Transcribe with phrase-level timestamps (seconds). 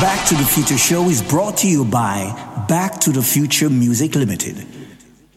[0.00, 2.32] Back to the Future show is brought to you by
[2.68, 4.64] Back to the Future Music Limited,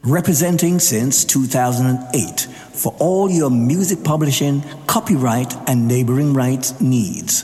[0.03, 7.43] representing since 2008 for all your music publishing, copyright, and neighboring rights needs.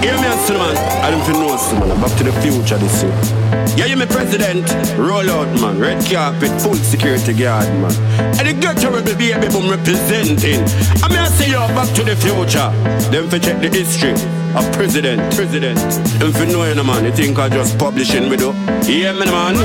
[0.00, 0.22] Hear me,
[0.54, 0.76] man.
[1.02, 1.98] I don't no, man.
[2.00, 3.10] Back to the future this year.
[3.76, 4.70] Yeah, you me president.
[4.96, 5.80] Roll out, man.
[5.80, 7.92] Red carpet, full security guard, man.
[8.38, 10.62] And the get terrible baby boom representing.
[11.02, 12.70] I mean, I say you back to the future.
[13.10, 14.12] Then for check the history
[14.54, 15.80] of president, president.
[16.22, 18.52] If you know, man, you think I just publishing with you?
[18.86, 19.56] Yeah, man president,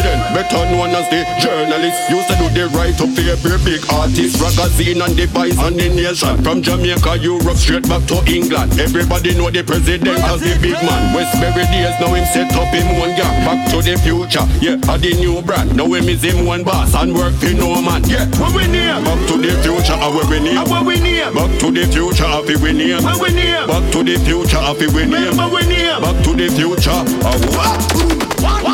[0.00, 1.98] better known as the journalist.
[2.08, 5.88] Used to do the right up for every big artist, magazine and device and the
[5.92, 6.42] nation.
[6.42, 8.78] From Jamaica, Europe, straight back to England.
[8.80, 11.14] Everybody know the president as the big man.
[11.14, 13.44] Westbury days, now him set up him one gang.
[13.44, 15.76] Back to the future, yeah, a the new brand.
[15.76, 18.04] Now him is him one boss and work for no man.
[18.08, 18.96] Yeah, what we near?
[19.04, 20.64] Back to the future, how we near?
[20.64, 21.32] What we near?
[21.32, 23.00] Back to the future, how we near?
[23.00, 23.66] What we near?
[23.66, 25.32] Back to the future, how we near?
[25.36, 26.00] What we near?
[26.00, 26.90] Back to the future,
[27.22, 28.22] how what?
[28.42, 28.71] What?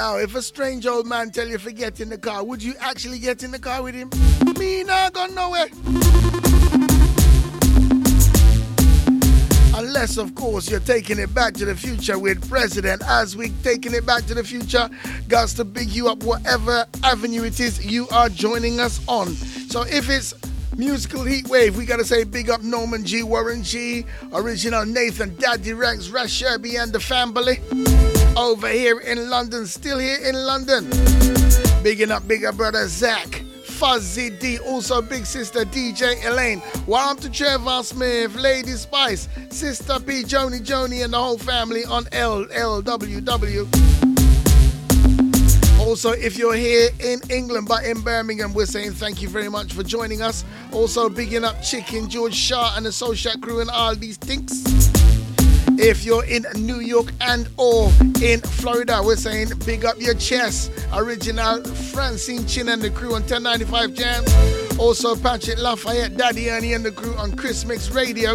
[0.00, 2.72] Yo, if a strange old man tell you to get in the car, would you
[2.80, 4.08] actually get in the car with him?
[4.58, 5.66] Me not go nowhere.
[9.78, 13.02] Unless, of course, you're taking it back to the future with President.
[13.06, 14.88] As we're taking it back to the future,
[15.28, 19.28] guys, to big you up whatever avenue it is you are joining us on.
[19.68, 20.32] So if it's
[20.78, 25.74] musical heat wave, we gotta say big up Norman G, Warren G, original Nathan, Daddy
[25.74, 27.60] Rex, Rash Sherby, and the family
[28.36, 30.88] over here in London, still here in London.
[31.82, 33.42] Bigging up bigger brother Zach.
[33.64, 36.60] Fuzzy D, also big sister DJ Elaine.
[36.86, 42.04] Warm to Trevor Smith, Lady Spice, Sister P, Joni Joni, and the whole family on
[42.06, 43.66] LLWW.
[45.80, 49.72] Also, if you're here in England but in Birmingham, we're saying thank you very much
[49.72, 50.44] for joining us.
[50.72, 54.99] Also, bigging up Chicken, George Shaw, and the Soul Social Crew, and all these things.
[55.82, 60.70] If you're in New York and or in Florida, we're saying big up your chest.
[60.92, 64.78] Original Francine Chin and the crew on 1095 Jams.
[64.78, 68.32] Also Patrick Lafayette, Daddy Annie and the crew on Chris Mix Radio.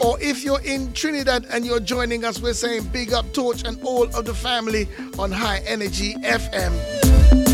[0.00, 3.82] Or if you're in Trinidad and you're joining us, we're saying big up Torch and
[3.82, 4.86] all of the family
[5.18, 7.45] on High Energy FM.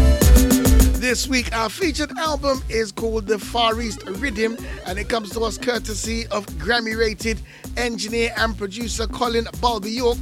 [1.02, 5.40] This week, our featured album is called The Far East Rhythm, and it comes to
[5.40, 7.40] us courtesy of Grammy rated
[7.76, 10.20] engineer and producer Colin Balby York.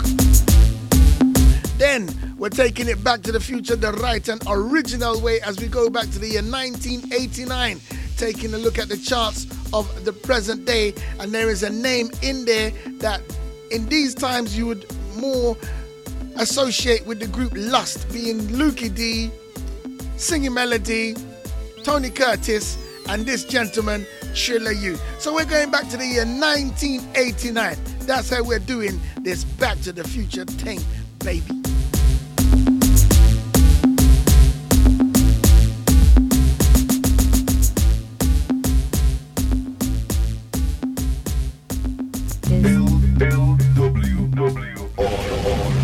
[1.77, 2.09] Then
[2.39, 5.91] we're taking it back to the future the right and original way as we go
[5.91, 7.79] back to the year 1989,
[8.17, 10.95] taking a look at the charts of the present day.
[11.19, 12.71] And there is a name in there
[13.01, 13.21] that
[13.71, 14.87] in these times you would
[15.17, 15.59] more
[16.37, 19.31] associate with the group Lust, being Lukie D,
[20.21, 21.17] Singing Melody,
[21.83, 22.77] Tony Curtis,
[23.09, 24.99] and this gentleman, Thriller U.
[25.19, 27.79] So we're going back to the year 1989.
[28.01, 30.79] That's how we're doing this Back to the Future thing,
[31.21, 31.47] baby.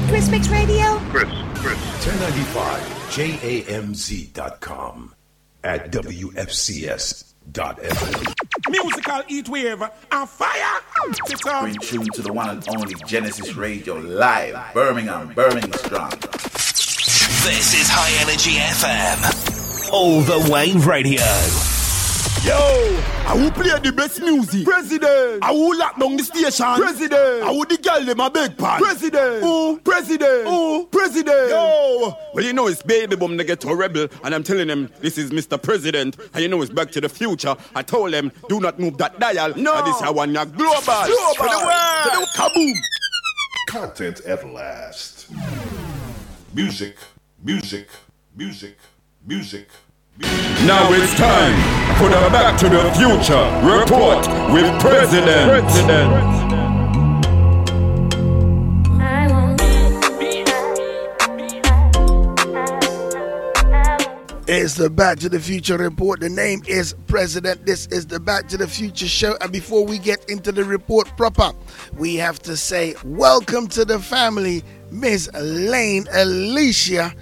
[0.09, 0.99] Chris Mix Radio.
[1.09, 1.79] Chris, Chris.
[2.05, 5.15] 1095 JAMZ.com
[5.65, 7.35] at WFCS.FM.
[8.69, 9.83] Musical heat wave
[10.13, 10.83] and fire.
[11.09, 11.63] It's on.
[11.63, 16.11] Bring tune to the one and only Genesis Radio live, Birmingham, Birmingham strong.
[16.11, 19.91] This is High Energy FM.
[19.91, 21.66] All the way radio.
[22.47, 22.55] Yo,
[23.27, 24.65] I will play the best music.
[24.65, 25.43] President.
[25.43, 26.77] I will lock down the station.
[26.77, 27.43] President.
[27.43, 28.81] I will the girl them a big pan.
[28.81, 29.43] President.
[29.45, 30.47] Ooh, president.
[30.47, 31.51] Ooh, president.
[31.51, 32.17] Yo.
[32.33, 35.33] Well, you know it's baby boom the ghetto rebel, and I'm telling them this is
[35.33, 35.61] Mr.
[35.61, 37.57] President, and you know it's back to the future.
[37.75, 39.53] I told them do not move that dial.
[39.57, 39.77] No.
[39.79, 40.83] And this I want ya global.
[40.85, 41.35] Global.
[41.35, 42.05] To the world.
[42.05, 42.75] To the kaboom.
[43.71, 45.33] Content at last.
[46.55, 46.97] Music.
[47.43, 47.89] Music,
[48.37, 48.77] music, music,
[49.27, 49.69] music.
[50.19, 51.55] Now it's time
[51.99, 55.51] for the Back to the Future report with President.
[55.51, 56.37] President.
[64.49, 66.21] It's the Back to the Future report.
[66.21, 67.67] The name is President.
[67.67, 69.37] This is the Back to the Future show.
[69.41, 71.53] And before we get into the report proper,
[71.99, 77.13] we have to say welcome to the family, Miss Lane Alicia,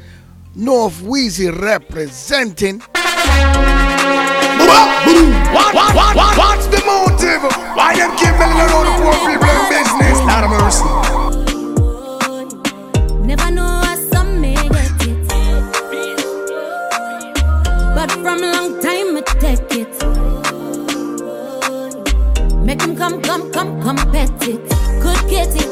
[0.57, 2.79] North Wheezy representing.
[2.79, 2.95] What,
[5.53, 7.43] what, what, what, what's the motive?
[7.77, 10.19] Why them keep telling all the poor people in business?
[10.25, 10.85] Not a mercy.
[13.27, 15.27] Never know how some may get it.
[17.97, 19.93] But from long time I take it.
[22.65, 24.61] Make him come, come, come, come pet it.
[25.03, 25.67] Good kitty,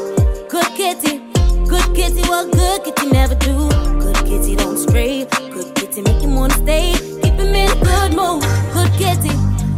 [0.49, 1.21] good kitty,
[1.69, 3.69] good kitty, what good kitty never do.
[3.99, 6.93] Good kitty don't stray, good kitty make him wanna stay.
[7.21, 8.41] Keep him in a good mood,
[8.73, 9.33] good kitty.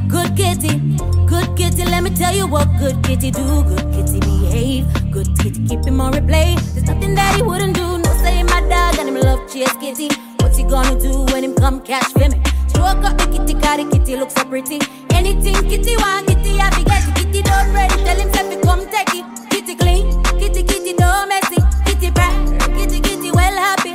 [0.07, 0.79] Good kitty,
[1.27, 3.63] good kitty, let me tell you what good kitty do.
[3.63, 6.55] Good kitty behave, good kitty keep him on replay.
[6.73, 7.97] There's nothing that he wouldn't do.
[7.97, 10.09] No say my dog and him love chase kitty.
[10.39, 12.41] What's he gonna do when him come catch for me?
[12.67, 14.79] Stroke up the kitty, car the kitty look so pretty.
[15.11, 17.15] Anything kitty want, kitty happy get it.
[17.17, 19.25] Kitty don't ready, tell him to come take it.
[19.49, 21.59] Kitty clean, kitty kitty don't messy.
[21.85, 23.94] Kitty proud, kitty kitty well happy.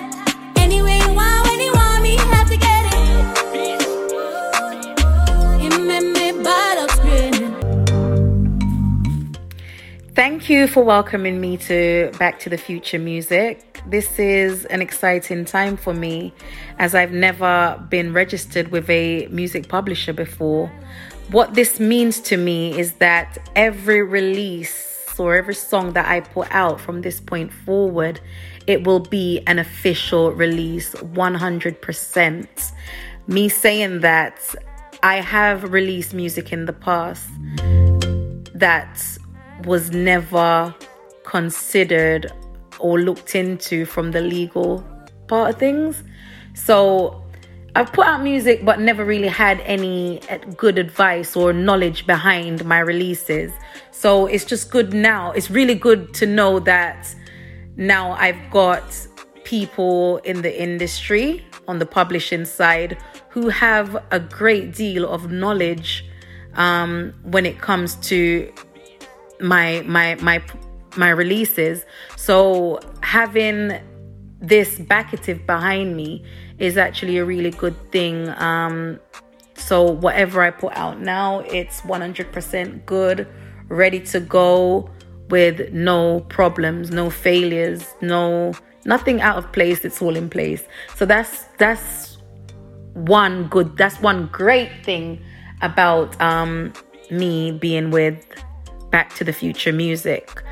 [10.20, 13.80] Thank you for welcoming me to Back to the Future Music.
[13.86, 16.34] This is an exciting time for me
[16.78, 20.70] as I've never been registered with a music publisher before.
[21.30, 26.48] What this means to me is that every release or every song that I put
[26.50, 28.20] out from this point forward,
[28.66, 32.72] it will be an official release 100%.
[33.26, 34.38] Me saying that
[35.02, 37.26] I have released music in the past
[38.52, 39.18] that
[39.66, 40.74] was never
[41.24, 42.32] considered
[42.78, 44.84] or looked into from the legal
[45.28, 46.02] part of things.
[46.54, 47.22] So
[47.76, 50.20] I've put out music but never really had any
[50.56, 53.52] good advice or knowledge behind my releases.
[53.90, 55.30] So it's just good now.
[55.32, 57.14] It's really good to know that
[57.76, 59.06] now I've got
[59.44, 62.98] people in the industry on the publishing side
[63.28, 66.04] who have a great deal of knowledge
[66.54, 68.52] um, when it comes to
[69.40, 70.42] my my my
[70.96, 71.84] my releases.
[72.16, 73.80] So having
[74.40, 76.24] this backative behind me
[76.58, 78.28] is actually a really good thing.
[78.30, 78.98] Um,
[79.54, 83.28] so whatever I put out now, it's 100% good,
[83.68, 84.90] ready to go
[85.28, 88.52] with no problems, no failures, no
[88.84, 89.84] nothing out of place.
[89.84, 90.64] It's all in place.
[90.96, 92.18] So that's that's
[92.94, 93.76] one good.
[93.76, 95.22] That's one great thing
[95.62, 96.72] about um,
[97.10, 98.24] me being with
[98.90, 100.42] Back to the Future Music.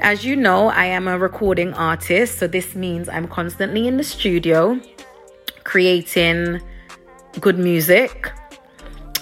[0.00, 4.04] As you know, I am a recording artist, so this means I'm constantly in the
[4.04, 4.80] studio
[5.64, 6.60] creating
[7.38, 8.32] good music,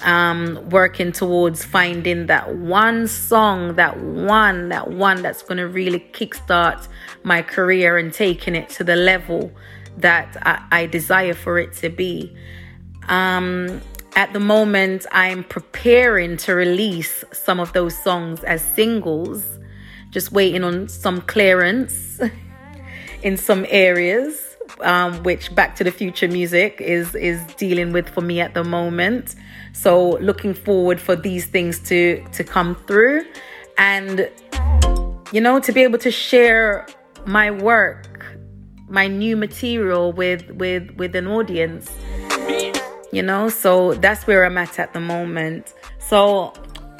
[0.03, 5.99] um, working towards finding that one song, that one, that one that's going to really
[6.13, 6.87] kickstart
[7.23, 9.51] my career and taking it to the level
[9.97, 12.35] that I, I desire for it to be.
[13.09, 13.81] Um,
[14.15, 19.43] at the moment, I'm preparing to release some of those songs as singles,
[20.09, 22.19] just waiting on some clearance
[23.23, 28.21] in some areas, um, which Back to the Future music is is dealing with for
[28.21, 29.35] me at the moment.
[29.73, 33.25] So looking forward for these things to to come through,
[33.77, 34.29] and
[35.31, 36.87] you know to be able to share
[37.25, 38.25] my work,
[38.87, 41.91] my new material with with with an audience
[43.11, 43.49] you know?
[43.49, 45.73] So that's where i'm at at the moment.
[45.99, 46.53] So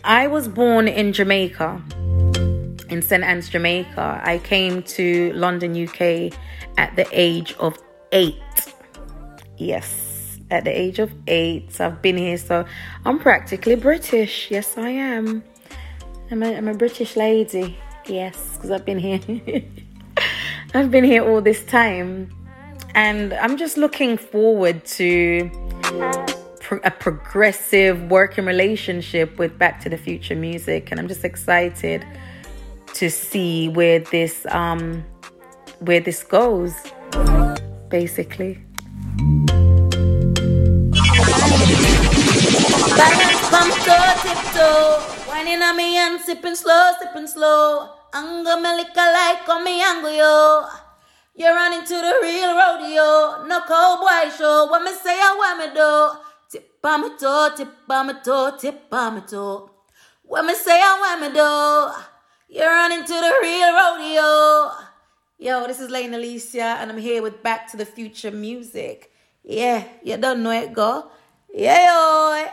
[0.03, 1.81] i was born in jamaica
[2.89, 4.21] in st anne's jamaica.
[4.23, 6.01] I came to london uk
[6.77, 7.77] at the age of
[8.11, 8.37] eight.
[9.57, 11.79] Yes at the age of eight.
[11.79, 12.65] I've been here so
[13.05, 14.49] i'm practically british.
[14.49, 15.43] Yes i am.
[16.31, 17.77] I'm a, I'm a british lady.
[18.07, 19.19] Yes because i've been here.
[20.73, 22.35] I've been here all this time.
[22.95, 25.51] And i'm just looking forward to
[26.83, 32.05] a progressive working relationship with Back to the Future music, and I'm just excited
[32.93, 35.03] to see where this um
[35.79, 36.73] where this goes.
[37.89, 38.63] Basically.
[45.61, 47.89] On me and sipping slow, sipping slow.
[49.63, 50.78] Me me yo.
[51.39, 54.67] You're running to the real rodeo, no cowboy show.
[54.69, 56.19] What me say, I want me do.
[56.51, 59.71] Tip on my toe, tip on my toe, tip on my toe.
[60.23, 62.59] What me say, I want me do.
[62.59, 64.71] You're running to the real rodeo.
[65.37, 69.09] Yo, this is Lane Alicia, and I'm here with Back to the Future Music.
[69.41, 71.09] Yeah, you don't know it, go.
[71.53, 72.47] Yeah, yo.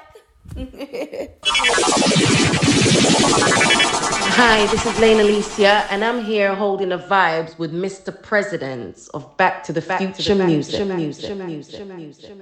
[4.38, 8.23] Hi, this is Lane Alicia, and I'm here holding the vibes with Mr.
[8.23, 10.87] President of Back to the Future Music.
[10.87, 11.37] Music.
[11.37, 11.87] Music.
[11.87, 12.33] Music.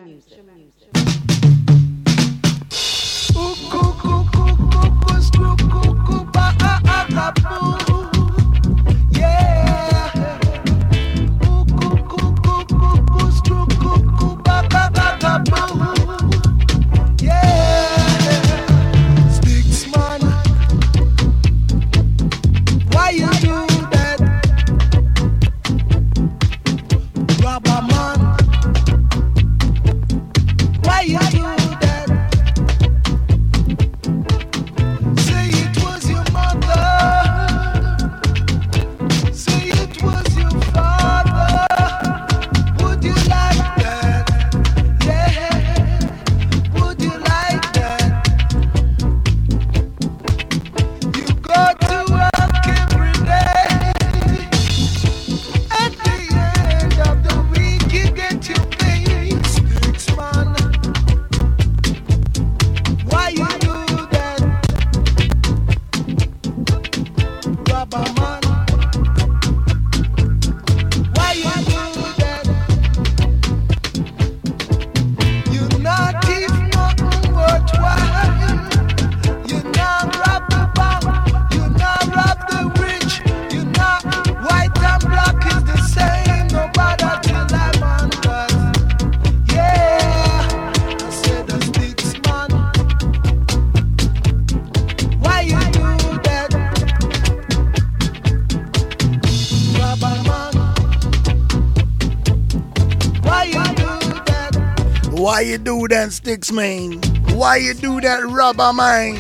[105.89, 107.01] That sticks, man?
[107.35, 109.17] Why you do that rubber, man?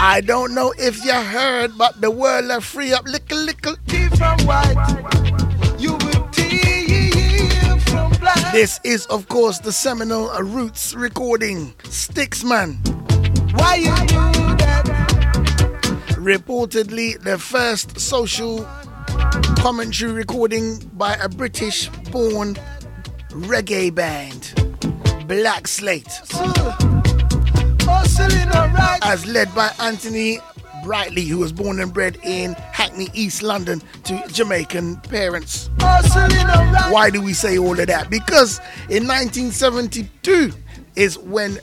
[0.00, 3.76] I don't know if you heard, but the world left free up little, little
[4.16, 4.76] from white.
[5.78, 6.28] You will
[7.80, 8.52] from black.
[8.52, 12.74] This is, of course, the seminal Roots recording, Sticks Man.
[13.54, 14.84] Why you do that?
[16.16, 18.66] Reportedly, the first social
[19.58, 22.56] commentary recording by a British born
[23.30, 24.54] reggae band,
[25.26, 26.20] Black Slate.
[29.02, 30.38] As led by Anthony
[30.84, 35.70] Brightly, who was born and bred in Hackney, East London, to Jamaican parents.
[35.78, 38.08] Why do we say all of that?
[38.10, 40.52] Because in 1972
[40.96, 41.58] is when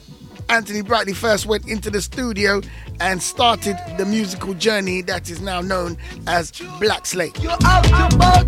[0.50, 2.62] Anthony Brightly first went into the studio
[3.00, 5.98] and started the musical journey that is now known
[6.28, 7.38] as Black Slate.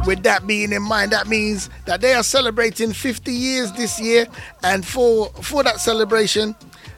[0.06, 4.28] With that being in mind, that means that they are celebrating 50 years this year,
[4.64, 6.56] and for for that celebration,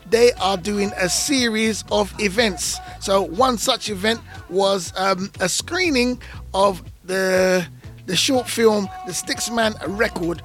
[0.09, 2.77] they are doing a series of events.
[2.99, 6.21] So one such event was um, a screening
[6.53, 7.65] of the
[8.05, 10.41] the short film, the Sticksman record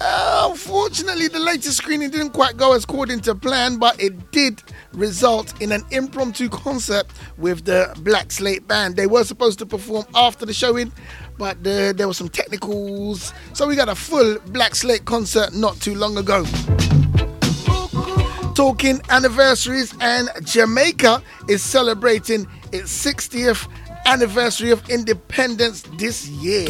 [0.00, 4.62] uh, unfortunately, the latest screening didn't quite go as according to plan, but it did
[4.92, 7.06] result in an impromptu concert
[7.38, 8.96] with the Black Slate Band.
[8.96, 10.92] They were supposed to perform after the showing,
[11.38, 15.80] but the, there were some technicals, so we got a full Black Slate concert not
[15.80, 16.44] too long ago.
[18.54, 23.68] Talking anniversaries, and Jamaica is celebrating its 60th
[24.06, 26.66] anniversary of independence this year.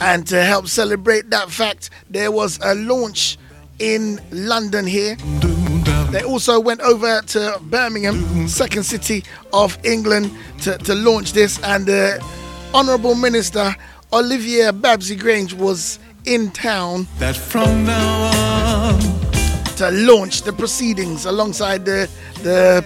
[0.00, 3.38] And to help celebrate that fact, there was a launch
[3.78, 5.16] in London here.
[6.10, 10.30] They also went over to Birmingham, second city of England,
[10.62, 11.58] to, to launch this.
[11.62, 12.24] And the
[12.72, 13.74] Honourable Minister
[14.12, 17.06] Olivia Babsy Grange was in town.
[17.18, 19.00] That from now on
[19.76, 22.08] to launch the proceedings alongside the
[22.42, 22.84] the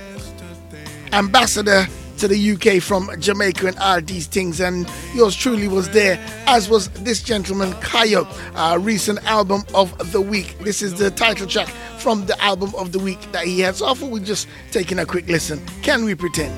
[1.13, 1.87] ambassador
[2.19, 4.61] to the UK from Jamaica and all these things.
[4.61, 10.21] And yours truly was there, as was this gentleman, Kayo, uh, recent album of the
[10.21, 10.59] week.
[10.61, 14.01] This is the title track from the album of the week that he has thought
[14.01, 15.65] we'd just taking a quick listen.
[15.83, 16.53] Can we pretend?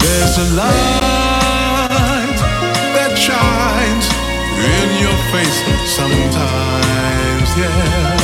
[0.00, 2.38] There's a light
[2.94, 4.06] that shines
[4.62, 5.58] in your face
[5.96, 8.21] sometimes, yeah.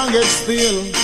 [0.00, 0.99] Can't get still?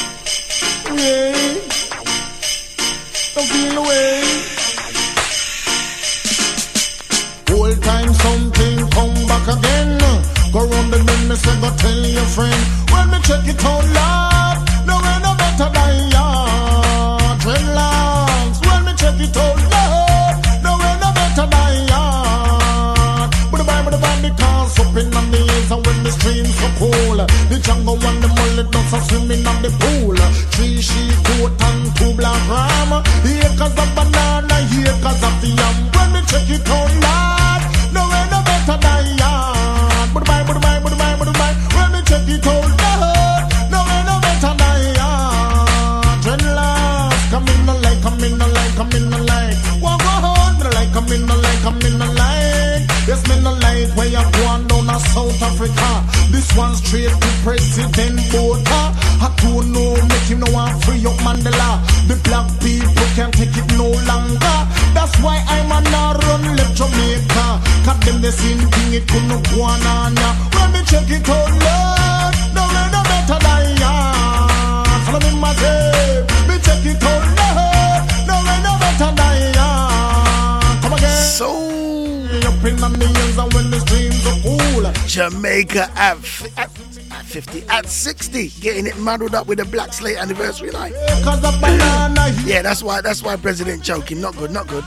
[87.86, 90.92] At 60, getting it muddled up with the Black Slate anniversary night.
[91.22, 94.20] Cause the banana Yeah, that's why that's why President choking.
[94.20, 94.82] Not good, not good.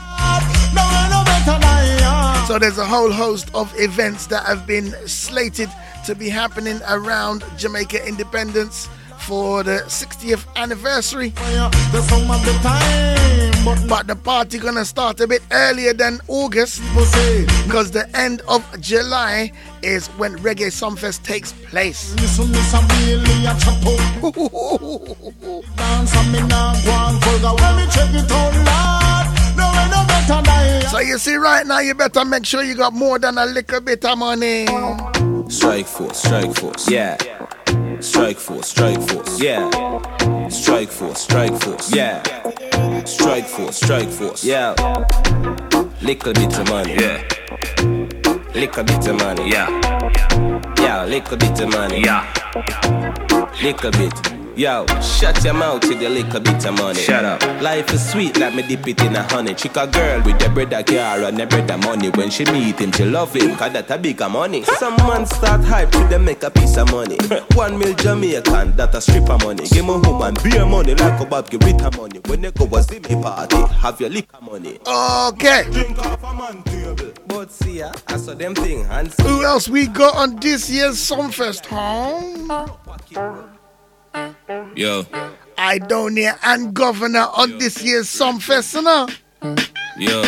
[0.74, 2.44] no way no better than ya.
[2.44, 5.70] So there's a whole host of events that have been slated
[6.04, 8.88] to be happening around Jamaica independence
[9.20, 11.30] for the 60th anniversary.
[11.92, 16.20] The song of the time, but But the party gonna start a bit earlier than
[16.28, 16.82] August
[17.66, 22.14] because the end of July is when Reggae Sumfest takes place.
[22.16, 24.00] Listen, Miss Amelie, a chop up.
[25.76, 27.54] Dance and me nah go and vulgar.
[27.62, 30.88] When me check it out, Lord, no way no better than ya.
[30.88, 33.80] So you see, right now you better make sure you got more than a little
[33.80, 34.66] bit of money.
[35.48, 37.16] Strike force, strike force, yeah.
[38.00, 39.68] Strike force, strike force, yeah.
[40.48, 42.22] Strike force, strike force, yeah.
[43.04, 44.74] Strike force, strike force, yeah.
[46.02, 47.99] Little bit of money, yeah.
[48.54, 49.68] Little bit of money, yeah.
[50.78, 52.26] Yeah, little bit of money, yeah.
[53.62, 54.39] Little bit.
[54.56, 56.98] Yo, shut your mouth with your little bit of money.
[57.00, 57.42] Shut up.
[57.62, 59.54] Life is sweet like me dip it in a honey.
[59.54, 62.10] Chick a girl with the bread a car and the bread a money.
[62.10, 64.64] When she meet him, she love him, cause that a bigger money.
[64.64, 67.16] Some man start hype to them make a piece of money.
[67.54, 69.66] One mil Jamaican, that a strip of money.
[69.68, 72.20] Give me home and beer money like a Bob give with her money.
[72.26, 74.78] When you go a see me party, have your liquor money.
[74.86, 75.64] Okay.
[75.70, 77.12] Drink off a man table.
[77.26, 80.68] But see ya, I saw them thing and see Who else we got on this
[80.68, 82.66] year's Sumfest, huh?
[84.74, 85.04] Yo,
[85.56, 89.06] Idonia and Govana on this year's Sumfest, you know?
[89.96, 90.22] yo.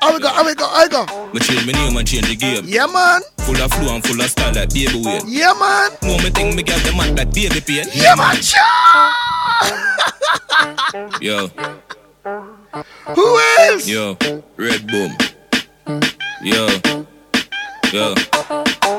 [0.00, 1.04] How we go, how we go, how we go?
[1.34, 2.64] Me change my name and change the game.
[2.66, 3.20] Yeah, man.
[3.40, 5.22] Full of flow and full of style like baby weight.
[5.26, 5.90] Yeah, man.
[6.02, 7.84] No, me think me get the man like baby pain.
[7.92, 8.36] Yeah, man.
[11.20, 11.48] Yo,
[13.14, 13.86] Who else?
[13.86, 14.16] yo,
[14.56, 15.12] red boom.
[16.42, 16.66] Yo,
[17.92, 18.14] yo.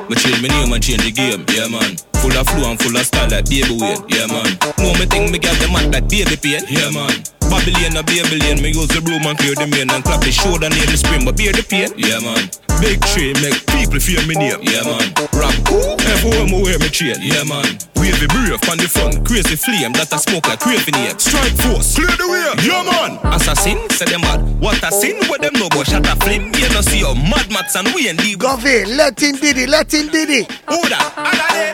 [0.09, 1.45] Me change my name and change the game.
[1.49, 1.97] Yeah, man.
[2.21, 3.99] Full of flow and full of style like baby weight.
[4.09, 4.57] Yeah, man.
[4.77, 6.63] No, me think me get the man like baby pain.
[6.69, 7.40] Yeah, man.
[7.51, 10.71] Babylon a Babylon, me use the broom and clear the main and clap the shoulder
[10.71, 11.91] near the spring, but bear the pain.
[11.99, 12.47] Yeah, man.
[12.79, 14.63] Big tree make people fear me name.
[14.63, 15.11] Yeah, man.
[15.35, 17.19] Rap cool, everywhere me wear me chain.
[17.19, 17.67] Yeah, man.
[17.99, 21.19] Wavy brave on the front, crazy flame that a smoke like craving ape.
[21.19, 22.55] Strike force, clear the way.
[22.63, 23.19] Yeah, man.
[23.35, 24.41] Assassin, say them mad.
[24.63, 26.55] What a sin, what them no go shut a flame.
[26.55, 29.91] You know see how mad mats and we and the Govy, let him diddy, let
[29.91, 30.47] him diddy.
[30.71, 31.03] Order,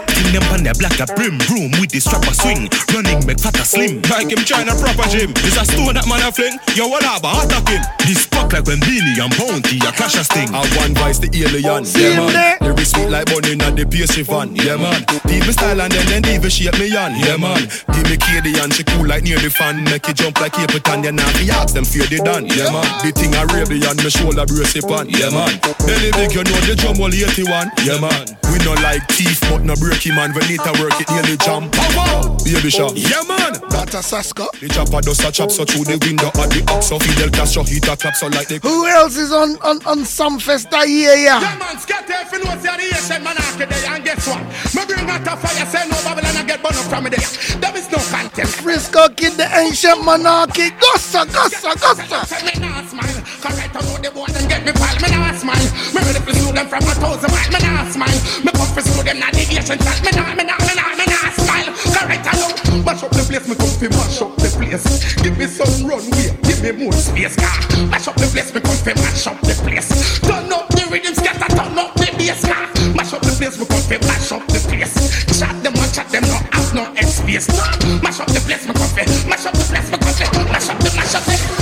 [0.09, 2.69] King them on their black a brim broom with the strap a swing.
[2.93, 4.01] Running make fat a slim.
[4.09, 5.33] Like him trying a proper gym.
[5.41, 6.61] Is a stone that man a fling.
[6.77, 7.81] Yo, what up, attack him.
[8.05, 10.53] This fuck like when Beenie and Bounty a clash a sting.
[10.53, 12.59] I one vice the alien, oh, See yeah man.
[12.61, 12.73] there?
[12.77, 15.01] They sweet like bunny in the pastry van, yeah man.
[15.25, 17.65] People style and then then even shape me on, yeah man.
[17.89, 21.03] Give me KD and she cool like near the fan, make it jump like Capleton,
[21.03, 22.85] yeah now fi ask them fear they done, yeah man.
[23.01, 25.57] The thing I Arabian, me shoulder brace it on, yeah man.
[25.81, 28.37] Belly big, you know the drum all 81, yeah man.
[28.53, 30.26] We no like teeth, but no breaky man.
[30.35, 31.71] We need to work it nearly jump.
[31.71, 33.53] Power, baby shot, yeah man.
[33.69, 34.47] That's a Saska.
[34.59, 37.63] The chopper does a chop so through the window at the up so Fidel Castro
[37.63, 38.59] heat a clap so like the.
[38.59, 41.15] Who else is on on on some fest that year?
[41.15, 41.39] Yeah.
[41.39, 44.41] Yeah, man, scatter if you know say the Asian man after day and guess what?
[44.75, 47.27] Me bring out a fire, say no Babylon and get burned up from me there.
[47.61, 48.61] There is no contest.
[48.61, 50.71] Frisco kid, the ancient monarchy.
[50.81, 52.25] Gossa, gossa, gossa.
[52.27, 54.95] Say me nah smile, cause right now the boy them get me pal.
[54.99, 55.55] Me nah smile.
[55.55, 55.93] smile.
[55.95, 57.49] Me ready to sue them from a thousand miles.
[57.53, 58.19] Me nah smile.
[58.43, 60.06] Me come for sue them navigation chat.
[60.07, 61.67] Me nah, me nah, me nah, me nah smile.
[61.91, 62.85] Correct along.
[62.87, 63.43] Mash up the place.
[63.43, 64.87] Me come for mash up the place.
[65.19, 66.31] Give me some runway.
[66.47, 67.35] Give me more space.
[67.35, 67.59] Car.
[67.91, 68.55] Mash up the place.
[68.55, 69.91] Me come for mash up the place.
[70.23, 71.51] Turn up the rhythm scatter.
[71.51, 72.39] Turn up the bass.
[72.47, 72.71] Car.
[72.95, 73.59] Mash up the place.
[73.59, 74.95] Me come for mash up the place.
[75.27, 76.23] Chat them and chat them.
[76.23, 77.51] No have no space.
[77.99, 78.63] Mash up the place.
[78.63, 79.91] Me come for mash up the place.
[79.91, 81.56] Me come for mash up the mash up the.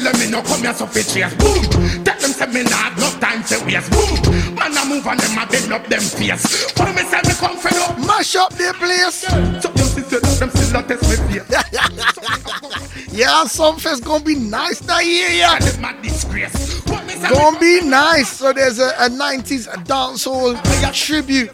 [0.00, 0.12] Boom.
[0.12, 0.30] Tell them pull them in.
[0.30, 1.34] No come here so fit chase.
[1.34, 2.04] Boom.
[2.04, 3.90] Tell them say me have no time to waste.
[3.90, 4.54] Boom.
[4.54, 5.38] Man I move on them.
[5.38, 6.72] I bend up them face.
[6.78, 9.26] When me say me come for no mash up the place.
[9.62, 11.46] So you see say them still a test me face.
[13.12, 15.58] Yeah, Sumfest gonna be nice that year, yeah.
[15.58, 16.86] Them a disgrace.
[16.86, 18.28] Me me Gonna be nice.
[18.38, 20.54] So there's a, a 90s dancehall
[20.94, 21.50] tribute,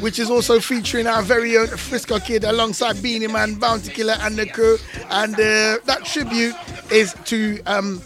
[0.00, 4.36] which is also featuring our very own Frisco Kid alongside Beenie Man, Bounty Killer, and
[4.36, 4.78] the crew.
[5.10, 6.54] And uh, that tribute
[6.90, 8.02] is to um,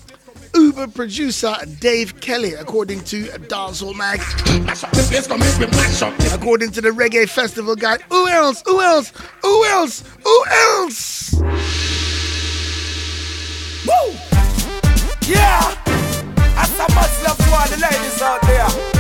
[0.55, 4.21] Uber producer Dave Kelly, according to Dancehall Mag.
[6.33, 8.63] According to the Reggae Festival guide, who else?
[8.67, 9.13] Who else?
[9.43, 10.05] Who else?
[10.23, 11.35] Who else?
[13.85, 14.15] Woo!
[15.27, 15.75] Yeah!
[16.55, 18.92] I so much love to all the ladies out there.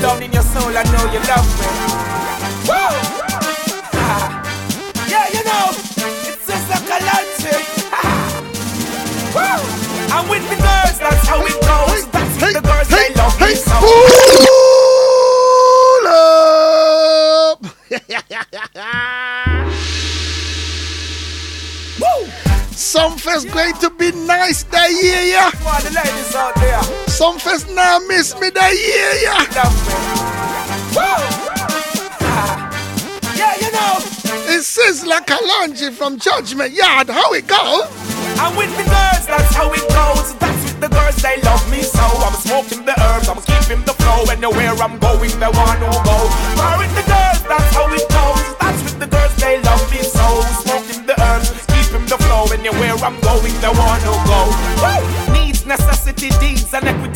[0.00, 1.66] Down in your soul, I know you love me.
[2.68, 2.74] Woo!
[5.10, 7.58] yeah, you know, it's just like a luncheon.
[9.34, 9.58] Woo!
[10.14, 12.06] I'm with the girls, that's how it goes.
[12.12, 13.74] That's with the girls, they love me so.
[15.90, 16.06] Pull
[18.86, 19.18] up!
[22.88, 25.50] Sumfest going to be nice that year, yeah.
[25.52, 29.44] The ladies out there, Sumfest now miss me that year, yeah.
[29.52, 29.92] love me.
[30.96, 31.20] Woo!
[33.36, 34.00] yeah, you know.
[34.56, 37.10] It says like a laundry from Judgment Yard.
[37.10, 37.84] How it go?
[38.40, 40.32] I'm with the girls, that's how it goes.
[40.40, 42.00] That's with the girls, they love me so.
[42.00, 44.32] I'm smoking the herbs, I'm keeping the flow.
[44.32, 46.16] Anywhere I'm going, they want to go.
[46.56, 48.07] I'm with the girls, that's how it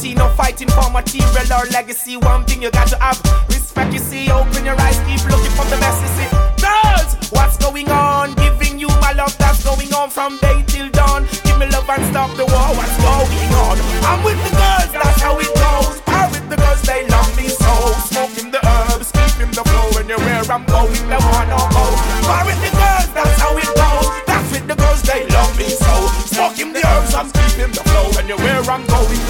[0.03, 2.17] No fighting for material or legacy.
[2.17, 3.93] One thing you got to have respect.
[3.93, 6.03] You see, open your eyes, keep looking for the best.
[6.03, 8.35] You see, girls, what's going on?
[8.35, 11.23] Giving you my love that's going on from day till dawn.
[11.45, 12.69] Give me love and stop the war.
[12.75, 13.79] What's going on?
[14.03, 16.03] I'm with the girls, that's how it goes.
[16.11, 17.73] I'm with the girls, they love me so.
[18.11, 20.03] Smoking the herbs, keeping the flow.
[20.03, 21.85] Anywhere I'm going, they wanna go.
[22.27, 24.11] I'm with the girls, that's how it goes.
[24.27, 25.95] That's with the girls, they love me so.
[26.27, 28.11] Smoking the herbs, I'm keeping the flow.
[28.19, 29.22] Anywhere I'm going,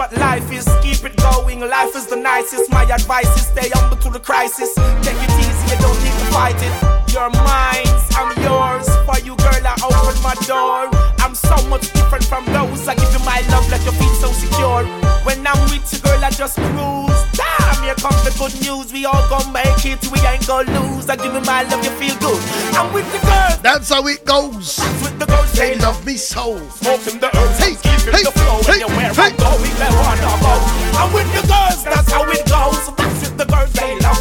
[0.00, 0.64] what life is.
[0.80, 1.60] Keep it going.
[1.60, 2.72] Life is the nicest.
[2.72, 4.72] My advice is stay humble to the crisis.
[5.04, 6.74] Take it easy, you don't need to fight it.
[7.12, 8.88] Your minds, I'm yours.
[9.04, 10.88] For you, girl, I open my door.
[11.20, 12.88] I'm so much different from those.
[12.88, 14.84] I give you my love, let you feel so secure.
[15.26, 17.20] When I'm with you, girl, I just cruise.
[17.36, 17.59] Damn,
[17.90, 18.92] here comes the good news.
[18.92, 21.10] We all gon' make it, we ain't gon' lose.
[21.10, 22.40] I give you my love, you feel good.
[22.78, 23.58] I'm with the girls.
[23.62, 24.76] That's how it goes.
[24.76, 25.52] That's with the girls.
[25.52, 26.56] They love me so.
[26.78, 28.62] Smoking the herbs, hey, keeping hey, the flow.
[28.62, 29.34] hey, Anywhere hey.
[29.34, 30.54] I'm going, they wanna go.
[31.00, 32.39] I'm with the girls, that's how it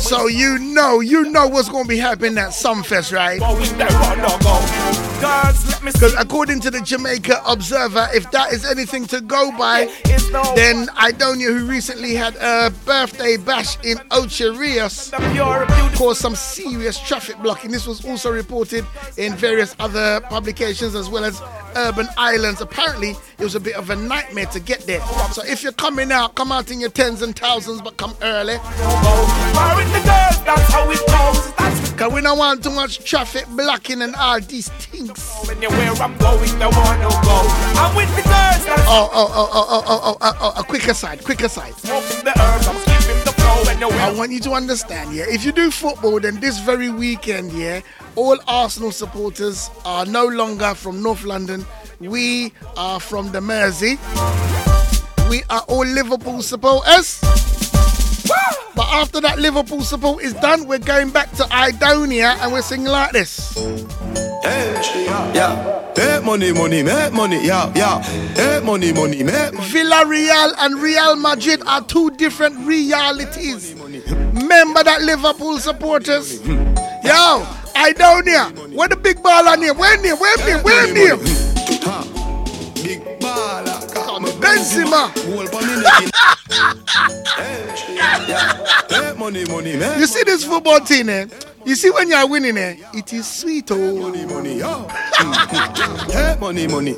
[0.09, 3.39] So you know, you know what's going to be happening at Sumfest, right?
[3.39, 4.59] Going, they wanna go.
[5.21, 5.99] Girls, let me see.
[5.99, 9.85] Because according to the Jamaica Observer, if that is anything to go by,
[10.55, 15.95] then Idonia, who recently had a birthday bash in Ocho Rios, the pure beauty.
[15.95, 17.69] caused some serious traffic blocking.
[17.69, 21.39] This was also reported in various other publications as well as
[21.75, 22.61] Urban Islandz.
[22.61, 25.01] Apparently, it was a bit of a nightmare to get there.
[25.33, 28.55] So if you're coming out, come out in your tens and thousands, but come early.
[29.99, 31.53] I'm with the girls, that's how it goes.
[31.55, 35.49] That's Because we don't want too much traffic blocking and all these things.
[35.49, 37.37] anywhere I'm going, they wanna go.
[37.75, 40.87] I'm with the girls, Oh, oh, oh, oh, oh, oh, oh, oh, oh, oh, quick
[40.87, 41.73] aside, quick aside.
[41.75, 42.67] smoking the herbs.
[42.67, 43.71] I'm keeping the flow.
[43.71, 47.51] Anywhere I want you to understand, yeah, if you do football, then this very weekend,
[47.51, 47.81] yeah,
[48.15, 51.65] all Arsenal supporters are no longer from North London.
[51.99, 53.97] We are from the Mersey.
[55.29, 57.19] We are all Liverpool supporters.
[58.75, 62.87] But after that Liverpool support is done, we're going back to Idonia and we're singing
[62.87, 63.55] like this.
[65.33, 65.75] Yeah.
[65.97, 67.99] Make money, money, make money, yeah, yeah.
[68.37, 69.67] Make money, money, make money.
[69.67, 73.73] Villarreal and Real Madrid are two different realities.
[73.73, 76.39] Remember that Liverpool supporters?
[76.45, 79.73] Yo, Idonia, where the big ball on here?
[79.73, 80.15] Where near?
[80.15, 80.61] Where near?
[80.63, 81.17] Where near?
[82.75, 83.18] Big
[89.31, 89.47] make
[89.99, 91.25] You see this football team, eh?
[91.65, 92.75] You see when you're winning, eh?
[92.93, 93.77] It is sweet, oh.
[93.77, 94.55] money, money.
[96.07, 96.95] Make money, money.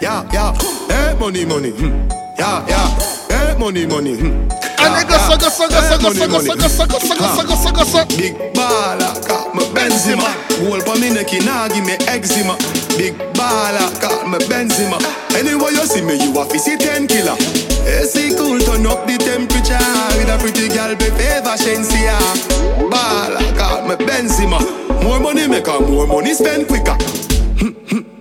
[0.00, 0.54] yeah, yeah.
[0.88, 2.08] Hey, money, money, hmm.
[2.38, 2.88] yeah, yeah.
[3.28, 4.48] Hey, money, money, hmm.
[4.82, 6.38] And they go go so go so go so go
[7.54, 9.09] so go so Big baller,
[9.74, 10.28] Benzema.
[10.66, 12.56] Hold for me neck, nah give me eczema.
[12.96, 14.98] Big baller, call me Benzema.
[15.36, 17.36] Anyway you see me, you a see ten killer.
[17.86, 19.78] AC cool, turn up the temperature
[20.18, 22.18] with a pretty girl, be favor Shenseea.
[22.90, 24.58] Baller, call me Benzema.
[25.02, 26.96] More money make her, more money spend quicker.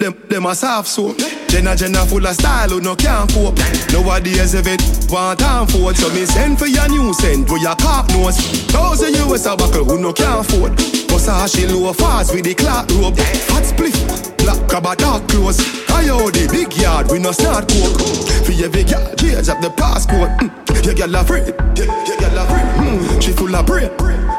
[0.10, 1.18] Them, them a soft soap.
[1.48, 3.58] Jenna Jenna full of style who no can't cope.
[3.94, 7.76] Nowadays if it want time for So me send for your new send with your
[7.76, 8.38] cop nose.
[8.72, 10.78] Thousand US a buckle who no can't afford.
[11.10, 13.16] Cause how she low fast with the clock rope.
[13.54, 13.94] Hot split.
[14.40, 15.60] Black crab a dark clothes.
[15.90, 18.00] I the big yard, we no start coke.
[18.46, 20.36] For every girl, change up the passcode.
[20.40, 20.86] Mm.
[20.86, 22.66] Your girl a free, your, girl a free.
[22.82, 23.22] Mm.
[23.22, 23.90] She full of brain,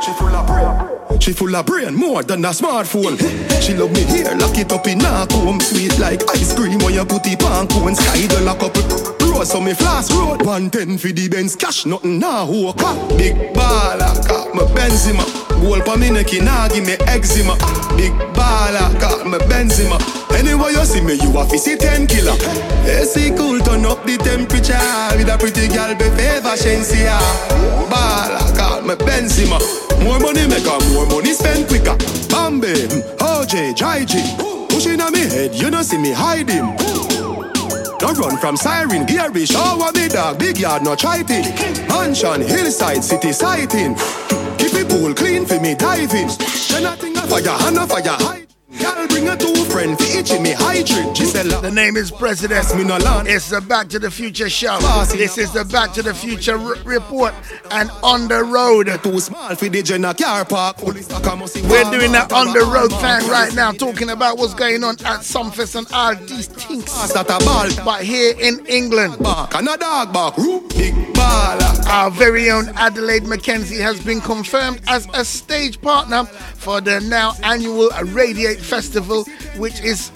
[0.01, 0.89] she full of brain.
[1.21, 3.19] She full of brain more than a smartphone.
[3.63, 5.61] She love me here, lock it up in a comb.
[5.61, 7.95] Sweet like ice cream when you put it on cone.
[7.95, 10.43] Sky the lock up road, so me flash road.
[10.45, 12.47] 110 for the Benz cash, nothing now.
[12.47, 12.73] Who
[13.16, 15.25] Big baller, got my Benzema.
[15.62, 17.55] Gold pa me neck, nah give me eczema.
[17.97, 19.99] Big baller, got my Benzema.
[20.37, 22.37] Anyway you see me, you a see 10 killer.
[22.85, 24.77] AC cool, turn up the temperature.
[25.16, 27.19] With a pretty girl, be favor Shenseea.
[27.88, 29.59] Baller, got my Benzema.
[30.03, 31.97] More money make her, more money spend quicker.
[32.29, 32.73] Bambi,
[33.21, 34.05] OJ, Jai
[34.69, 37.30] Pushing on me head, you don't see me him.
[38.03, 41.45] No run from siren, Gary, shower me dog, big yard, no it.
[41.89, 43.95] Mansion, hillside, city sighting.
[44.57, 46.29] Keep it pool clean for me diving.
[46.71, 48.39] Then nothing a fire, hand fire, hide.
[48.79, 51.15] Girl, bring a two friend for each me hydrate.
[51.17, 51.61] Gisela.
[51.61, 52.65] The name is President.
[53.29, 54.79] It's the Back to the Future show.
[55.11, 57.35] This is the Back to the Future r- report
[57.73, 58.89] and on the road.
[59.03, 60.83] Too small for the Jenna car park.
[60.83, 65.21] We're doing that on the road thing right now, talking about what's going on at
[65.21, 66.85] Sumfest and all these things.
[67.85, 70.37] But here in England, and a dog bark.
[70.37, 71.87] Big baller.
[71.89, 77.33] Our very own Adelaide McKenzie has been confirmed as a stage partner for the now
[77.43, 79.25] annual Radiate Festival,
[79.57, 80.12] which is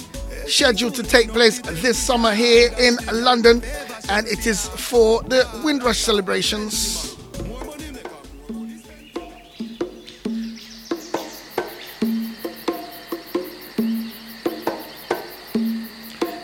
[0.46, 3.62] scheduled to take place this summer here in London,
[4.08, 7.16] and it is for the Windrush celebrations.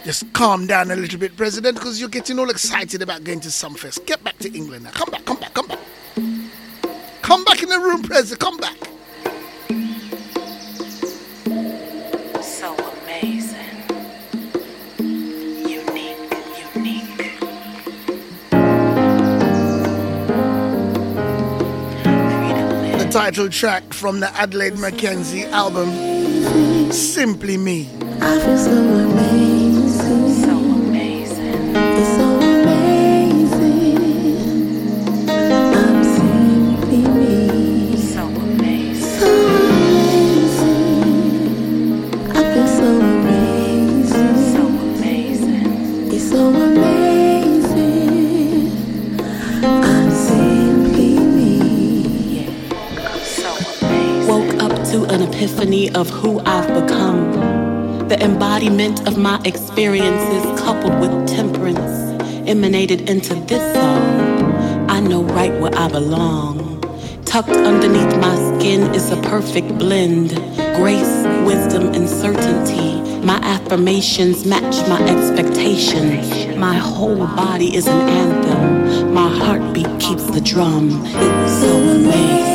[0.04, 3.48] Just calm down a little bit, President, because you're getting all excited about going to
[3.48, 4.04] Sumfest.
[4.06, 4.90] Get back to England now.
[4.90, 5.78] Come back, come back, come back.
[7.22, 8.40] Come back in the room, President.
[8.40, 8.76] Come back.
[23.10, 25.90] Title track from the Adelaide Mackenzie album,
[26.92, 27.88] Simply Me.
[55.10, 58.08] An epiphany of who I've become.
[58.08, 64.88] The embodiment of my experiences coupled with temperance emanated into this song.
[64.88, 66.80] I know right where I belong.
[67.24, 70.30] Tucked underneath my skin is a perfect blend
[70.76, 73.00] grace, wisdom, and certainty.
[73.24, 76.56] My affirmations match my expectations.
[76.56, 79.12] My whole body is an anthem.
[79.12, 81.02] My heartbeat keeps the drum.
[81.04, 82.49] It's so amazing.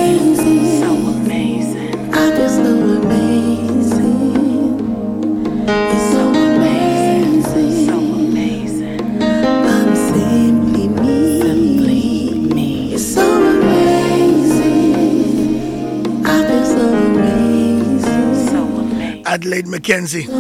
[19.46, 20.24] Adelaide Mackenzie.
[20.24, 20.40] So.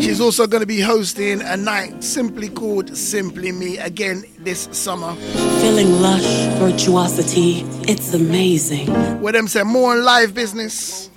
[0.00, 5.14] She's also going to be hosting a night simply called Simply Me again this summer.
[5.60, 6.24] Feeling lush
[6.58, 7.60] virtuosity.
[7.86, 8.88] It's amazing.
[9.20, 11.08] Where them say more live business.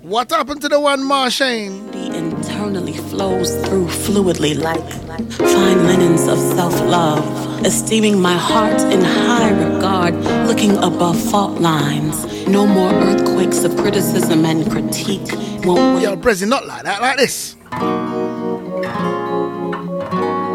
[0.00, 1.92] What happened to the one Marshane?
[2.14, 4.90] Internally flows through fluidly like
[5.32, 7.22] fine linens of self love.
[7.62, 10.14] Esteeming my heart in high regard,
[10.46, 12.24] looking above fault lines.
[12.46, 15.32] No more earthquakes of criticism and critique.
[15.64, 17.56] Won't Yo, Prezi, not like that, like this.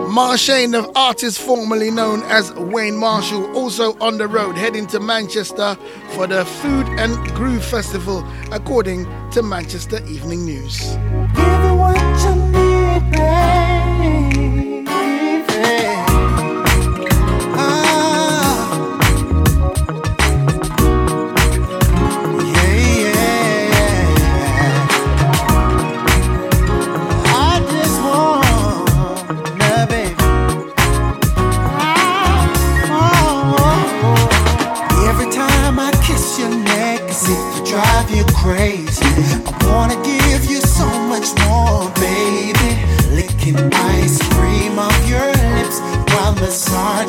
[0.10, 5.78] Marshane, the artist formerly known as Wayne Marshall, also on the road heading to Manchester
[6.10, 10.98] for the Food and Groove Festival, according to Manchester Evening News.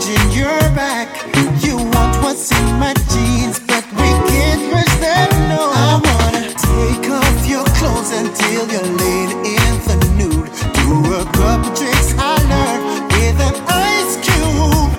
[0.00, 1.08] Massaging your back.
[1.62, 5.30] You want what's in my jeans, but we can't rush that.
[5.48, 10.50] No, I wanna take off your clothes until you're laid in the nude.
[10.74, 14.92] Do a couple tricks learned with an ice cube.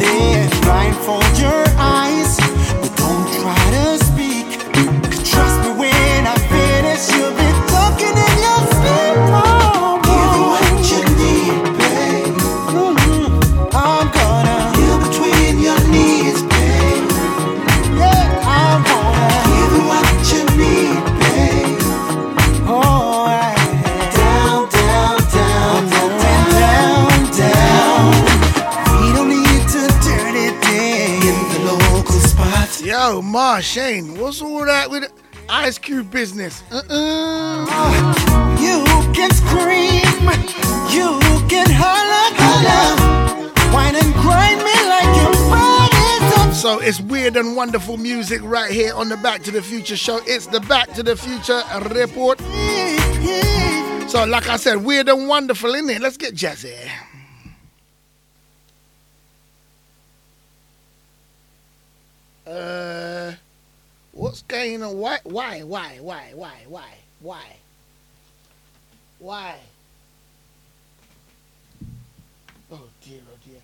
[0.00, 1.67] Then blindfold your
[33.60, 35.12] Shane, what's all that with the
[35.48, 36.62] Ice Cube business?
[36.70, 37.66] Uh-uh.
[38.60, 40.04] You can scream,
[40.90, 41.18] you
[41.48, 46.52] can holler, holler, whine and grind me like your body's on.
[46.54, 50.20] So it's weird and wonderful music right here on the Back to the Future show.
[50.24, 52.40] It's the Back to the Future report.
[54.08, 56.00] So, like I said, weird and wonderful, isn't it?
[56.00, 56.74] Let's get jazzy.
[62.46, 62.97] Uh,
[64.18, 64.98] what's going on?
[64.98, 65.18] Why?
[65.22, 65.62] Why?
[65.62, 65.98] Why?
[66.00, 66.32] Why?
[66.34, 66.64] Why?
[66.66, 66.90] Why?
[67.20, 67.44] Why?
[69.20, 69.54] Why?
[72.70, 73.60] Oh dear, oh dear.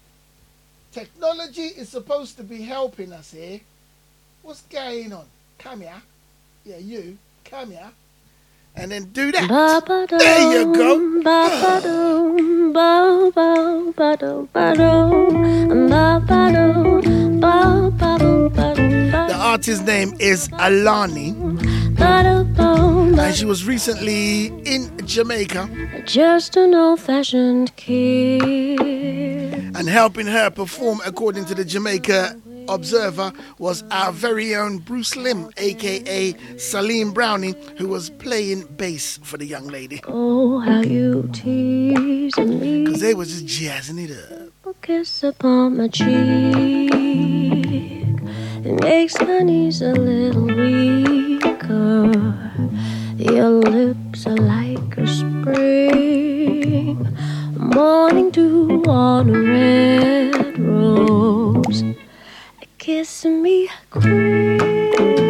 [0.93, 3.61] Technology is supposed to be helping us here.
[4.43, 5.27] What's going on?
[5.59, 6.03] Come here.
[6.65, 7.19] Yeah, you.
[7.45, 7.91] Come here.
[8.77, 9.49] And then do that.
[10.09, 10.99] There you go.
[18.75, 18.84] The
[19.55, 21.29] artist's name is Alani.
[22.01, 25.71] And she was recently in Jamaica
[26.07, 28.81] Just an old fashioned kid.
[28.81, 32.37] and helping her perform according to the Jamaica
[32.69, 39.37] Observer was our very own Bruce Lim, aka Salim Brownie, who was playing bass for
[39.37, 40.01] the young lady.
[40.09, 42.85] Oh, how you tease me.
[42.87, 44.49] Because they was just jazzing it up.
[44.67, 47.64] A kiss upon my cheek.
[48.67, 52.11] It makes my knees a little weaker.
[53.19, 56.97] Your lips are like a spring.
[57.55, 61.83] Morning dew on a red rose.
[62.79, 65.24] Kiss me quick.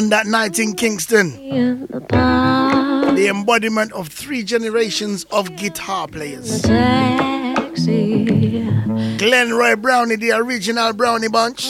[0.00, 1.30] On that night in Kingston,
[2.08, 6.62] the embodiment of three generations of guitar players.
[9.18, 11.64] Glenn Roy Brownie, the original Brownie bunch.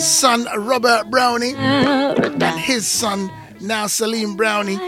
[0.00, 3.30] Son Robert Brownie and his son
[3.60, 4.78] now Salim Brownie,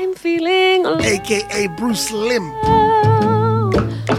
[1.05, 2.53] aka Bruce Lim,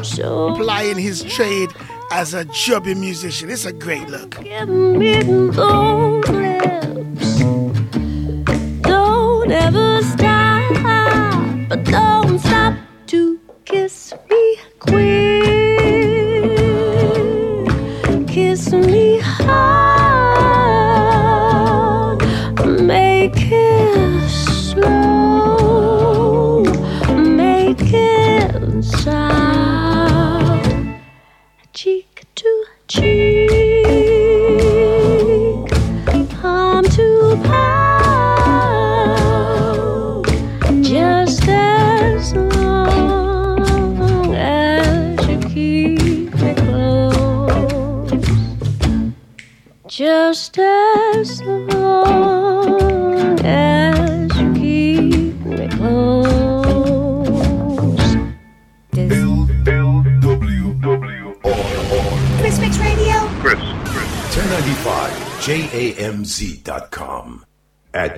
[0.04, 1.70] so plying his trade
[2.14, 3.50] as a chubby musician.
[3.50, 4.38] It's a great look
[6.62, 7.40] lips.
[8.82, 10.21] Don't ever stop.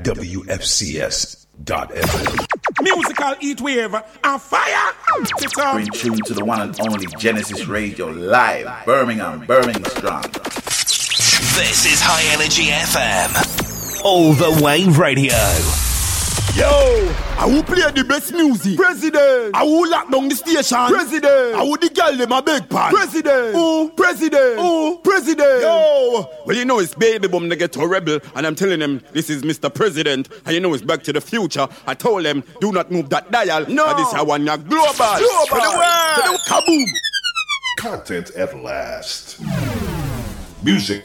[0.08, 1.66] At wfcs.fm.
[2.82, 4.94] Musical heat wave and fire.
[5.74, 10.24] Bring tune to the one and only Genesis Radio live, Birmingham, Birmingham strong.
[11.56, 14.04] This is High Energy FM.
[14.04, 15.83] All the way radio.
[16.56, 16.68] Yo,
[17.40, 18.78] I will play the best music.
[18.78, 19.56] President.
[19.56, 20.78] I will lock down the station.
[20.88, 21.56] President.
[21.56, 22.94] I will the girl them a big pan.
[22.94, 23.54] President.
[23.56, 24.56] Oh, president.
[24.60, 25.62] Oh, president.
[25.62, 29.32] Yo, well you know it's baby boom the ghetto rebel, and I'm telling them this
[29.32, 29.74] is Mr.
[29.74, 31.68] President, and you know it's Back to the Future.
[31.88, 33.66] I told them do not move that dial.
[33.68, 33.90] No.
[33.90, 34.94] and this I want ya global.
[34.94, 35.18] Global.
[35.18, 36.16] To the world.
[36.16, 36.86] To the- kaboom.
[37.80, 39.40] Content at last.
[40.64, 41.04] Music,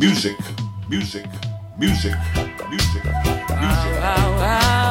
[0.00, 0.36] music,
[0.88, 1.26] music,
[1.78, 2.16] music,
[2.68, 3.04] music, music.
[3.48, 4.87] There's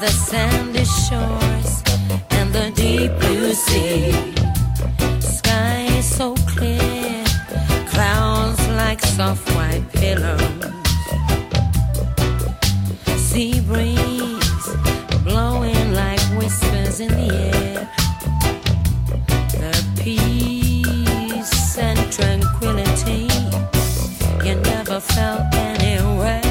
[0.00, 1.82] the sandy shores
[2.30, 4.12] and the deep blue sea.
[5.20, 7.24] Sky is so clear,
[7.88, 10.72] clouds like soft white pillows.
[13.16, 14.68] Sea breeze
[15.24, 17.90] blowing like whispers in the air.
[19.62, 23.26] The peace and tranquility
[24.46, 26.42] you never felt anywhere.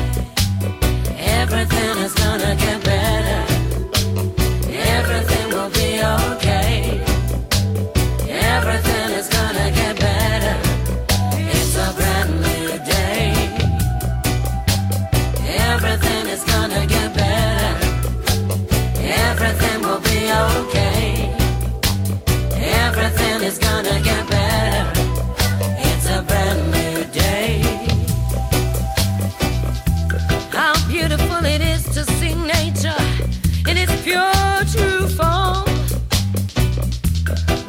[1.18, 2.66] Everything is gonna get
[23.48, 24.91] Everything gonna get better.
[25.80, 27.62] It's a brand new day.
[30.52, 33.04] How beautiful it is to see nature
[33.78, 35.64] its pure, true form.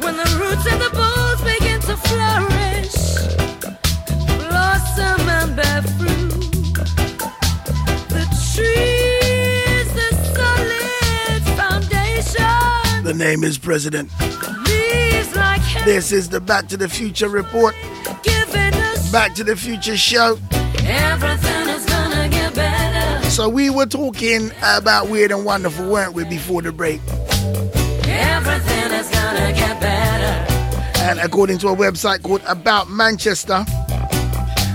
[0.03, 0.91] When the roots and the
[1.45, 2.99] begin to flourish.
[8.15, 9.19] The tree
[9.77, 10.09] is the
[11.55, 13.03] foundation.
[13.05, 14.11] The name is President.
[15.85, 17.73] This is the Back to the Future report.
[19.11, 20.37] Back to the Future show.
[20.83, 23.29] everything is gonna get better.
[23.29, 27.01] So we were talking about weird and wonderful, weren't we, before the break?
[28.05, 30.99] Everything is gonna get better.
[31.01, 33.65] And according to a website called About Manchester,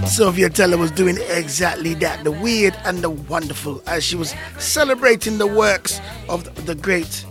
[0.07, 5.39] Sylvia Teller was doing exactly that the weird and the wonderful as she was celebrating
[5.39, 7.25] the works of the great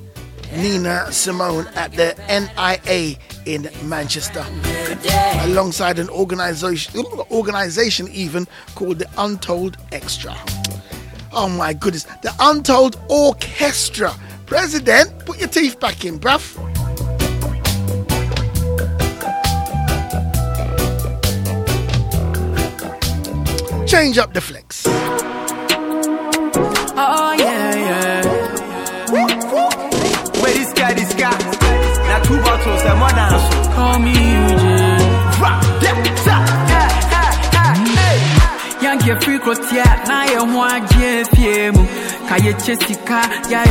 [0.55, 4.45] Nina Simone at the NIA in Manchester,
[5.41, 10.35] alongside an organization, organization even called the Untold Extra.
[11.31, 14.13] Oh my goodness, the Untold Orchestra.
[14.45, 16.57] President, put your teeth back in, bruv.
[23.87, 24.85] Change up the flex.
[26.95, 28.22] Oh yeah, yeah.
[32.83, 33.37] say more than so.
[33.75, 34.65] Call me UJ.
[35.41, 35.97] Rap, yeah,
[36.71, 36.91] yeah,
[38.83, 41.83] Yankee free cross yeah, na ye ho agye fie mu.
[42.27, 42.35] Ka
[43.51, 43.61] ya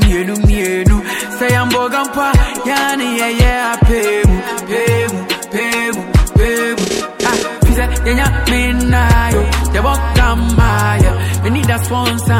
[0.00, 0.96] mienu mienu.
[1.38, 2.28] Say am bogampa,
[2.70, 3.08] ya ne
[3.72, 4.36] ape mu,
[4.68, 4.82] pe
[5.12, 5.20] mu,
[5.52, 6.02] pe mu,
[6.36, 6.48] pe
[6.78, 6.84] mu.
[7.28, 8.26] Ah, fise yenya.
[11.42, 12.32] Me need a sponsor.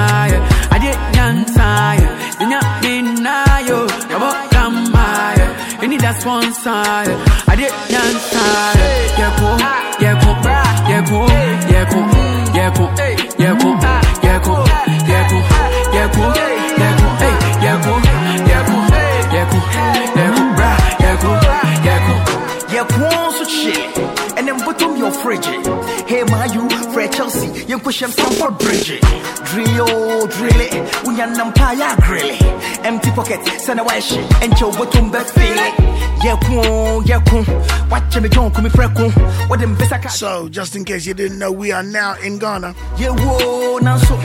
[0.75, 1.69] I did nyan sa
[2.01, 2.09] ya.
[2.41, 2.61] Yenya
[5.81, 8.75] we need a sponsor, I did nyansaya.
[9.19, 9.57] Yeah, cool,
[10.01, 10.37] yeah, cool,
[10.89, 11.29] yeah, cool,
[11.71, 12.09] yeah, cool,
[12.55, 12.91] yeah, cool,
[13.39, 13.77] yeah, cool,
[14.25, 14.65] yeah, cool,
[15.07, 15.43] yeah, cool,
[15.93, 16.33] yeah, cool,
[16.81, 18.01] yeah, cool, hey, yeah, cool,
[18.49, 18.83] yeah, cool,
[19.33, 19.65] yeah, cool,
[20.17, 21.39] yeah, cool, brah, yeah, cool,
[21.85, 22.37] yeah, cool.
[22.73, 23.77] Yeah, one so shit.
[23.77, 23.96] And then
[24.67, 25.47] bottom your fridge.
[26.11, 29.01] Hey, my you, Fred Chelsea, you push him Stamford Bridge.
[29.47, 30.73] Drill, oh, drill it.
[31.07, 32.43] We are Nampaya grill it.
[32.85, 35.75] Empty pocket, send a wash, and your bottom best feel it.
[36.25, 37.45] Yeah, kun, yeah, kun.
[37.89, 39.11] Watch me, don't come me freckle.
[39.49, 42.39] What them best I So, just in case you didn't know, we are now in
[42.39, 42.75] Ghana.
[42.99, 44.17] Yeah, whoa, now so.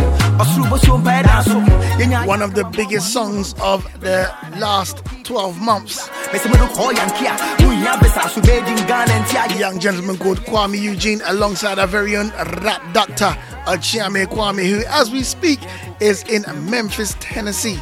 [2.25, 6.09] One of the biggest songs of the last 12 months.
[6.33, 6.91] Oh,
[9.61, 12.29] Young gentleman called Kwame Eugene alongside our very own
[12.61, 15.59] rap doctor, Okyeame Kwame, who, as we speak,
[15.99, 17.79] is in Memphis, Tennessee.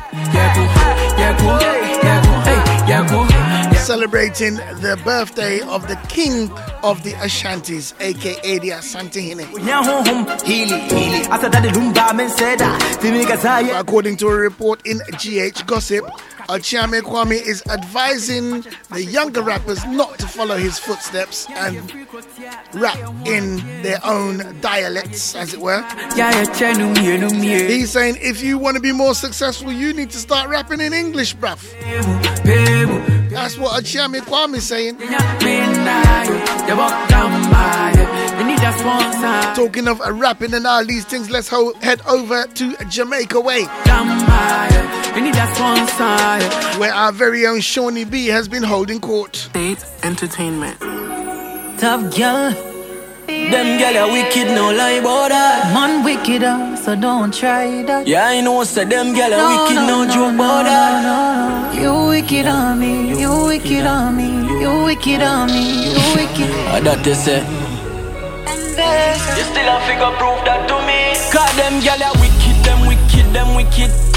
[3.80, 6.52] celebrating the birthday of the king
[6.84, 9.46] of the Ashantis, aka the Asantehene.
[13.80, 16.06] According to a report in GH Gossip,
[16.50, 21.76] Okyeame Kwame is advising the younger rappers not to follow his footsteps and
[22.74, 22.98] rap
[23.28, 25.84] in their own dialects, as it were.
[27.70, 30.92] He's saying if you want to be more successful, you need to start rapping in
[30.92, 31.60] English, bruv.
[33.30, 34.98] That's what Okyeame Kwame is saying.
[39.56, 43.66] Talking of rapping and all these things, let's ho- head over to Jamaica Way.
[46.80, 49.36] Where our very own Shawnee B has been holding court.
[49.36, 50.80] State Entertainment.
[51.78, 52.52] Tough girl.
[53.28, 55.74] Them girl are wicked, no lie about that.
[55.74, 58.08] Man wicked, uh, so don't try that.
[58.08, 60.64] Yeah, I know, so them girl are No, wicked, no, no, no, joke no, about
[60.64, 61.04] no, that.
[61.04, 61.82] no, no.
[61.82, 64.30] You wicked on me, you wicked on me,
[64.62, 66.50] you wicked on me, you wicked.
[66.74, 67.40] I that they say.
[69.38, 71.12] You still have figure prove that to me.
[71.34, 72.29] Cause them girl are wicked,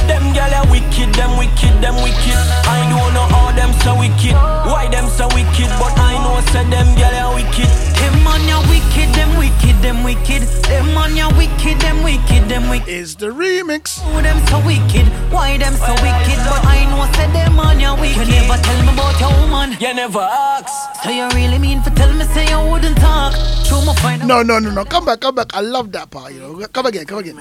[0.09, 2.37] Them girl are wicked, them wicked, them wicked.
[2.67, 4.35] I don't know how them so wicked.
[4.69, 5.69] Why them so wicked?
[5.79, 7.71] But I know say them girl are wicked.
[7.99, 10.43] Them man ya wicked, them wicked, them wicked.
[10.67, 12.89] Them man ya wicked, them wicked, them wicked.
[12.89, 14.01] Is the remix?
[14.03, 15.07] Oh, them so wicked.
[15.33, 16.39] Why them so wicked?
[16.51, 18.27] But I know say them man ya wicked.
[18.27, 19.77] You never tell me about your woman.
[19.81, 21.03] You never ask.
[21.03, 23.35] So you really mean for tell me say you wouldn't talk?
[23.65, 24.85] Show my find No, no, no, no.
[24.85, 25.55] Come back, come back.
[25.55, 26.67] I love that part, you know.
[26.73, 27.39] Come again, come again.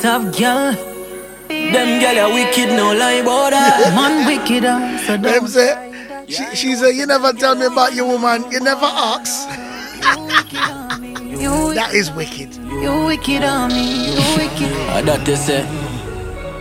[0.00, 0.97] Tough girl.
[1.48, 3.92] Them girl are wicked, no lie about that.
[3.96, 5.48] Man wicked, uh, so Them don't.
[5.48, 8.50] say, she, she said, You never tell me about your woman.
[8.52, 9.48] You never ask.
[11.24, 12.54] You that is wicked.
[12.56, 14.72] You wicked on me, you wicked.
[14.92, 15.64] I that they say.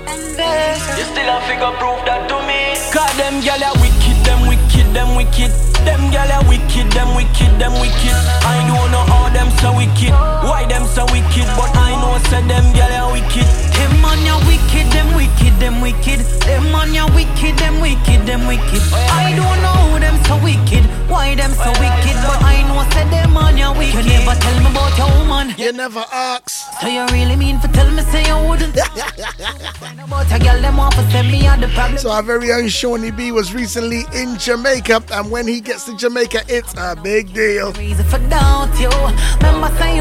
[0.07, 2.79] You still have figure prove that to me.
[2.93, 5.76] Cause them girl are wicked, them wicked, them wicked.
[5.87, 8.15] Them girl are wicked, them wicked, them wicked.
[8.43, 10.11] I don't know how them so wicked.
[10.43, 11.47] Why them so wicked?
[11.55, 13.47] But I know say them girl are wicked.
[13.71, 16.19] Them man ya wicked, them wicked, them wicked.
[16.43, 18.83] Them man ya wicked, them wicked, them wicked.
[19.15, 20.83] I don't know how them so wicked.
[21.07, 22.15] Why them so wicked?
[22.19, 24.03] But I know say them man ya wicked.
[24.03, 25.55] You never tell me about your woman.
[25.57, 26.67] You never ask.
[26.81, 28.75] So you really mean for tell me say you wouldn't?
[30.07, 31.97] about a girl them want to send me on the problem.
[31.97, 35.95] So our very own Shawnee B was recently in Jamaica, and when he gets to
[35.95, 37.69] Jamaica, it's a big deal.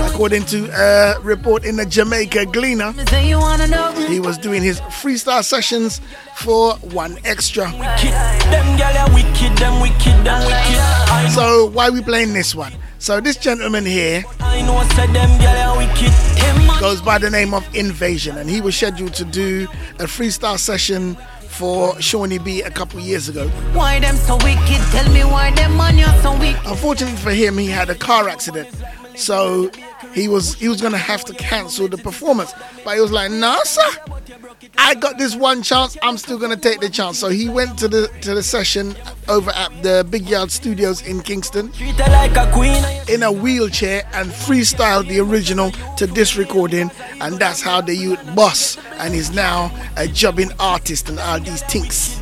[0.07, 2.93] According to a report in the Jamaica Gleaner,
[4.09, 6.01] he was doing his freestyle sessions
[6.37, 7.71] for one extra.
[11.31, 12.73] So why we playing this one?
[12.99, 14.25] So this gentleman here
[16.81, 19.69] goes by the name of Invasion, and he was scheduled to do
[19.99, 21.17] a freestyle session
[21.59, 23.49] for Shawnee B a couple years ago.
[23.73, 24.81] Why them so wicked?
[24.93, 26.61] Tell me why them man you so wicked.
[26.67, 28.69] Unfortunately for him, he had a car accident,
[29.15, 29.71] so
[30.13, 32.53] he was he was gonna have to cancel the performance.
[32.85, 33.83] But he was like, "Nah, sir,
[34.79, 35.97] I got this one chance.
[36.03, 38.97] I'm still gonna take the chance." So he went to the to the session
[39.29, 41.73] over at the Big Yard Studios in Kingston
[43.09, 46.91] in a wheelchair and freestyled the original to this recording,
[47.21, 48.79] and that's how the youth boss.
[48.99, 52.19] And is now a jobbing artist and all these things.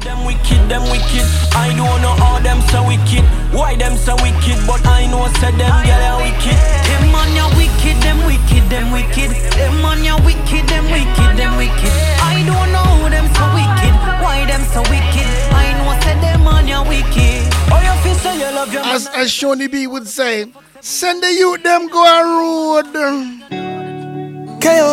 [3.52, 4.66] Why them so wicked?
[4.66, 6.58] But I know say them are wicked.
[6.86, 9.30] Them man ya wicked, them wicked, them wicked.
[9.56, 11.94] Them man ya wicked, them wicked, them wicked.
[12.20, 13.94] I don't know how them so wicked.
[14.22, 15.28] Why them so wicked?
[15.52, 17.42] I know say them man ya wicked.
[17.72, 20.46] Oh you feel say you love your As as Shawnee B would say,
[20.80, 22.86] send the youth them go a road.
[24.60, 24.88] KO.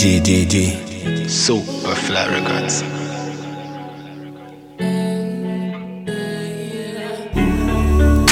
[0.00, 1.28] DDD.
[1.28, 2.82] Super Fly Records.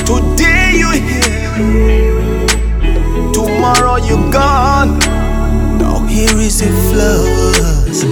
[0.08, 2.13] Today you here,
[3.64, 4.98] tomorrow you gone.
[5.78, 8.04] Now here is your flowers.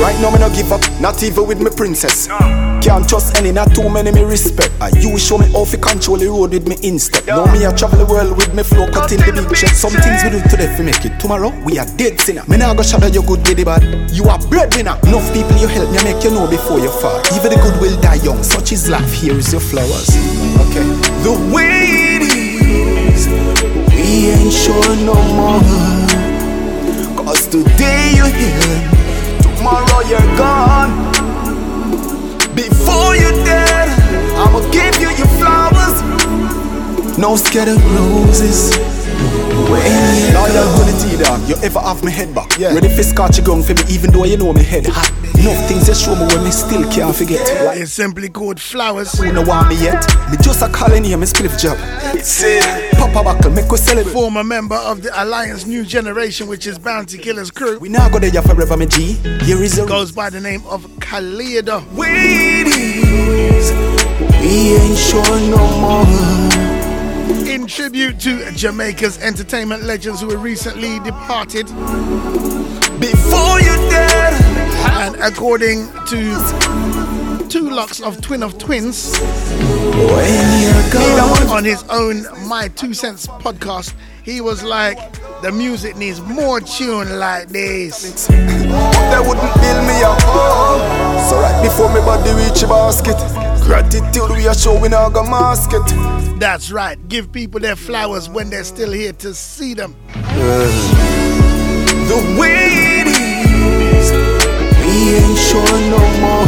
[0.00, 2.26] Right now me no give up, not even with me princess.
[2.80, 4.72] Can't trust any, not too many me respect.
[4.80, 7.26] And you show me how to control the road with me instead.
[7.26, 9.74] Now me a travel the world with me flow, cut in the check.
[9.76, 11.20] Some things we do today fi make it.
[11.20, 12.42] Tomorrow we are dead sinner.
[12.48, 13.84] Me nah go shadow you good with the bad.
[14.10, 14.96] You are breadwinner.
[15.04, 17.20] Enough people you help me make you know before you fall.
[17.36, 18.42] Even the good will die young.
[18.42, 19.12] Such is life.
[19.12, 20.08] Here is your flowers.
[20.64, 20.80] Okay.
[21.28, 22.49] The way it is,
[23.26, 25.60] we ain't sure no more.
[27.16, 28.80] Cause today you're here,
[29.42, 30.90] tomorrow you're gone.
[32.54, 33.88] Before you're dead,
[34.36, 36.02] I'ma give you your flowers.
[37.18, 38.76] No scared of roses.
[39.68, 42.58] When Loyal to the T dog, you ever have my head back.
[42.58, 42.72] Yeah.
[42.74, 45.19] Ready for scotch you gun for me, even though you know me head hot.
[45.40, 47.40] Enough things they show me when me still can't forget.
[47.64, 49.18] Like it's simply called Flowers.
[49.18, 50.06] Who know want me yet?
[50.30, 51.78] Me just a calling here, me spliff job.
[52.14, 52.92] It's it.
[52.98, 54.12] Papa buckle, make us celebrate.
[54.12, 57.78] Former member of the Alliance New Generation, which is Bounty Killers crew.
[57.78, 59.14] We now go there forever, me G.
[59.42, 61.80] Here is a goes by the name of Khalida.
[61.96, 63.72] Ladies,
[64.42, 66.04] we ain't sure no more.
[67.48, 71.66] In tribute to Jamaica's entertainment legends who were recently departed.
[73.00, 74.49] Before you dead.
[75.02, 79.18] And according to Two Locks of Twin of Twins,
[81.50, 84.98] on his own My Two Cents podcast, he was like,
[85.42, 88.26] the music needs more tune like this.
[88.26, 91.28] They wouldn't build me a home.
[91.28, 93.16] So right before me body reach a basket.
[93.64, 96.38] Gratitude we are showing our mask it.
[96.40, 96.96] That's right.
[97.08, 99.94] Give people their flowers when they're still here to see them.
[100.14, 100.68] Uh,
[102.08, 102.89] the way it is, we
[105.30, 106.46] ain't sure no more.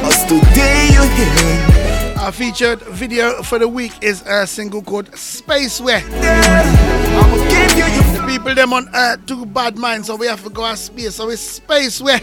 [0.00, 2.16] Cause today you're here.
[2.18, 6.02] Our featured video for the week is a single called Spaceware.
[8.12, 11.16] The people them on earth too bad mind, so we have to go at space.
[11.16, 12.20] So it's Spaceware.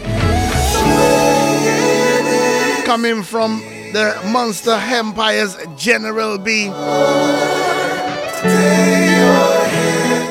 [2.84, 3.60] Coming from
[3.92, 6.68] the Monster Empire's General B.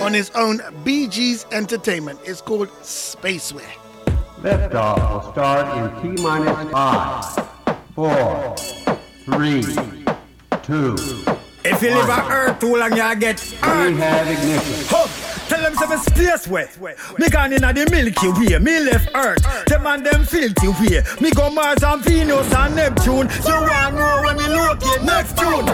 [0.02, 2.20] On his own BG's Entertainment.
[2.24, 3.89] It's called Spaceware.
[4.42, 7.46] Liftoff will start in T minus five,
[7.94, 8.56] four,
[9.26, 9.64] three,
[10.64, 10.96] two.
[11.64, 14.86] If you live on Earth too long, you'll get ignition.
[14.88, 15.08] Huh.
[15.50, 16.68] Tell them some space way.
[17.18, 18.60] Me gone in the Milky Way.
[18.60, 19.66] Me left Earth.
[19.66, 21.04] Them and them filthy way.
[21.20, 23.28] Me go Mars and Venus and Neptune.
[23.46, 25.66] You want know when me locate next June?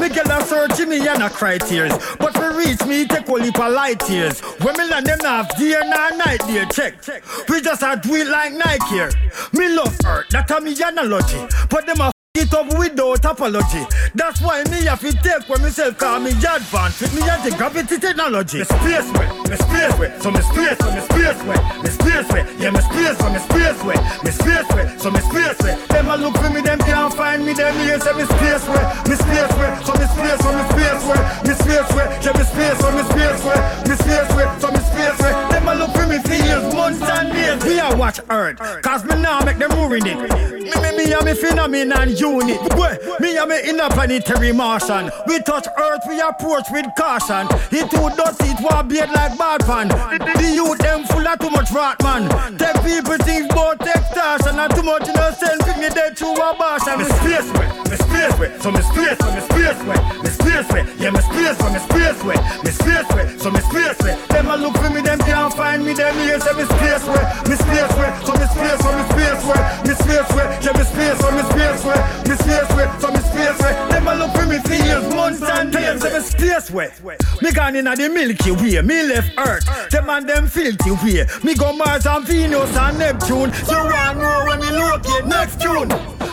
[0.00, 1.92] Me get a search me and a cry tears.
[2.18, 4.40] But for reach me, take only for light years.
[4.60, 6.66] When me land them not day nor night there.
[6.66, 7.02] Check.
[7.48, 9.10] We just a do it like Nike here.
[9.54, 10.28] Me love Earth.
[10.28, 11.38] That a me analogy.
[11.70, 13.84] But them a it up without apology.
[14.14, 18.58] That's why me have to take when myself call me advance with me anti-gravity technology.
[18.58, 22.28] Me space way, me space way, so me space way, me space way, me space
[22.32, 25.76] way, yeah me space way, me space way, me space way, so me space way.
[25.88, 28.84] Them a look for me, them can't find me, them here say me space way,
[29.08, 32.44] me space way, so me space way, me space way, me space way, yeah me
[32.48, 35.32] space way, me space way, me space way, so me space way.
[35.52, 37.41] Them a look for me for years, months and days.
[37.82, 40.16] A watch Earth, cause me now make them ruin it.
[40.16, 42.62] Me, me, me, and me phenomenon unit.
[42.78, 45.10] Where me and me interplanetary Martian.
[45.26, 47.48] We touch Earth, we approach with caution.
[47.70, 49.88] He too dirty, it will be like bad pan.
[49.88, 52.28] The youth them full of too much rat man.
[52.56, 55.58] Them people think about extortion and too much innocent.
[55.66, 57.02] Pick me dead through abortion.
[57.02, 60.68] Me space way, me space way, so me space way, me space way, me space
[60.70, 60.82] way.
[61.02, 64.14] Yeah, me space way, me space way, me space way, so me space way.
[64.30, 65.94] Them a look for me, them can't find me.
[65.94, 69.42] Them here say me space way, me space way, so me space way, me space
[69.48, 70.46] way, me space way.
[70.60, 71.98] Yeah, me space way, me space way,
[72.28, 73.72] me space way, so me space way.
[73.90, 76.02] Them a look for me for years, months and days.
[76.02, 77.16] Say me space way.
[77.40, 79.90] Me gone in the Milky Way, me left Earth.
[79.90, 81.26] Them and them filthy way.
[81.42, 83.52] Me go Mars and Venus and Neptune.
[83.68, 85.88] You want know when me locate next June?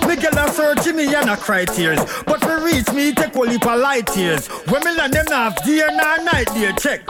[0.07, 1.99] Me get a search in me and a cry tears.
[2.25, 4.47] But for reach me, take only for light years.
[4.67, 6.73] When me land them have day nor night there.
[6.73, 7.01] Check.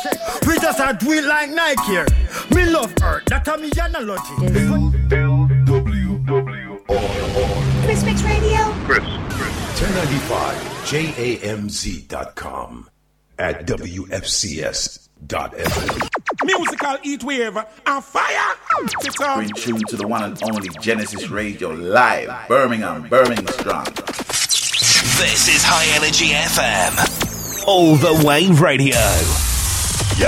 [0.46, 2.06] We just a do it like Nike here.
[2.54, 4.36] Me love Earth, that a me analogy.
[7.86, 8.58] Chris Mix Radio.
[8.86, 9.04] Chris.
[9.80, 10.58] 1095
[10.90, 12.90] JAMZ.com
[13.38, 16.10] at WFCS.FM.
[16.44, 17.56] Musical heat wave
[17.86, 18.56] and fire.
[19.20, 23.86] We're in tune to the one and only Genesis Radio live, Birmingham, Birmingham strong.
[23.86, 27.66] This is High Energy FM.
[27.68, 28.98] All the way radio.
[30.20, 30.28] Yo,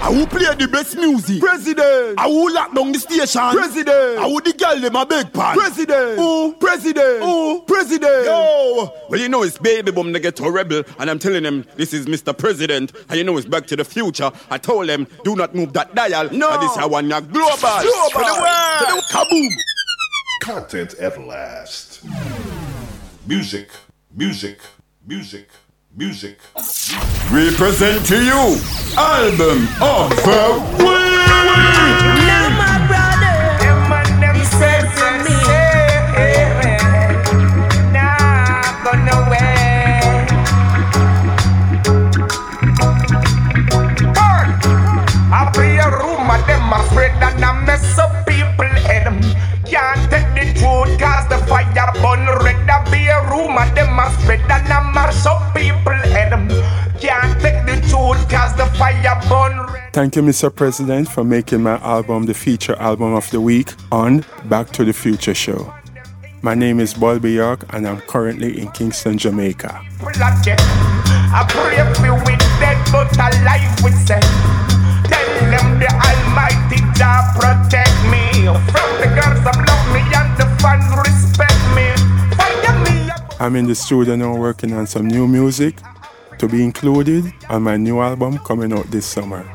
[0.00, 1.40] I will play the best music.
[1.40, 2.18] President.
[2.18, 3.50] I will lock down the station.
[3.50, 4.18] President.
[4.18, 5.58] I will the girl them a big pan.
[5.58, 6.18] President.
[6.18, 7.22] Ooh, president.
[7.22, 8.24] Ooh, president.
[8.24, 8.90] Yo.
[9.10, 11.92] Well, you know it's baby boom they get to rebel, and I'm telling them this
[11.92, 12.36] is Mr.
[12.36, 14.32] President, and you know it's back to the future.
[14.50, 16.30] I told them do not move that dial.
[16.32, 16.50] No.
[16.52, 17.58] And this I want ya global.
[17.58, 17.80] Global.
[17.82, 18.78] To the world.
[18.80, 19.48] To the- Kaboom.
[20.44, 22.02] Content at last.
[23.26, 23.68] Music,
[24.16, 24.60] music,
[25.06, 25.50] music,
[25.96, 26.38] music.
[27.30, 28.58] Represent to you
[28.96, 30.42] album of the
[30.78, 32.00] week.
[32.26, 33.38] Now my brother,
[34.34, 35.36] he said to me,
[37.92, 40.26] Nah, go nowhere.
[44.14, 44.48] Burn.
[45.32, 48.09] I play a room and them a spread and I mess up
[53.30, 56.32] I be a room and them a spread and I mash up people head.
[57.00, 59.68] Can't take the truth cause the fire burn.
[59.92, 60.54] Thank you, Mr.
[60.54, 64.92] President, for making my album the feature album of the week on Back to the
[64.92, 65.72] Future show.
[66.42, 69.80] My name is Bulby York, and I'm currently in Kingston, Jamaica.
[70.02, 74.20] I pray for with dead, but alive with say.
[75.04, 80.46] Tell them the Almighty Jah protect me from the girls that love me and the
[80.62, 80.88] fans
[83.40, 85.74] I'm in the studio now working on some new music
[86.38, 89.48] to be included on my new album coming out this summer.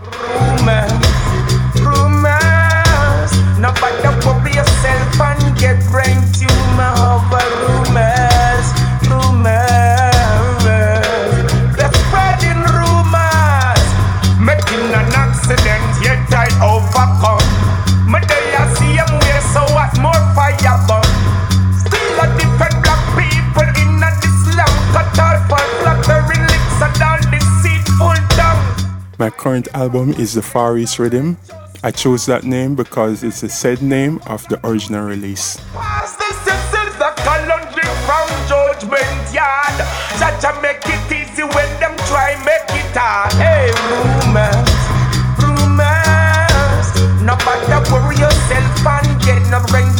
[29.17, 31.37] My current album is The Far East Rhythm.
[31.81, 35.55] I chose that name because it's the said name of the original release.
[43.39, 44.75] Hey, rumors,
[45.39, 46.87] rumors.
[47.23, 49.94] Nobody worry yourself and get no brain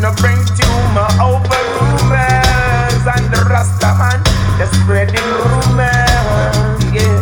[0.00, 3.04] no brain tumor over rumors.
[3.04, 4.20] And the Rasta man,
[4.56, 6.80] they're spreading rumors.
[6.88, 7.20] Yeah.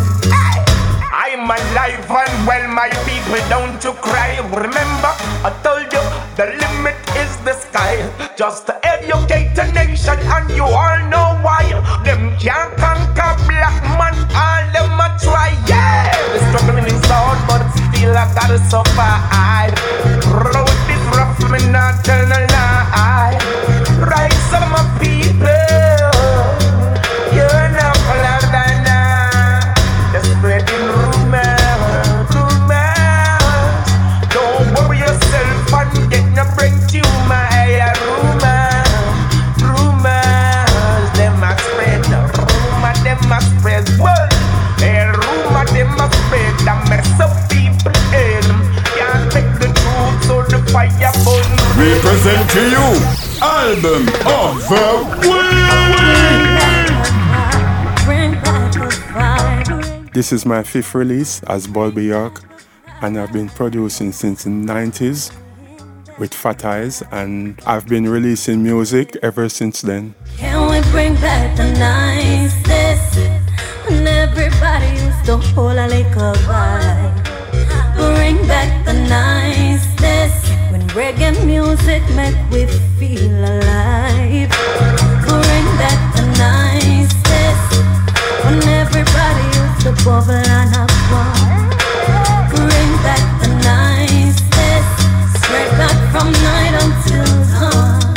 [1.11, 4.39] I'm alive and well, my people, don't you cry.
[4.55, 5.13] Remember,
[5.43, 6.03] I told you
[6.39, 7.99] the limit is the sky.
[8.37, 11.67] Just educate the nation, and you all know why.
[12.05, 15.51] Them can't conquer black man, all them a try.
[15.67, 19.75] Yeah, the struggling is hard, but still I gotta survive.
[20.31, 22.58] Road is rough, me not tell no lie.
[60.29, 62.43] This is my fifth release as Bulby York,
[63.01, 65.33] and I've been producing since the 90s
[66.19, 70.15] with Fat Eyes, and I've been releasing music ever since then.
[70.37, 73.17] Can we bring back the niceness
[73.89, 77.25] when everybody used to hold a little vibe?
[77.97, 80.35] Bring back the niceness
[80.71, 82.67] when reggae music make we
[82.99, 84.51] feel alive.
[85.25, 87.61] Bring back the niceness
[88.45, 89.48] when everybody
[89.81, 90.75] to bubble and.
[92.51, 94.87] Bring back the niceness
[95.39, 98.15] straight back from night until dawn.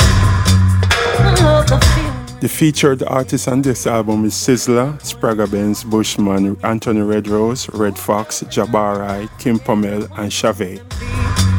[2.40, 2.48] The.
[2.48, 9.28] Featured artists on this album is Sizzla, Spragga Benz, Bushman, Anthony Redrose, Red Fox, Jabari,
[9.38, 10.82] Kim Pomel, and Chave.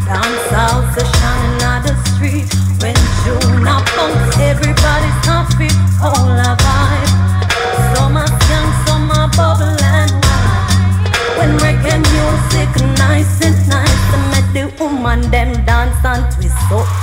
[0.06, 2.48] Down south, the shining the street.
[2.82, 3.88] When June up
[4.40, 5.70] everybody's happy,
[6.04, 6.63] all a
[15.34, 16.54] them dance and twist.
[16.72, 17.03] Up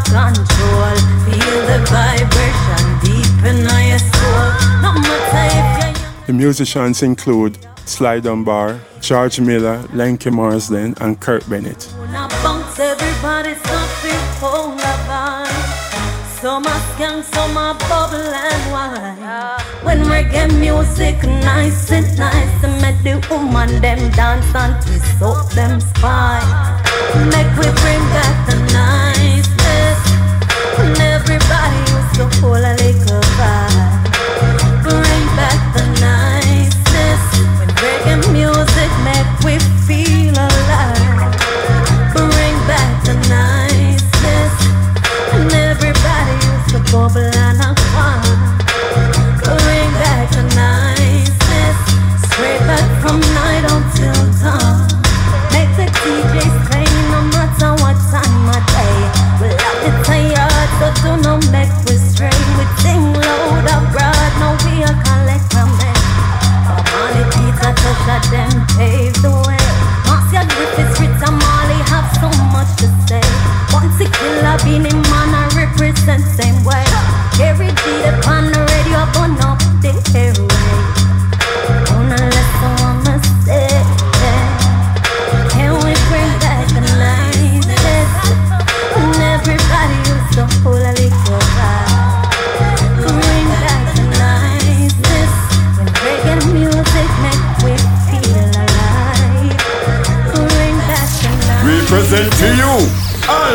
[0.00, 0.96] of control.
[1.26, 4.46] Feel the vibration deep in your soul.
[4.82, 11.92] No matter if The musicians include Sly Dunbar, George Miller, Lenky Marsden, and Kurt Bennett.
[12.12, 15.80] Now bounce everybody's happy, whole vibe.
[16.40, 19.60] Some are skunk, some are bubble and wine.
[19.84, 25.80] When reggae music nice and nice, make the woman them dance and twist up them
[25.80, 26.80] spine.
[27.32, 29.19] Make we bring back the niceness.
[34.82, 37.22] Bring back the niceness
[37.58, 38.90] when reggae music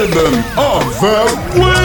[0.05, 1.75] of the week.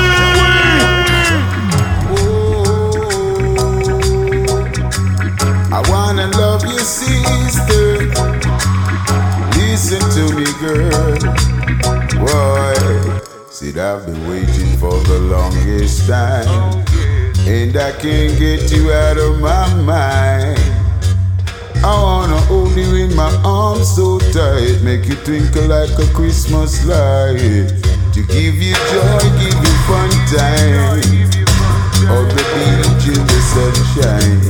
[5.72, 8.10] I wanna love you, sister.
[9.56, 11.18] Listen to me, girl.
[12.20, 16.84] Boy, said I've been waiting for the longest time,
[17.46, 20.58] and I can't get you out of my mind.
[21.82, 26.84] I wanna hold you in my arms so tight, make you twinkle like a Christmas
[26.84, 27.79] light.
[28.20, 31.00] To give you joy, give you fun time.
[32.12, 34.40] On the beach in the sunshine.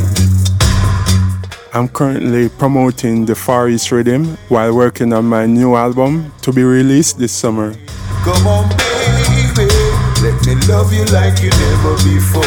[1.72, 6.64] I'm currently promoting the Far East Rhythm while working on my new album to be
[6.64, 7.76] released this summer.
[8.24, 9.70] Come on, baby,
[10.20, 12.42] let me love you like you never before.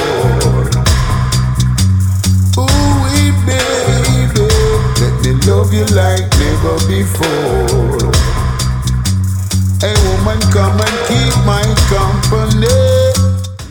[2.59, 2.99] Ooh,
[3.47, 4.43] baby,
[4.99, 8.22] let me love you like never before.
[10.23, 12.67] Hey, woman, come and keep my company.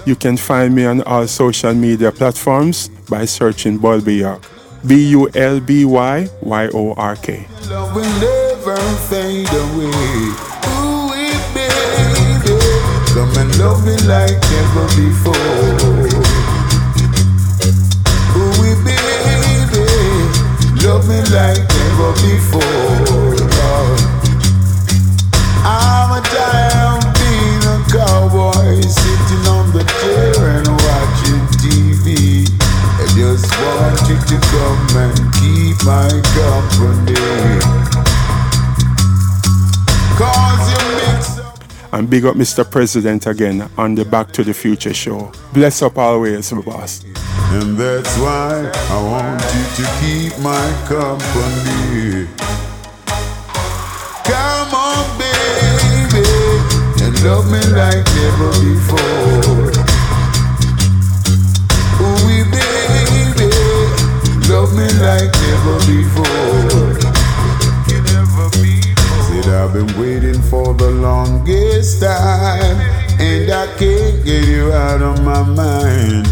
[0.04, 4.42] You can find me on all social media platforms by searching Bulby York.
[4.86, 7.46] B U L B Y Y O R K.
[7.70, 8.76] Love will never
[9.08, 10.32] fade away.
[10.68, 11.08] Ooh,
[11.54, 12.58] baby,
[13.14, 15.32] come and love me like never before.
[18.36, 19.86] Ooh, baby,
[20.84, 23.40] love me like never before.
[23.62, 24.01] I'm
[28.72, 30.72] cowboy sitting on the chair and.
[33.02, 37.18] I just want you to come and keep my company.
[41.92, 42.68] And big up Mr.
[42.70, 45.32] President again on the Back to the Future show.
[45.52, 47.04] Bless up always, my boss.
[47.04, 52.11] And that's why I want you to keep my company.
[57.24, 59.70] Love me like never before.
[62.02, 63.46] Ooh, baby,
[64.50, 66.98] love me like never before.
[69.26, 72.80] Said I've been waiting for the longest time,
[73.20, 76.26] and I can't get you out of my mind.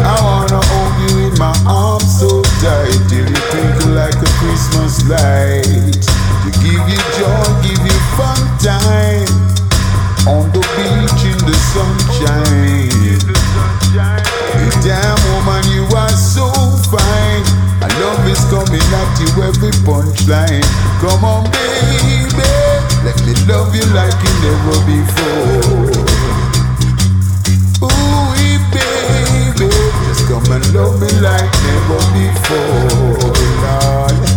[0.00, 5.08] I wanna hold you in my arms so tight till you twinkle like a Christmas
[5.08, 6.02] light.
[6.42, 9.47] To give you joy, give you fun time
[10.28, 13.18] on the beach in the sunshine.
[14.84, 16.46] Damn woman, you are so
[16.92, 17.44] fine.
[17.98, 20.62] Love is coming at you every punchline.
[21.00, 22.46] Come on, baby,
[23.02, 24.14] let me love you like
[24.44, 25.90] never before.
[27.82, 28.34] Ooh,
[28.70, 29.68] baby,
[30.06, 33.18] just come and love me like never before,
[33.64, 34.27] Lord.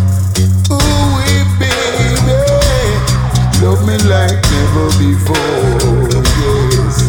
[3.62, 6.10] Love me like never before,
[6.42, 7.06] yes.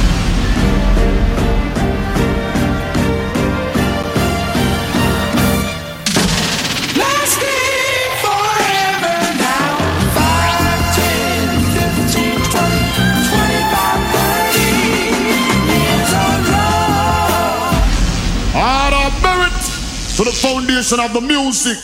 [20.18, 21.78] To the foundation of the music,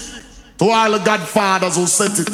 [0.58, 2.28] to all the godfathers who set it.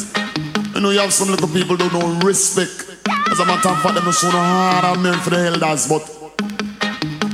[0.74, 2.88] You know, you have some little people don't know respect.
[3.30, 6.00] As a matter of fact, them so hard on men for the elders, but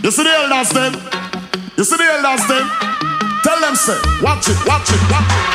[0.03, 0.95] you see the elders them?
[1.77, 2.69] You see the elders them?
[3.45, 5.47] Tell them, say, watch it, watch it, watch it.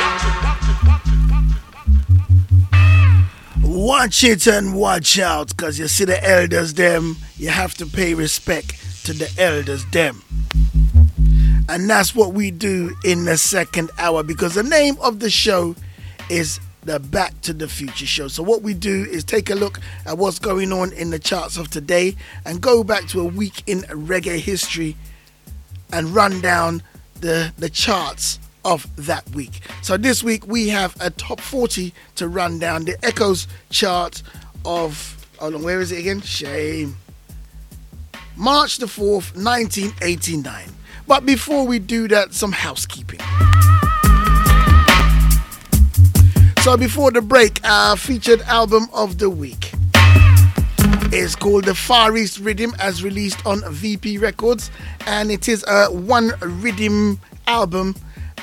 [3.62, 8.14] Watch it and watch out, because you see the elders them, you have to pay
[8.14, 10.22] respect to the elders them.
[11.68, 15.74] And that's what we do in the second hour, because the name of the show
[16.28, 18.28] is the Back to the Future show.
[18.28, 21.56] So, what we do is take a look at what's going on in the charts
[21.56, 24.96] of today and go back to a week in reggae history
[25.92, 26.82] and run down
[27.20, 29.60] the, the charts of that week.
[29.82, 34.22] So, this week we have a top 40 to run down the Echoes chart
[34.64, 36.20] of, hold on, where is it again?
[36.20, 36.96] Shame.
[38.36, 40.68] March the 4th, 1989.
[41.12, 43.20] But before we do that, some housekeeping.
[46.62, 49.72] So before the break, our featured album of the week
[51.12, 54.70] is called The Far East Rhythm as released on VP Records
[55.06, 57.94] and it is a one rhythm album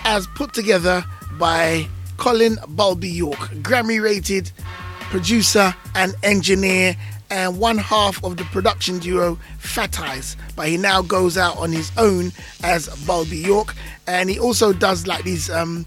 [0.05, 1.03] as put together
[1.39, 4.51] by Colin Bulby York, Grammy rated
[5.09, 6.95] producer and engineer
[7.31, 10.35] and one half of the production duo Fat Eyes.
[10.55, 12.31] But he now goes out on his own
[12.63, 13.75] as Bulby York
[14.07, 15.85] and he also does like these um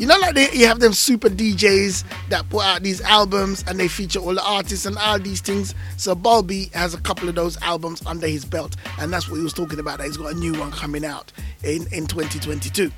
[0.00, 3.78] you know, like they, you have them super DJs that put out these albums and
[3.78, 5.74] they feature all the artists and all these things.
[5.98, 9.42] So Bulby has a couple of those albums under his belt, and that's what he
[9.42, 9.98] was talking about.
[9.98, 11.30] That he's got a new one coming out
[11.62, 12.90] in in 2022.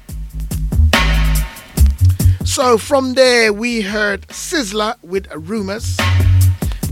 [2.45, 5.97] So from there, we heard Sizzla with Rumors.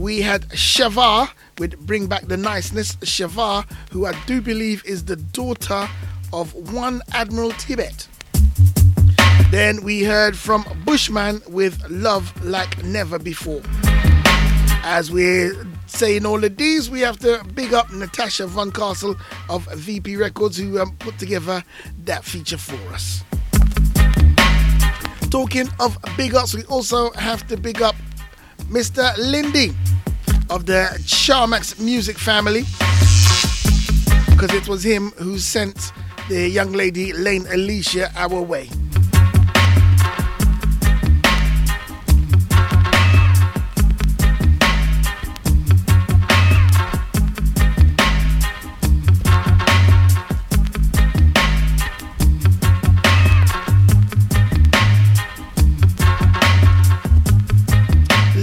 [0.00, 2.96] We had Shavar with Bring Back the Niceness.
[2.96, 5.86] Shavar, who I do believe is the daughter
[6.32, 8.08] of one Admiral Tibet.
[9.50, 13.60] Then we heard from Bushman with Love Like Never Before.
[14.84, 19.16] As we're saying all of these, we have to big up Natasha Von Castle
[19.50, 21.62] of VP Records who um, put together
[22.04, 23.22] that feature for us.
[25.28, 27.96] Talking of big ups, we also have to big up
[28.70, 29.14] Mr.
[29.18, 29.74] Lindy
[30.50, 32.64] of the Charmax music family
[34.30, 35.92] because it was him who sent
[36.28, 38.68] the young lady Lane Alicia our way.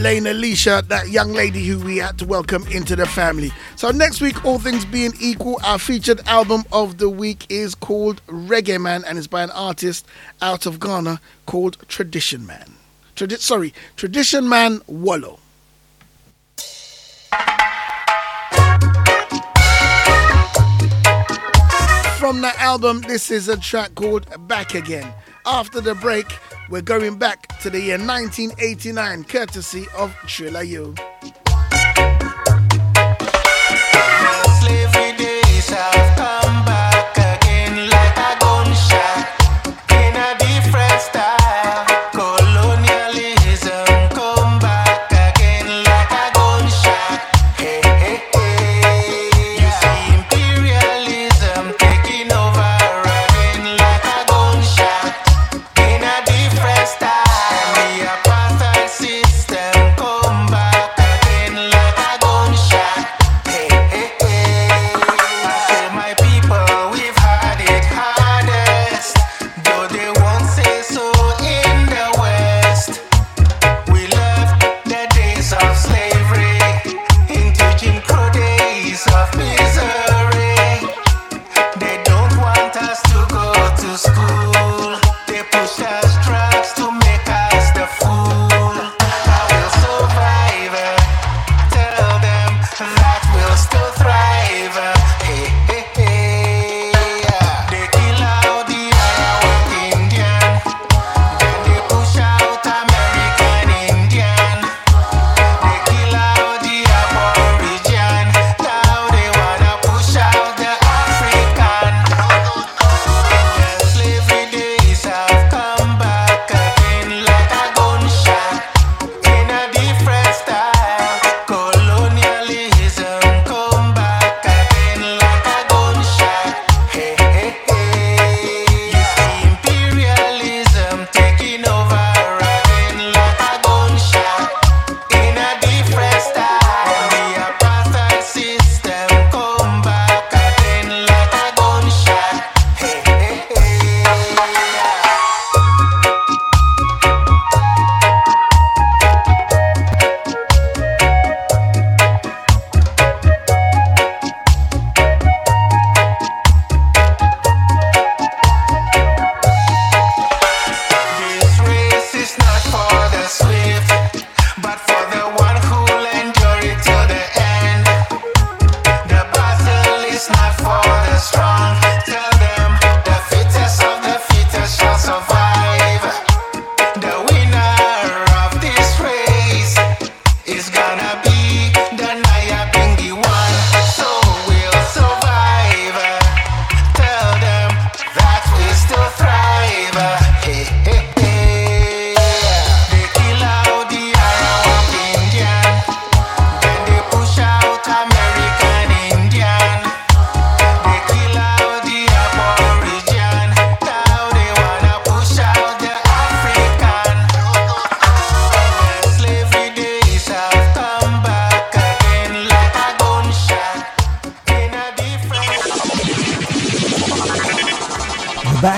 [0.08, 3.52] Lane Alicia, that young lady who we had to welcome into the family.
[3.76, 8.26] So next week, all things being equal, our featured album of the week is called
[8.28, 10.06] Reggae Man and it's by an artist
[10.42, 12.76] out of Ghana called Tradition Man.
[13.18, 15.40] Tradi- sorry, Tradition Man Wallow.
[22.18, 25.14] From the album, this is a track called Back Again.
[25.46, 26.28] After the break,
[26.70, 30.94] we're going back to the year 1989, courtesy of Thriller U.
[34.60, 36.17] Slavery days have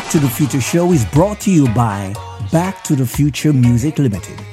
[0.10, 2.16] Back to the Future show is brought to you by
[2.52, 4.40] Back to the Future Music Limited.
[4.40, 4.44] The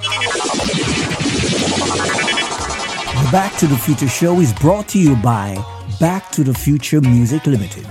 [3.33, 5.57] Back to the Future show is brought to you by
[5.99, 7.87] Back to the Future Music Limited.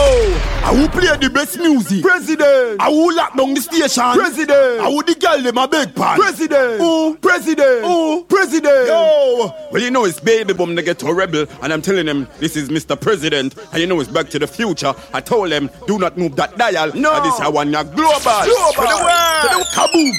[0.66, 2.02] I will play the best music.
[2.02, 2.82] President.
[2.82, 4.04] I will lock down the station.
[4.14, 4.82] President.
[4.82, 6.18] I will the girl them a big pan.
[6.20, 6.80] President.
[6.82, 7.82] Oh, president.
[7.86, 8.88] Oh, president.
[8.88, 9.54] Yo.
[9.72, 12.70] Well, you know it's baby boom the ghetto rebel, and I'm telling them this is
[12.70, 13.00] Mr.
[13.00, 14.96] President, and you know it's Back to the Future.
[15.14, 16.92] I told them do not move that dial.
[16.96, 17.14] No.
[17.16, 18.20] And this I want ya global.
[18.20, 18.74] Global.
[18.74, 19.42] To the world.
[19.44, 20.12] To the- kaboom.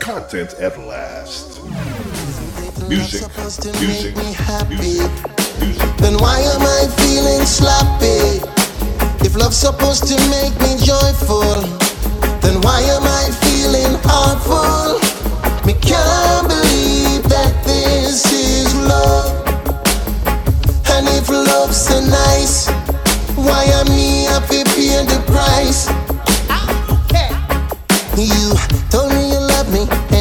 [0.00, 1.60] Content at last.
[2.88, 4.16] Music, music, music,
[4.68, 5.10] music.
[5.98, 8.63] Then why am I feeling sloppy?
[9.34, 11.42] If love's supposed to make me joyful,
[12.38, 15.00] then why am I feeling awful?
[15.66, 19.34] Me can't believe that this is love.
[20.92, 22.68] And if love's so nice,
[23.34, 25.88] why am me have to pay the price?
[26.48, 26.70] Ah,
[28.16, 28.54] you
[28.88, 30.13] told me you love me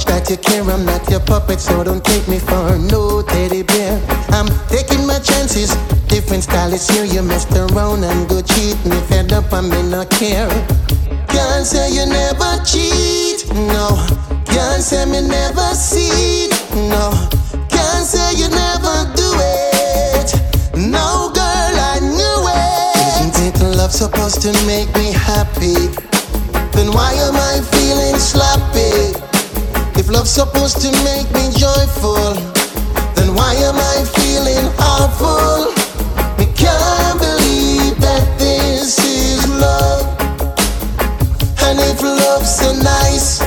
[0.00, 0.62] much that you care.
[0.62, 4.00] I'm not your puppet, so don't take me for no teddy bear.
[4.30, 5.74] I'm taking my chances.
[6.08, 7.04] Different style is here.
[7.04, 8.96] You messed around and go cheat me.
[9.08, 10.48] Fed up, I may not care.
[11.28, 13.88] Can't say you never cheat, no.
[14.46, 16.48] Can't say me never see
[16.88, 17.10] no.
[17.68, 20.28] Can't say you never do it.
[20.76, 23.36] No, girl, I knew it.
[23.36, 25.92] Isn't it love supposed to make me happy?
[26.72, 29.30] Then why am I feeling sloppy?
[30.10, 32.34] Love's supposed to make me joyful,
[33.14, 35.70] then why am I feeling awful?
[36.36, 40.02] Me can't believe that this is love.
[41.62, 43.40] And if love's so nice,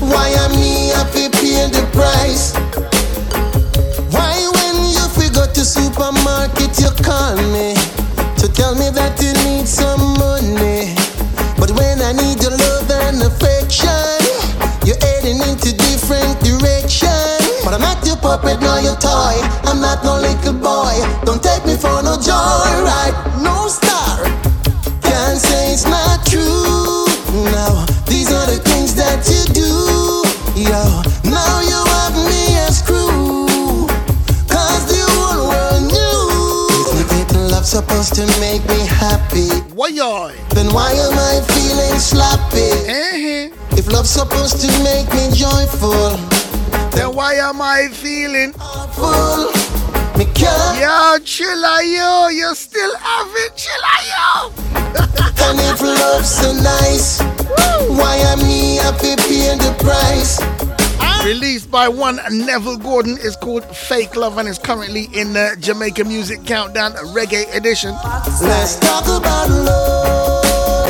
[0.00, 2.52] why am me happy pay the price?
[4.10, 7.74] Why when you figure to supermarket you call me
[8.42, 10.96] to tell me that you need some money?
[11.60, 14.21] But when I need your love and affection,
[16.12, 17.08] different direction.
[17.64, 19.36] But I'm not your puppet nor your toy.
[19.64, 20.94] I'm not no little boy.
[21.24, 24.18] Don't take me for no joyride, no star.
[25.00, 27.06] Can't say it's not true.
[27.32, 29.70] No, these are the things that you do.
[30.60, 30.82] Yo,
[31.30, 31.91] now you
[37.62, 39.48] love supposed to make me happy?
[39.72, 39.90] Why
[40.50, 42.72] Then why am I feeling sloppy?
[42.90, 43.78] Uh-huh.
[43.78, 46.10] If love's supposed to make me joyful,
[46.90, 48.52] Then why am I feeling
[48.98, 49.52] full?
[50.18, 50.78] Me can't.
[50.82, 54.52] Yo, Thriller U, you still have it, Thriller U.
[55.46, 57.20] And if love's so nice,
[57.88, 60.71] why am me happy paying the price?
[61.24, 66.02] Released by one Neville Gordon is called Fake Love and is currently in the Jamaica
[66.02, 67.94] Music Countdown Reggae Edition.
[68.42, 70.82] Let's talk about love.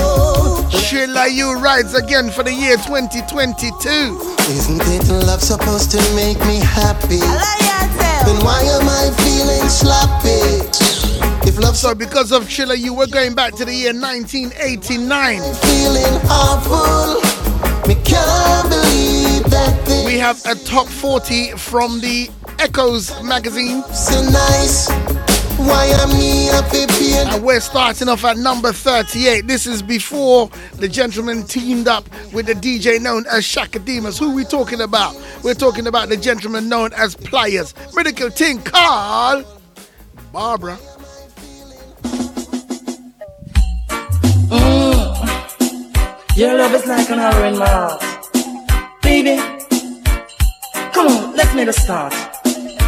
[0.72, 3.88] Thriller U rides again for the year 2022.
[4.48, 7.20] Isn't it love supposed to make me happy?
[8.24, 10.64] Then why am I feeling sloppy?
[11.46, 15.42] If love So because of Thriller U, we're going back to the year 1989.
[15.60, 17.20] feeling awful,
[17.86, 19.31] me can't believe that this
[20.06, 23.82] We have a top 40 from the Echoes magazine.
[23.92, 24.88] so nice.
[25.58, 29.46] Why am me And we're starting off at number 38.
[29.46, 34.18] This is before the gentleman teamed up with the DJ known as Chaka Demus.
[34.18, 35.14] Who we talking about?
[35.44, 37.74] We're talking about the gentleman known as Pliers.
[37.94, 39.44] Medical Ting Carl
[40.32, 40.78] Barbara.
[44.48, 46.36] Mm.
[46.36, 48.11] Your love is like an hour in my heart.
[49.12, 49.36] Baby,
[50.94, 52.14] come on, let's make a start.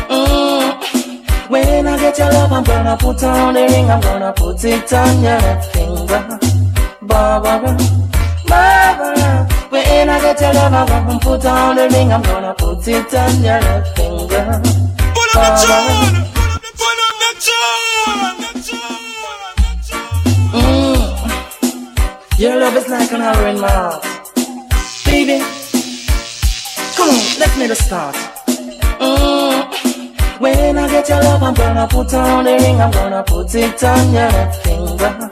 [0.09, 1.51] Mm.
[1.51, 4.91] When I get your love, I'm gonna put on the ring, I'm gonna put it
[4.91, 6.39] on your finger.
[7.03, 7.77] Barbara,
[8.49, 9.47] Barbara.
[9.69, 13.15] When I get your love, I'm gonna put on the ring, I'm gonna put it
[13.15, 14.63] on your finger.
[15.35, 15.79] Barbara.
[20.57, 21.01] Mm.
[22.39, 24.03] Your love is like an hour in my heart.
[25.05, 25.45] Baby,
[27.05, 28.15] on, let's make a start.
[29.01, 30.41] Mm.
[30.41, 33.83] When I get your love, I'm gonna put on the ring, I'm gonna put it
[33.85, 35.31] on your finger.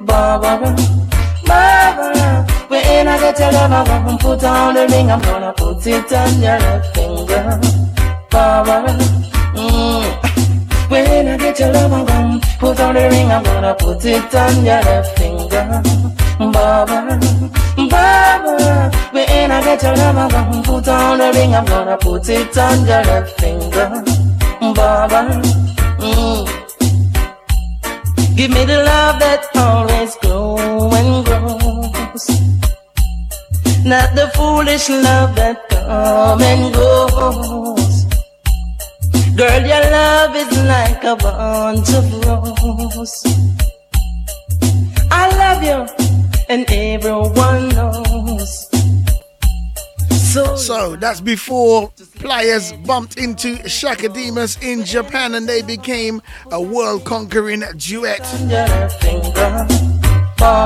[0.00, 0.76] Barbara,
[1.46, 2.46] Barbara.
[2.68, 5.10] When I get your love, I'm gonna put on the ring.
[5.10, 7.60] I'm gonna put it on your finger.
[8.30, 8.92] Barbara.
[9.54, 10.90] Mm.
[10.90, 13.30] When I get your love, I'm gonna put on the ring.
[13.30, 15.82] I'm gonna put it on your finger.
[16.52, 17.61] Barbara.
[17.92, 18.90] Barbara.
[19.12, 21.54] When I get your gonna put on the ring.
[21.54, 23.88] I'm gonna put it on your left finger.
[24.74, 25.42] Barbara.
[26.00, 26.62] Mm.
[28.36, 32.24] Give me the love that always grows and grows.
[33.84, 38.06] Not the foolish love that come and goes.
[39.36, 43.12] Girl, your love is like a bunch of roses.
[45.10, 45.78] I love you,
[46.48, 48.68] and everyone knows.
[50.32, 56.60] So, So that's before Pliers bumped into Chaka Demus in Japan and they became a
[56.60, 58.22] world conquering duet.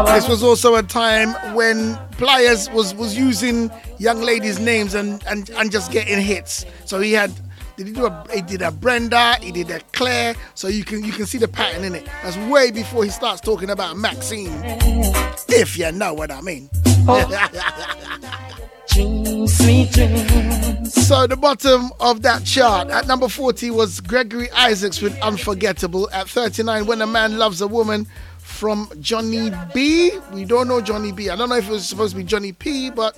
[0.06, 5.50] This was also a time when Pliers was, was using young ladies' names and, and,
[5.50, 6.64] and just getting hits.
[6.84, 7.32] So he had
[7.76, 11.04] did he do a he did a Brenda, he did a Claire, so you can
[11.04, 12.06] you can see the pattern in it.
[12.22, 14.62] That's way before he starts talking about Maxine.
[15.48, 16.70] If you know what I mean.
[18.96, 21.06] dreams, sweet dreams.
[21.06, 26.08] So the bottom of that chart at number 40 was Gregory Isaacs with Unforgettable.
[26.12, 28.06] At 39, When a Man Loves a Woman
[28.56, 30.12] from Johnny B.
[30.32, 31.28] We don't know Johnny B.
[31.28, 33.14] I don't know if it was supposed to be Johnny P, but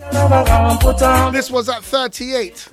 [1.33, 2.69] this was at 38.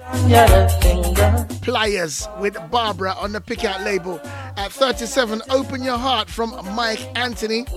[1.61, 4.19] Pliers with Barbara on the Pickout label.
[4.57, 7.67] At 37, Open Your Heart from Mike Anthony.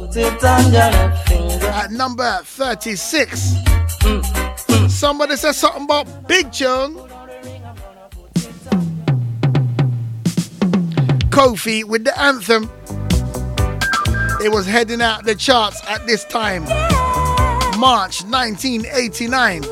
[1.62, 3.56] At number 36,
[4.88, 6.94] somebody said something about Big Chung.
[11.30, 12.70] Kofi with the anthem.
[14.40, 16.62] It was heading out the charts at this time.
[17.76, 19.64] March 1989.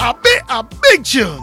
[0.00, 1.40] A bit a big tune.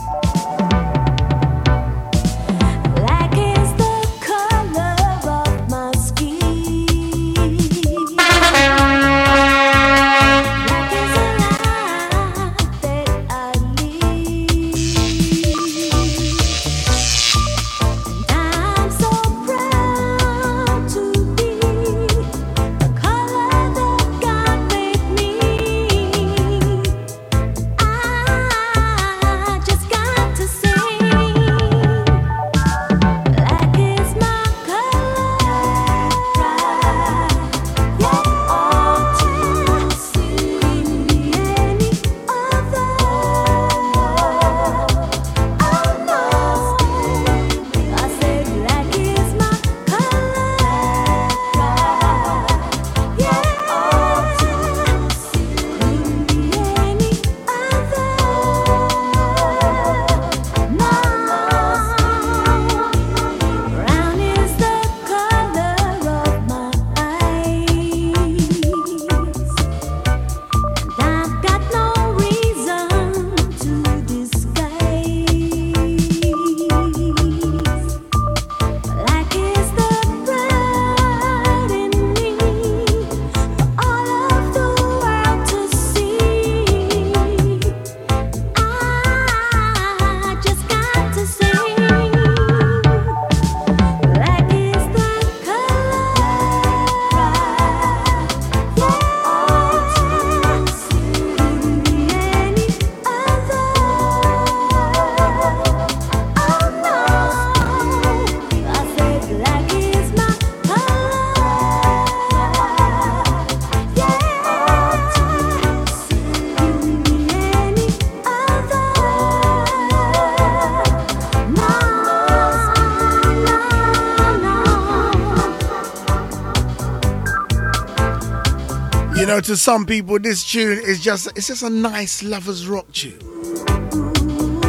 [129.47, 133.17] To some people, this tune is just it's just a nice lovers rock tune.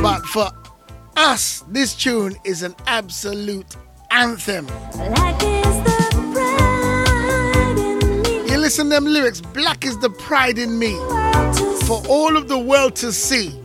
[0.00, 0.52] But for
[1.16, 3.74] us, this tune is an absolute
[4.12, 4.68] anthem.
[8.46, 10.94] You listen to them lyrics, black is the pride in me.
[11.86, 13.60] For all of the world to see.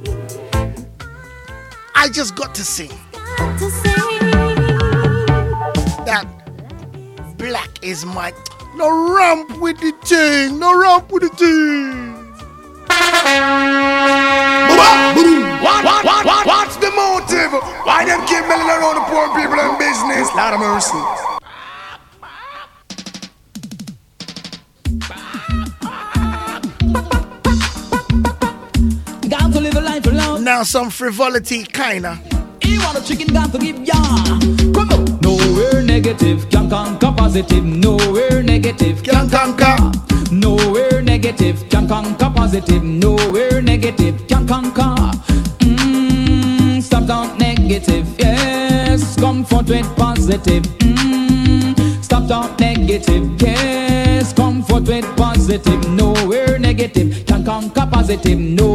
[1.93, 2.89] I just got to sing.
[6.07, 6.25] That
[7.37, 8.31] black is my
[8.83, 10.59] no ramp with the thing.
[10.59, 12.13] No ramp with the thing.
[15.63, 17.53] What, what, what, what's the motive?
[17.85, 20.27] Why them keep milling around the poor people and business?
[20.35, 20.99] Lot of mercy.
[29.29, 30.43] Girls who live a life alone.
[30.43, 32.19] Now some frivolity, kinda.
[32.61, 33.93] He want a chicken gun to give ya.
[34.73, 35.19] Come on.
[35.21, 37.63] Nowhere negative, can't come positive.
[37.63, 38.22] Nowhere
[38.53, 39.75] negative can conquer.
[40.31, 42.83] Nowhere negative can conquer positive.
[42.83, 44.93] Nowhere negative can conquer.
[45.65, 48.05] Mm, stop talk negative.
[48.19, 50.63] Yes, comfort with positive.
[50.85, 53.23] Mm, stop talk negative.
[53.41, 55.81] Yes, comfort with positive.
[55.89, 58.37] Nowhere negative can conquer positive.
[58.37, 58.72] Nowhere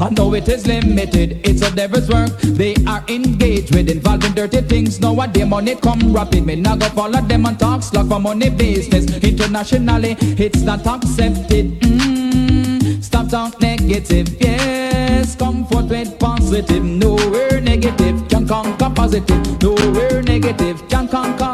[0.00, 1.40] I know it is limited.
[1.44, 2.30] It's a devil's work.
[2.40, 5.00] They are engaged with involved in dirty things.
[5.00, 6.46] Nowadays money come rapid.
[6.46, 9.06] Me now go follow them and talk slack for money business.
[9.22, 11.80] Internationally, it's not accepted.
[11.80, 14.28] Mm, stop talk negative.
[14.40, 16.82] Yes, comfort with positive.
[16.82, 19.62] No, we're negative can conquer positive.
[19.62, 21.53] No, we're negative can conquer.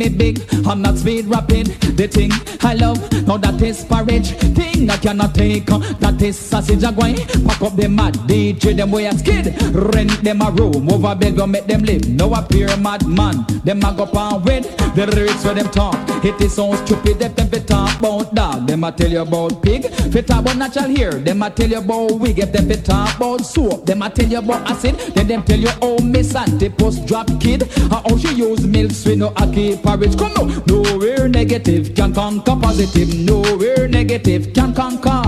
[0.00, 1.66] Me big, I'm not speed rapping.
[1.94, 2.30] The thing
[2.62, 4.30] I love, now that is porridge.
[4.56, 7.16] Thing I cannot take, that is sausage a going.
[7.44, 9.54] Pack up them mad DJ, them way a skid.
[9.74, 12.08] Rent them a room, over bed go make them live.
[12.08, 14.64] No appear mad man, them a go pan with.
[14.94, 15.94] The lyrics where them talk,
[16.24, 17.18] it is so stupid.
[17.18, 19.86] Them them fit talk about dog, them a tell you about pig.
[20.12, 22.38] Fit talk about natural hair, them a tell you about wig.
[22.38, 24.96] If them fit talk about soap, them a tell you about acid.
[25.14, 27.70] Then them tell you how Miss Auntie post drop kid.
[27.90, 30.16] How she use milk sweet no aki porridge.
[30.16, 33.14] Come on, nowhere negative can conquer positive.
[33.14, 35.22] Nowhere negative can conquer.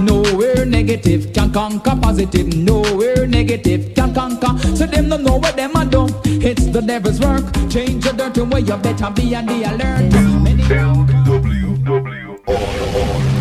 [0.00, 2.54] Nowhere negative can conquer positive.
[2.54, 4.56] Nowhere negative can conquer.
[4.76, 6.08] So them don't know what them a do.
[6.24, 7.44] It's the devil's work.
[7.70, 10.12] Change your dirty way, you better be on the alert.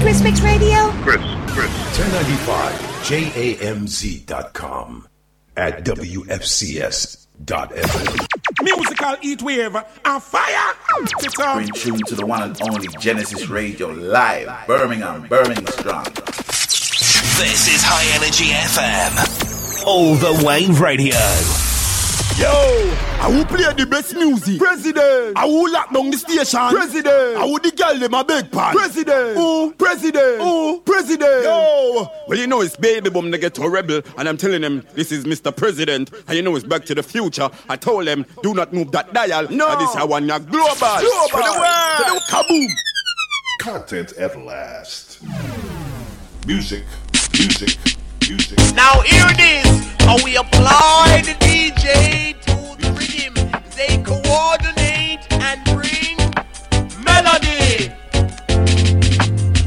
[0.01, 0.91] Chris Mix Radio.
[1.03, 1.21] Chris,
[1.53, 1.71] Chris.
[1.97, 5.07] 1095 JAMZ.com
[5.57, 8.38] at WFCS.FM.
[8.61, 10.75] Musical heat wave and fire.
[11.01, 16.03] It's You're in tune to the one and only Genesis Radio live, Birmingham, Birmingham strong.
[16.03, 19.85] This is High Energy FM.
[19.85, 21.68] All the way radio.
[22.39, 22.47] Yo,
[23.19, 24.59] I will play the best music.
[24.59, 25.37] President.
[25.37, 26.69] I will lock down the station.
[26.69, 27.35] President.
[27.35, 28.73] I will the girl them a big pan.
[28.73, 29.37] President.
[29.37, 30.41] Ooh, president.
[30.41, 31.43] Ooh, president.
[31.43, 32.09] Yo.
[32.29, 35.25] Well, you know it's baby boom the ghetto rebel, and I'm telling them this is
[35.25, 35.53] Mr.
[35.53, 37.49] President, and you know it's Back to the Future.
[37.67, 39.49] I told them do not move that dial.
[39.49, 39.69] No.
[39.69, 40.75] And this I want ya global.
[40.77, 41.27] Global.
[41.27, 41.97] To the world.
[41.97, 42.67] To the kaboom.
[43.59, 45.21] Content at last.
[46.47, 46.85] Music,
[47.37, 47.77] music,
[48.29, 48.57] music.
[48.75, 49.67] Now here it is,
[50.01, 53.33] how we apply the DJ to the rhythm.
[53.75, 56.17] They coordinate and bring
[57.03, 57.89] melody.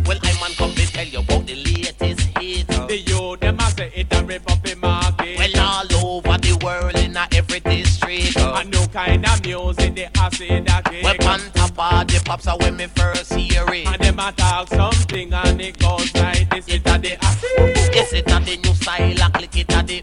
[0.06, 2.66] Well, I man come to tell you about the latest hit.
[2.68, 5.38] The yo, them a say it a rip up in market.
[5.38, 8.36] Well, all over the world in a every district.
[8.36, 11.02] A new kind of music, the acid a kick.
[11.02, 13.86] Well, on top of the pops are when me first hear it.
[13.88, 16.41] And them a talk something and it goes like
[18.12, 20.02] Yes, it a the new style, a click it a the.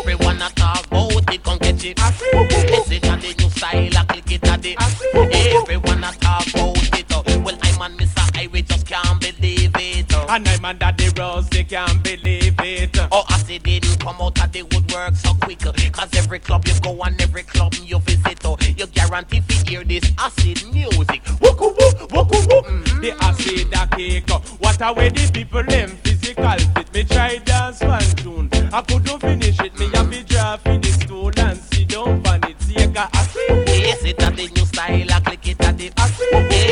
[0.00, 1.98] Everyone a talk about it, come catch it.
[1.98, 5.56] Yes, it a the new style, a click it a the.
[5.62, 7.12] Everyone a talk about it.
[7.12, 7.22] uh.
[7.44, 8.36] Well, I'm on Mr.
[8.36, 10.12] Highway, just can't believe it.
[10.12, 10.26] uh.
[10.30, 12.98] And I'm under the rose, they can't believe it.
[13.12, 15.64] Oh, acid didn't come out of the woodwork so quick.
[15.64, 19.70] uh, Cause every club you go and every club you visit, oh, you guarantee to
[19.70, 21.22] hear this acid music.
[21.38, 23.00] Wooku woo, wooku woo.
[23.00, 24.30] The acid a cake.
[24.30, 25.90] uh, What a way the people them
[26.34, 26.94] physical fit.
[26.94, 28.50] Me try dance one tune.
[28.72, 29.78] I couldn't finish it.
[29.78, 32.60] Me have to draw finish stool and sit down on it.
[32.60, 33.68] See, I got acid.
[33.68, 35.12] Yes, it a the new style.
[35.12, 35.92] I click it at the.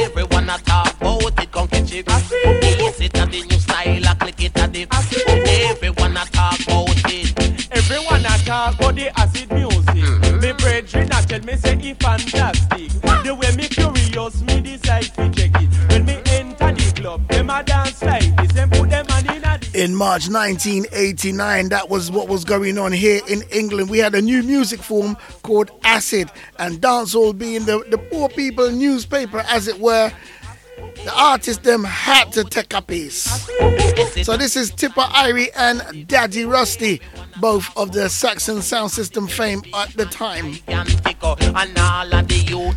[0.04, 1.52] Everyone a talk about it.
[1.52, 2.08] Come catch it.
[2.08, 2.38] Acid.
[2.62, 4.08] Yes, it a the new style.
[4.08, 4.86] I click it at the.
[5.70, 7.70] Everyone a talk about it.
[7.72, 9.84] Everyone a talk about the acid music.
[9.84, 10.40] Mm-hmm.
[10.40, 12.90] Me brethren a tell me say it fantastic.
[13.22, 15.68] The way me curious, me decide to check it.
[15.90, 18.39] When me enter the club, them a dance like
[19.74, 23.88] in March 1989, that was what was going on here in England.
[23.90, 28.70] We had a new music form called acid, and dancehall being the, the poor people
[28.70, 30.12] newspaper, as it were.
[31.04, 33.24] The artists them had to take a piece.
[34.24, 37.00] So this is Tippa Irie and Daddy Rusty,
[37.40, 40.54] both of the Saxon sound system fame at the time.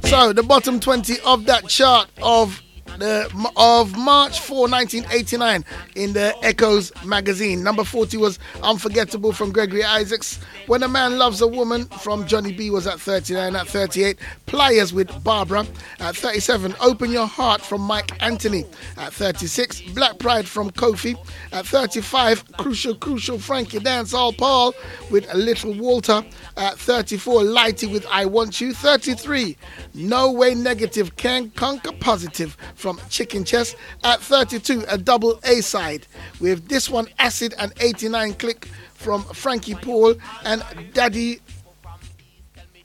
[0.08, 2.62] So the bottom 20 of that chart of
[2.98, 5.66] the, of March 4, 1989,
[5.96, 7.64] in the Echoes magazine.
[7.64, 10.40] Number 40 was Unforgettable from Gregory Isaacs.
[10.68, 13.56] When a Man Loves a Woman from Johnny B was at 39.
[13.56, 15.66] At 38, Pliers with Barbara.
[16.00, 18.66] At 37, Open Your Heart from Mike Anthony.
[18.98, 21.16] At 36, Black Pride from Kofi.
[21.52, 24.74] At 35, Crucial Crucial Frankie Dance All Paul
[25.10, 26.24] with a Little Walter.
[26.58, 28.74] At 34, Lighty with I Want You.
[28.74, 29.58] 33,
[29.94, 33.78] No Way Negative Can Conquer Positive from Chicken Chest.
[34.04, 36.06] At 32, a double A side
[36.42, 40.62] with this one Acid and 89 Click from Frankie Paul and
[40.92, 41.40] Daddy.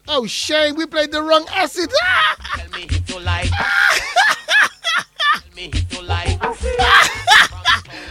[0.07, 1.91] Oh, shame, we played the wrong acid.
[2.55, 3.51] Tell me if you like.
[3.51, 6.39] Tell me if you like.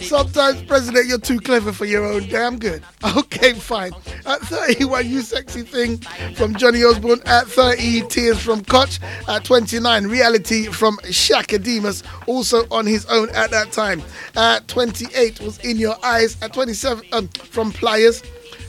[0.00, 2.82] Sometimes, President, you're too clever for your own damn good.
[3.16, 3.92] Okay, fine.
[4.26, 5.98] At 31, You Sexy Thing
[6.34, 7.20] from Johnny Osbourne.
[7.26, 8.98] At 30, Tears from Koch.
[9.28, 14.02] At 29, Reality from Chaka Demus, also on his own at that time.
[14.36, 16.36] At 28 was In Your Eyes.
[16.42, 18.22] At 27, um, from Pliers.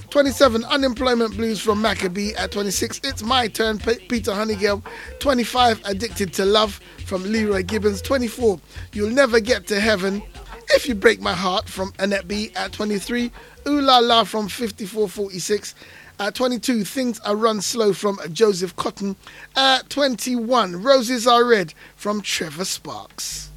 [0.09, 2.33] 27, Unemployment Blues from Macka B.
[2.35, 4.83] At 26, It's My Turn, P- Peter Hunnigale.
[5.19, 8.01] 25, Addicted to Love from Leroy Gibbons.
[8.01, 8.59] 24,
[8.93, 10.23] You'll Never Get to Heaven.
[10.71, 12.51] If You Break My Heart from Annette B.
[12.55, 13.31] At 23,
[13.67, 15.75] Ooh La La from 5446.
[16.19, 19.15] At 22, Things Are Run Slow from Joseph Cotton.
[19.55, 23.49] At 21, Roses Are Red from Trevor Sparks.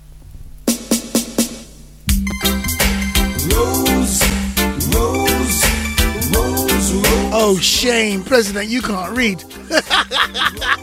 [3.49, 4.23] Rose,
[4.95, 5.22] rose.
[7.35, 9.43] Oh, shame, President, you can't read.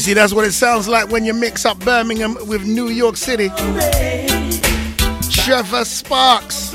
[0.00, 3.18] You see, that's what it sounds like when you mix up Birmingham with New York
[3.18, 3.50] City.
[5.30, 6.72] Trevor Sparks.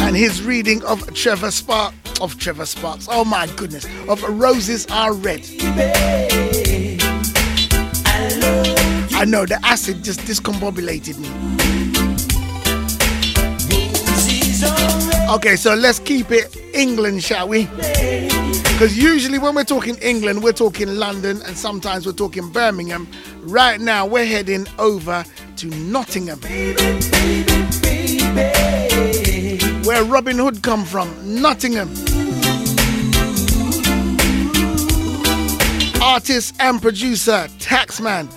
[0.00, 1.96] And his reading of Trevor Sparks.
[2.20, 3.08] Of Trevor Sparks.
[3.10, 3.86] Oh my goodness.
[4.08, 5.44] Of Roses Are Red.
[9.12, 11.28] I know the acid just discombobulated me.
[15.34, 17.66] Okay, so let's keep it England, shall we?
[18.72, 23.06] Because usually when we're talking England, we're talking London and sometimes we're talking Birmingham.
[23.42, 25.24] Right now, we're heading over
[25.56, 26.40] to Nottingham.
[29.84, 31.90] Where Robin Hood come from, Nottingham.
[36.02, 38.28] Artist and producer, Taxman,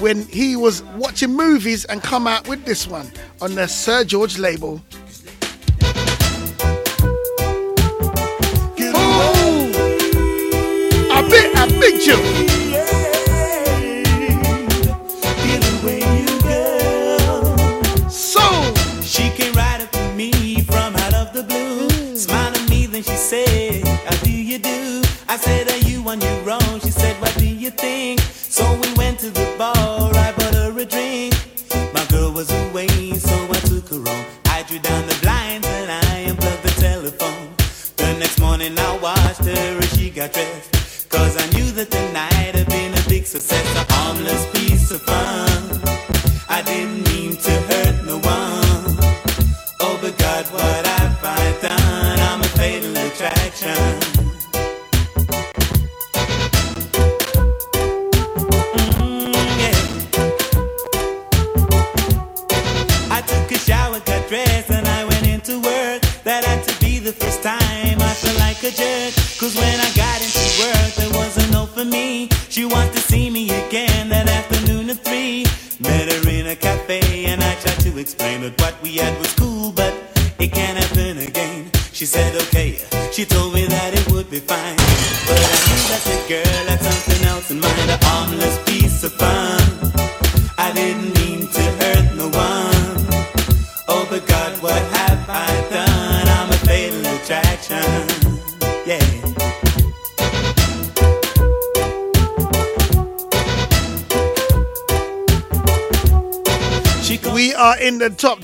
[0.00, 3.08] when he was watching movies and come out with this one
[3.40, 4.82] on the Sir George label.
[11.82, 12.00] Then
[19.02, 22.16] she came right up to me from out of the blue, mm.
[22.16, 26.41] smiling me when she said, "How do you do?" I said, "Are you on your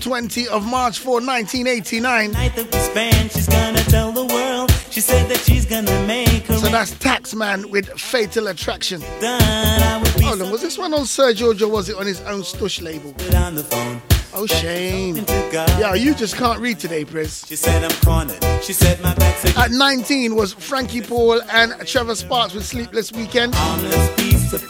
[0.08, 2.32] 20 of March 4, 1989.
[2.32, 4.70] That we spent, she's gonna tell the world.
[4.88, 6.56] She said that she's gonna make her.
[6.56, 9.02] So that's Taxman with Fatal Attraction.
[9.20, 9.42] done.
[9.42, 12.06] I would be Hold on, was this one on Sir George or was it on
[12.06, 13.14] his own Stush label?
[13.36, 14.00] on the phone.
[14.32, 15.26] Oh, shame.
[15.52, 17.44] Yeah, you just can't read today, Pris.
[17.46, 18.42] She said I'm cornered.
[18.62, 23.12] She said my back's a At 19 was Frankie Paul and Trevor Sparks with Sleepless
[23.12, 23.54] Weekend.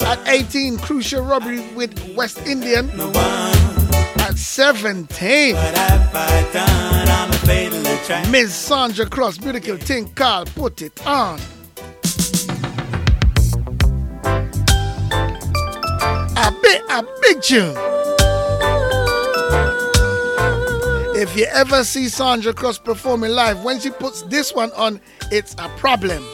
[0.00, 2.90] At 18, Crucial Robbie with West Indian.
[2.90, 2.96] At
[4.38, 8.30] 17, I'm a fatal attraction.
[8.30, 11.40] Miss Sandra Cross, Beautiful Thing, Carl, put it on.
[16.36, 17.76] A bit, a big tune.
[21.20, 25.00] If you ever see Sandra Cross performing live, when she puts this one on,
[25.32, 26.24] it's a problem.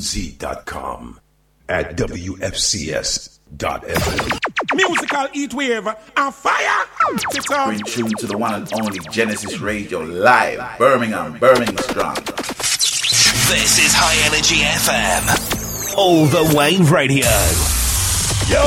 [0.00, 1.20] JAMZ.com
[1.68, 3.36] at WFCS.FM.
[4.74, 6.86] Musical heat wave and fire.
[7.12, 7.68] It's on.
[7.68, 12.14] Bring tune to the one and only Genesis Radio live, Birmingham, Birmingham strong.
[12.14, 15.96] This is High Energy FM.
[15.98, 17.26] All the way radio.
[18.48, 18.58] Yo,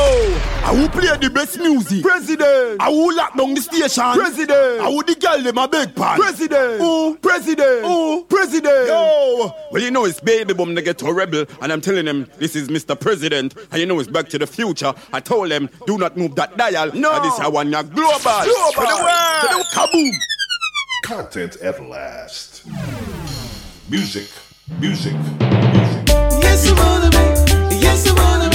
[0.64, 2.04] I will play the best music.
[2.04, 2.80] President.
[2.80, 4.14] I will lock down the station.
[4.14, 4.82] President.
[4.82, 6.18] I will the girl them a big pan.
[6.20, 6.82] President.
[6.82, 7.86] Ooh, president.
[7.86, 8.88] Ooh, president.
[8.88, 9.53] Yo.
[9.74, 12.68] Well, you know it's baby boom, the ghetto rebel, and I'm telling them this is
[12.68, 12.98] Mr.
[12.98, 14.94] President, and you know it's Back to the Future.
[15.12, 16.92] I told them do not move that dial.
[16.94, 17.12] No.
[17.12, 18.20] And this I want ya global.
[18.20, 18.44] Global.
[18.44, 19.42] To the world.
[19.42, 20.12] To the kaboom.
[21.06, 22.68] content at last.
[23.90, 24.30] Music,
[24.80, 27.76] music, Yes, I wanna be.
[27.78, 28.53] Yes, I wanna be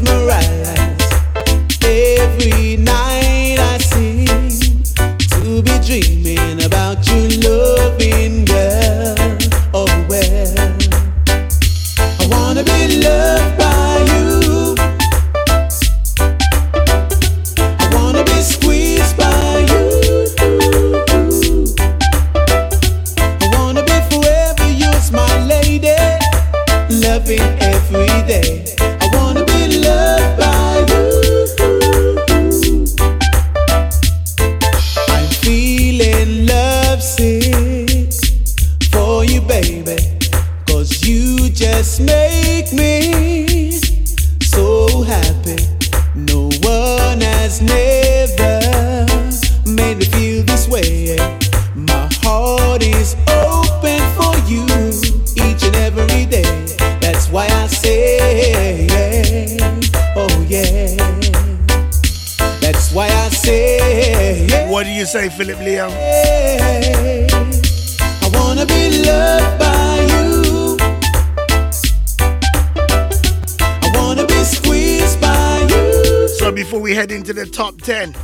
[0.00, 1.02] mesmerized.
[1.84, 4.82] Every night I seem
[5.30, 9.14] to be dreaming about you, loving girl.
[9.72, 10.76] Oh well,
[12.20, 14.74] I wanna be loved by you.
[17.78, 20.26] I wanna be squeezed by you.
[23.40, 25.96] I wanna be forever yours, my lady,
[26.90, 28.64] loving every day.
[29.88, 30.75] I
[65.36, 65.88] Philip Leo?
[65.90, 67.28] I
[68.32, 70.78] wanna be loved by you.
[73.60, 76.28] I wanna be squeezed by you.
[76.38, 78.16] So before we head into the top 10,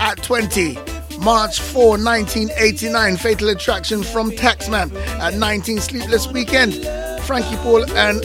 [0.00, 0.76] at 20,
[1.20, 4.92] March 4, 1989, Fatal Attraction from Taxman.
[5.20, 6.74] At 19, Sleepless Weekend,
[7.22, 8.20] Frankie Paul and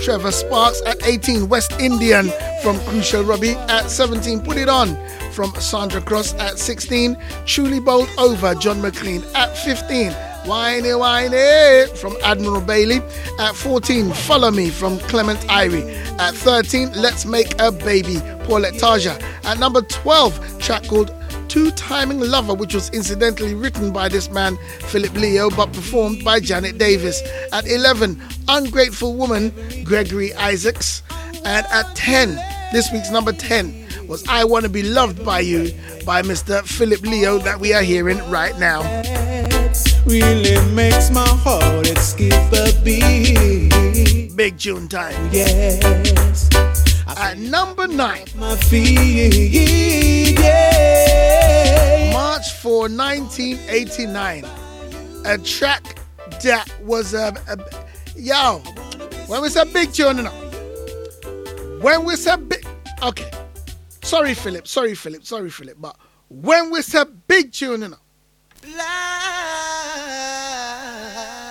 [0.00, 0.80] Trevor Sparks.
[0.86, 2.32] At 18, West Indian
[2.62, 3.56] from Crucial Robbie.
[3.68, 4.96] At 17, Put It On
[5.36, 6.34] from Sandra Cross.
[6.36, 9.22] At 16, Truly Bowled Over, John McLean.
[9.34, 10.10] At 15,
[10.46, 13.02] Whiny Whiny from Admiral Bailey.
[13.38, 15.86] At 14, Follow Me from Clement Irie.
[16.18, 19.22] At 13, Let's Make a Baby, Paulette Taja.
[19.44, 21.14] At number 12, track called
[21.48, 26.40] Two Timing Lover, which was incidentally written by this man, Philip Leo, but performed by
[26.40, 27.20] Janet Davis.
[27.52, 28.18] At 11,
[28.48, 29.52] Ungrateful Woman,
[29.84, 31.02] Gregory Isaacs.
[31.44, 32.34] And at 10,
[32.72, 35.72] this week's number 10 was I Want to Be Loved by You
[36.04, 36.62] by Mr.
[36.64, 38.82] Philip Leo that we are hearing right now.
[40.06, 44.34] Really makes my heart skip a beat.
[44.36, 45.30] Big June time.
[45.32, 46.48] Yes.
[47.08, 52.10] At number 9, My feet, yeah.
[52.12, 54.44] March 4, 1989.
[55.24, 55.98] A track
[56.42, 57.56] that was a, a
[58.14, 58.58] yo.
[59.26, 60.30] When we say big tune, you know.
[61.80, 62.66] When we say big,
[63.02, 63.30] okay.
[64.06, 64.68] Sorry, Philip.
[64.68, 65.24] Sorry, Philip.
[65.24, 65.78] Sorry, Philip.
[65.80, 65.96] But
[66.28, 67.96] when we say big tune, you know.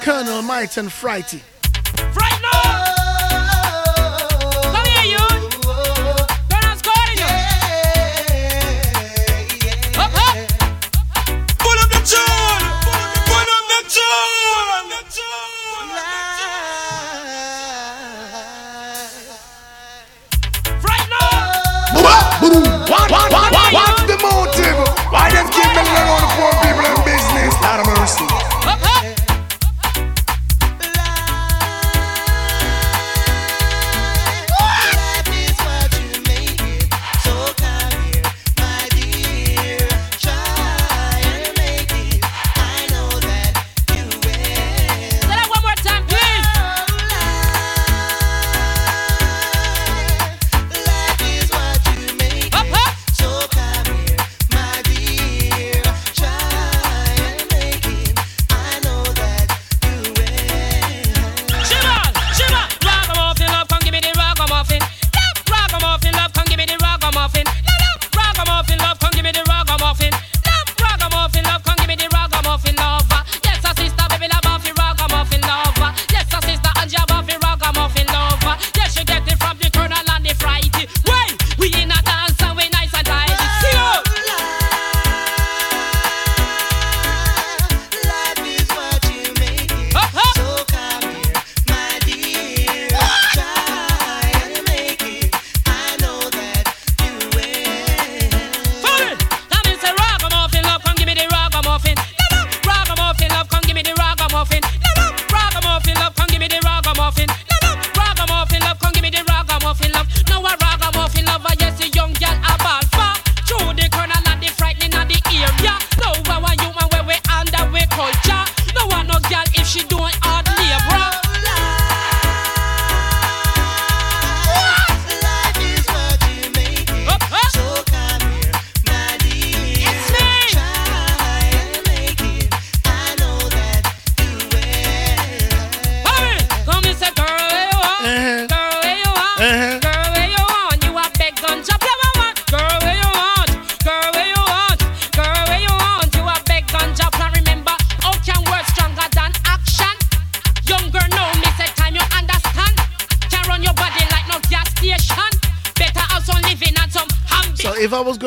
[0.02, 0.42] Colonel
[0.78, 1.42] and Frighty.
[22.88, 23.10] What?
[23.10, 23.32] What?
[23.32, 23.52] What?
[23.52, 23.52] What?
[23.52, 23.74] What?
[23.74, 24.78] What's the motive?
[25.12, 27.54] Why them keep milling on the poor people in business?
[27.64, 28.55] Out of mercy.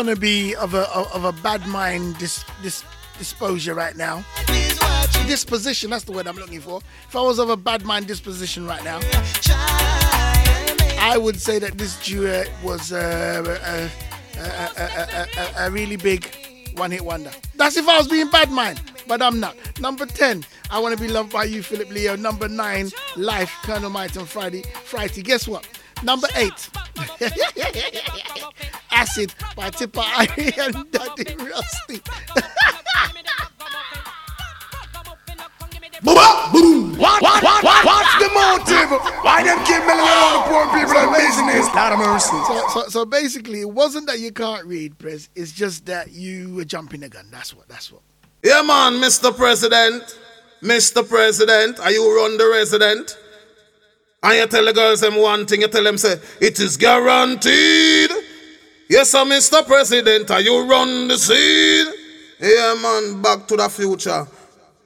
[0.08, 2.82] Gonna be of a of a bad mind dis, dis,
[3.18, 4.24] disposure right now,
[5.26, 5.90] disposition.
[5.90, 6.80] That's the word I'm looking for.
[7.06, 9.00] If I was of a bad mind disposition right now,
[10.98, 16.26] I would say that this duet was uh, a, a, a, a, really big
[16.74, 17.30] one-hit wonder.
[17.56, 19.56] That's if I was being bad mind, but I'm not.
[19.78, 22.16] Number ten, I want to be loved by you, Philip Leo.
[22.16, 25.22] Number nine, Life, Colonel Mite and Frighty, Frighty.
[25.22, 25.68] Guess what?
[26.02, 26.70] Number eight,
[29.08, 32.00] Acid by Tippa Irie and Daddy Rusty.
[36.02, 36.96] Booba, boom.
[36.98, 39.00] What, what, what, what, what's the motive?
[39.24, 41.74] Why them keep milling around the poor people and business?
[41.74, 42.36] Lot of mercy.
[42.46, 45.30] So, so, so basically, it wasn't that you can't read, Press.
[45.34, 47.28] It's just that you were jumping the gun.
[47.30, 47.66] That's what.
[47.66, 48.02] That's what.
[48.44, 49.34] Yeah, man, Mr.
[49.34, 50.18] President.
[50.62, 51.08] Mr.
[51.08, 53.16] President, are you run the resident?
[54.22, 58.07] And you tell the girls them one thing, you tell them say, it is guaranteed.
[58.90, 59.66] Yes, sir, Mr.
[59.66, 61.92] President, are you run the scene?
[62.40, 64.26] Yeah, man, back to the future.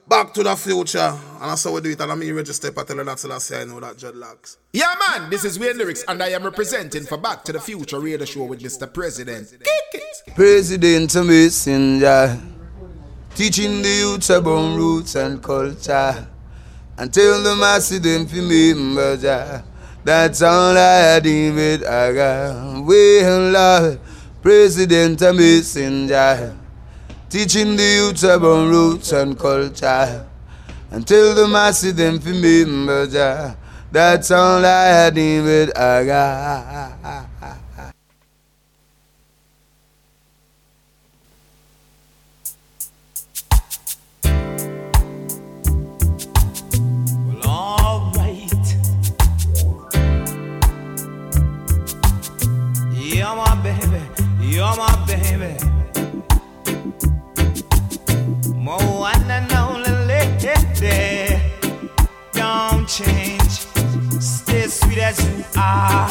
[0.05, 0.99] Back to the future.
[0.99, 2.01] And that's how we do it.
[2.01, 4.57] And I'm here register for telling that till I say I know that dreadlocks.
[4.73, 8.01] Yeah, man, this is Wayne Lyrics, and I am representing for Back to the Future
[8.01, 8.93] radio show with Mr.
[8.93, 9.49] President.
[9.49, 9.61] Kick
[9.93, 10.35] it!
[10.35, 12.41] President Messenger,
[13.35, 16.27] teaching the youth about roots and culture,
[16.97, 19.63] and tell them I see them for remember Jah.
[20.03, 21.83] That's all I deem it.
[21.85, 23.99] I got well, Lord,
[24.41, 26.57] President Messenger,
[27.29, 30.27] teaching the youth about roots and culture,
[30.91, 33.55] and tell them I them for remember.
[33.91, 35.77] That's all I deem it.
[35.77, 37.32] I got.
[53.13, 54.01] You're my baby,
[54.41, 55.53] you're my baby.
[58.55, 61.39] My one and only lady.
[62.31, 63.67] Don't change,
[64.19, 66.09] stay sweet as you are.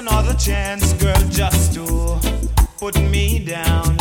[0.00, 1.84] Another chance, girl, just to
[2.78, 3.98] put me down?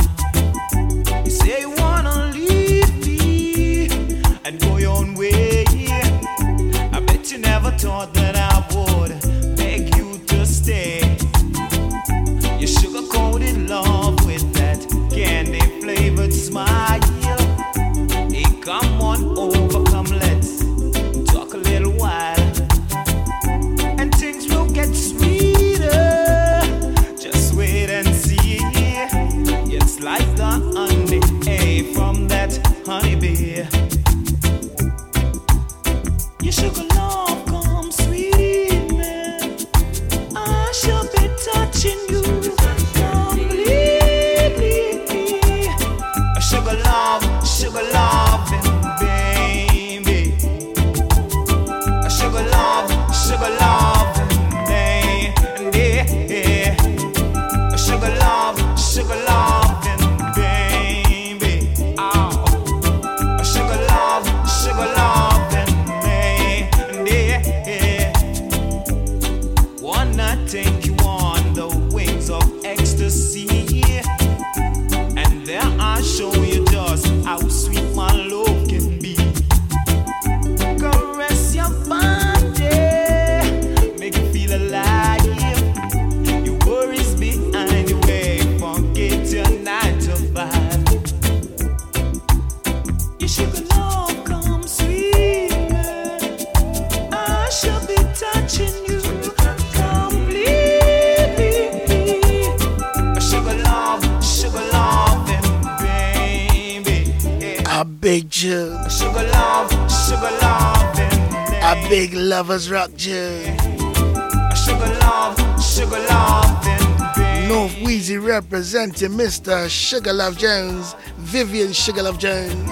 [118.72, 119.68] Representing Mr.
[119.68, 122.70] Sugar Love Jones, Vivian Sugar Love Jones,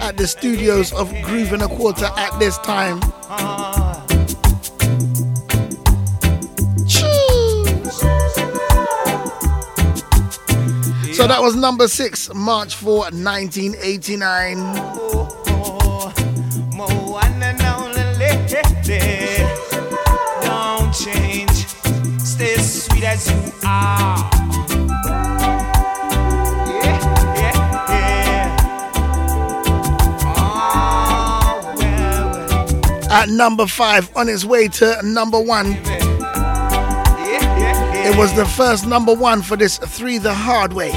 [0.00, 3.00] at the studios of Groove and a Quarter at this time.
[11.12, 15.24] So that was number six, March 4, 1989.
[33.14, 35.78] At number five, on its way to number one.
[38.06, 40.90] It was the first number one for this three the hard way.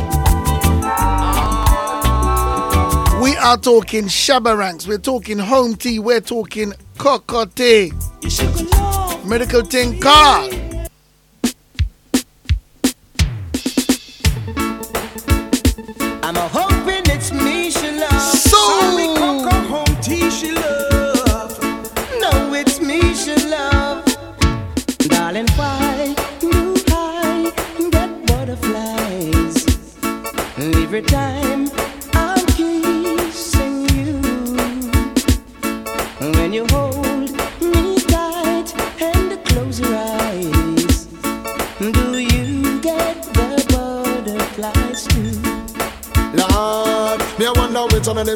[3.21, 7.91] We are talking Shabba Ranks, we're talking Home T, we're talking Cocoa Tea.
[9.23, 10.56] Medical Ting Car.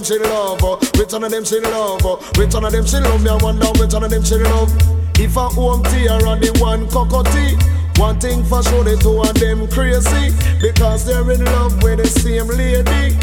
[0.01, 0.61] Them she love,
[0.97, 2.01] which one of them she love,
[2.35, 3.21] which one of them she love.
[3.21, 4.73] Me I wonder which one of them she love.
[5.19, 7.53] If a Home T or the one Cocoa Tea,
[8.01, 12.07] one thing for sure the two of them crazy because they're in love with the
[12.07, 13.13] same lady.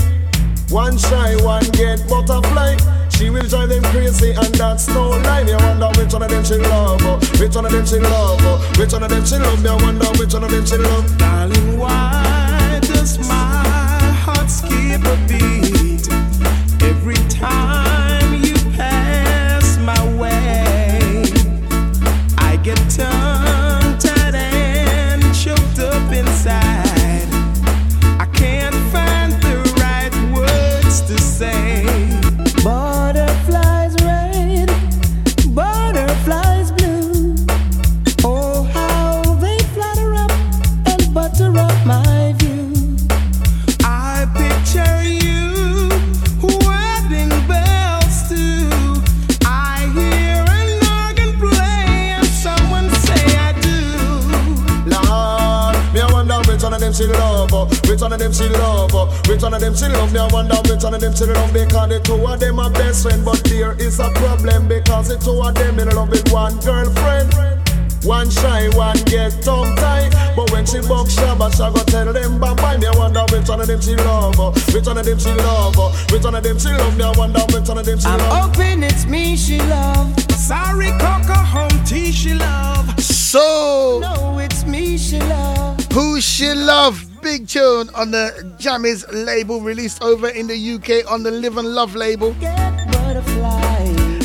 [0.71, 2.79] One shy, one get butterfly.
[3.11, 5.43] She will drive them crazy and that's no lie.
[5.43, 7.03] Me I wonder which one of them she love,
[7.41, 9.61] which one of them she love, which one of them she love.
[9.65, 11.19] Me I wonder which one of them she love.
[11.19, 13.67] Darling, why does my
[14.23, 15.68] heart skip a beat
[16.99, 17.88] every time
[57.89, 60.13] which one of them she love, oh, which one of them she love.
[60.13, 62.71] Me I wonder which one of them she love because the two of them are
[62.71, 66.31] best friend, but there is a problem because the two of them in love with
[66.33, 67.35] one girlfriend.
[68.05, 70.13] One shy, one get tongue tied.
[70.37, 72.77] But when she buck shabba, she go tell them bye bye.
[72.77, 75.31] Me I wonder which one of them she love, oh, which one of them she
[75.35, 76.97] love, oh, which one of them she love.
[76.97, 78.21] Me I wonder which one of them she love.
[78.21, 78.57] I'm love.
[78.57, 80.15] hoping it's me she love.
[80.31, 82.99] Sorry, Coco Home T she love.
[83.01, 85.77] So, No, it's me she love.
[85.93, 87.05] who she love?
[87.31, 91.75] Big tune on the Jammy's label, released over in the UK on the Live and
[91.75, 92.33] Love label.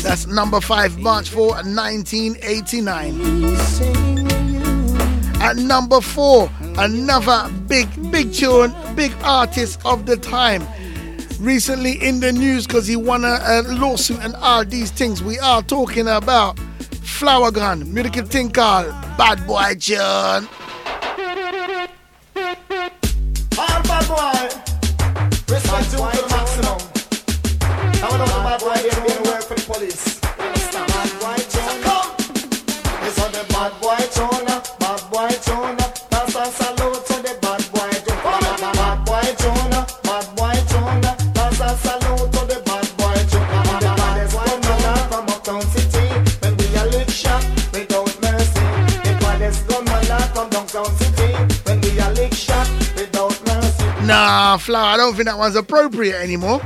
[0.00, 3.44] That's number five, March 4, 1989.
[5.42, 10.66] At number four, another big, big tune, big artist of the time.
[11.38, 15.22] Recently in the news because he won a, a lawsuit and all these things.
[15.22, 18.84] We are talking about Flourgon, Miracle Tinkle,
[19.18, 20.48] Bad Boy John.
[24.14, 24.48] Boy.
[25.48, 26.78] Respect you to the maximum.
[28.00, 30.13] I want to bad boy here being work for the police.
[54.56, 56.60] Flourgon, I don't think that one's appropriate anymore.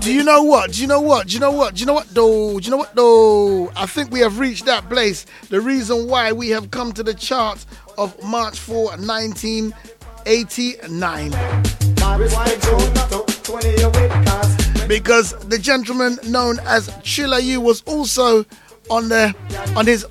[0.00, 0.72] Do you know what?
[0.72, 1.26] Do you know what?
[1.26, 1.74] Do you know what?
[1.74, 2.60] Do you know what though?
[2.60, 3.72] Do you know what though?
[3.76, 5.26] I think we have reached that place.
[5.48, 7.64] The reason why we have come to the chart
[7.98, 11.30] of March 4, 1989.
[14.88, 18.44] Because the gentleman known as Thriller U was also
[18.88, 19.34] on the
[19.74, 20.06] on his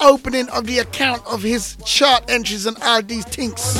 [0.00, 2.76] opening of the account of his chart entries and
[3.08, 3.78] these tinks.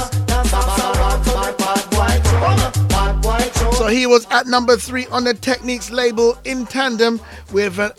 [3.73, 7.21] So he was at number three on the Techniques label in tandem
[7.53, 7.95] with a,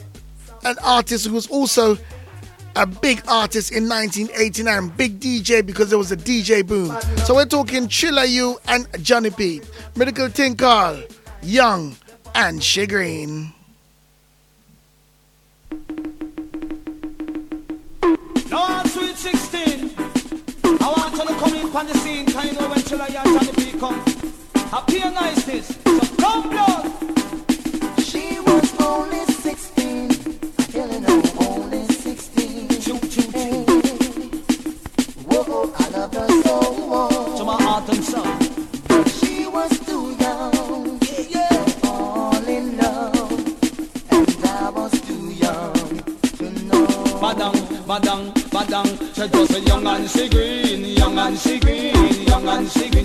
[0.64, 1.98] an artist who was also
[2.76, 6.98] a big artist in 1989, big DJ because there was a DJ boom.
[7.26, 9.62] So we're talking Thriller U and Johnny P,
[9.96, 11.10] Medical Tinkal,
[11.42, 11.96] Young,
[12.36, 13.54] and Shagreen.
[21.40, 24.04] Come in on the scene, kind of when Thriller and Johnny P come.
[24.70, 25.68] Happy and niceness.
[25.86, 27.19] So come down.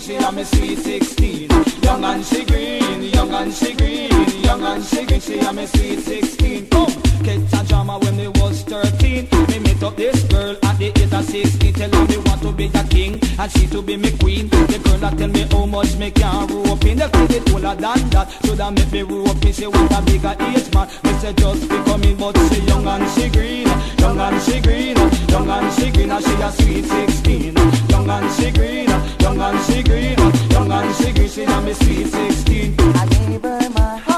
[0.05, 0.16] She.
[0.16, 1.51] A me sweet 16.
[1.82, 4.10] Young and she green, young and she green,
[4.43, 5.20] young and she green.
[5.20, 6.66] She a me sweet 16.
[6.68, 6.93] Come,
[7.24, 9.28] catch a drama when me was 13.
[9.48, 11.72] Me met up this girl at the age of 16.
[11.72, 14.48] Tell her me want to be a king and she to be me queen.
[14.48, 16.98] The girl that tell me how much me can rope in.
[16.98, 18.31] The credit older than that.
[18.44, 19.52] Shoulda make me rope in.
[19.52, 20.89] She want a bigger age man.
[21.05, 23.68] Me say just be coming, but she young and she green,
[23.98, 24.97] young and she green,
[25.28, 26.10] young and she green.
[26.10, 27.64] And she a sweet 16.
[28.06, 28.86] Young and she green,
[29.20, 30.18] young and she green,
[30.51, 31.26] young and she green.
[31.26, 32.74] She a me sweet 16.
[32.78, 34.14] I gave her my heart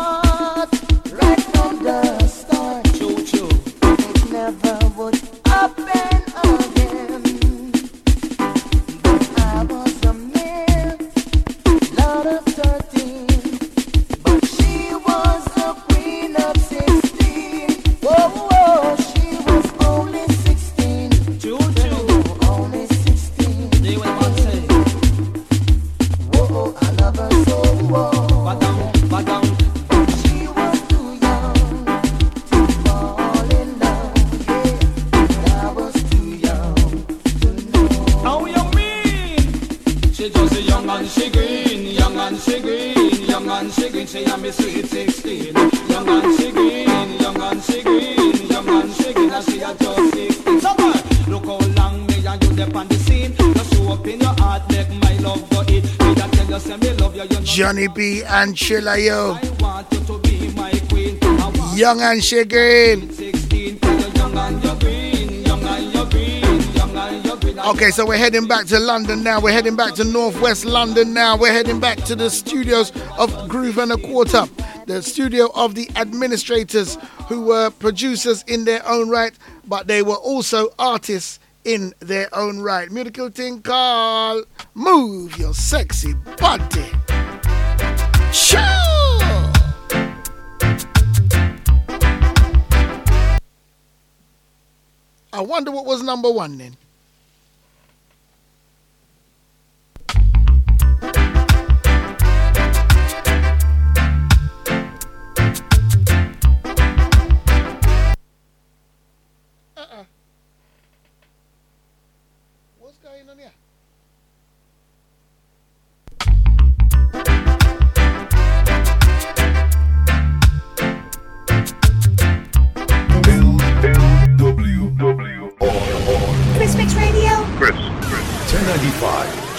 [57.77, 59.13] Johnny P and Thriller U.
[59.13, 61.19] I want you to be my queen.
[61.77, 63.11] Young and she green.
[63.13, 63.81] 16.
[63.81, 67.59] Tell you young and you're green, young and you're green, young and you're green.
[67.59, 69.43] Okay, so we're heading back to London now.
[69.43, 71.37] We're heading back to Northwest London now.
[71.37, 74.47] We're heading back to the studios of Groove and a Quarter,
[74.87, 76.97] the studio of the administrators
[77.29, 79.35] who were producers in their own right,
[79.69, 82.91] but they were also artists in their own right.
[82.91, 86.91] Musical thing called Move Your Sexy Body.
[95.33, 96.77] I wonder what was number one then.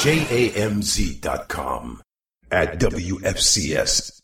[0.08, 2.02] 1095jamz.com
[2.50, 4.22] at WFCS.FM.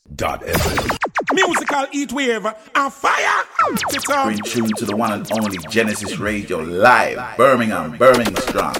[1.34, 3.44] Musical heat wave and fire.
[3.90, 4.28] It's on.
[4.28, 8.76] Bring tune to the one and only Genesis Radio live, Birmingham, Birmingham strong.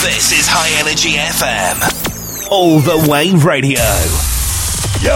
[0.00, 2.50] This is High Energy FM.
[2.50, 4.37] All the way radio.
[5.00, 5.14] Yo,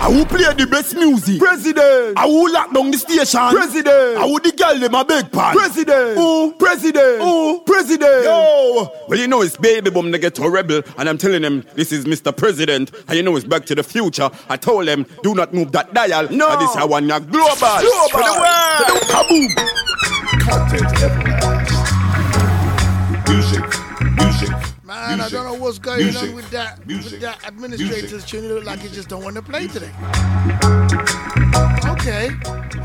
[0.00, 1.38] I will play the best music.
[1.38, 2.18] President.
[2.18, 3.48] I will lock down the station.
[3.50, 4.18] President.
[4.18, 5.54] I will the girl them a big pan.
[5.56, 6.18] President.
[6.18, 7.22] Ooh, president.
[7.22, 8.24] Ooh, president.
[8.24, 8.90] Yo.
[9.08, 11.92] Well, you know it's baby boom they get to rebel, and I'm telling them this
[11.92, 12.36] is Mr.
[12.36, 14.30] President, and you know it's Back to the Future.
[14.48, 16.28] I told them do not move that dial.
[16.30, 16.50] No.
[16.50, 17.54] And this I want ya global.
[17.54, 18.08] Global.
[18.10, 19.02] For the world.
[19.14, 19.54] Kaboom.
[20.40, 21.70] Content everlast.
[23.28, 23.83] Music.
[24.94, 25.24] Music.
[25.24, 28.44] I don't know what's going music, on with that music, with that administrators tune.
[28.44, 29.90] It look like it just don't want to play today.
[31.90, 32.30] Okay.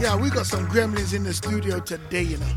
[0.02, 2.56] Yeah, we got some gremlins in the studio today, you know.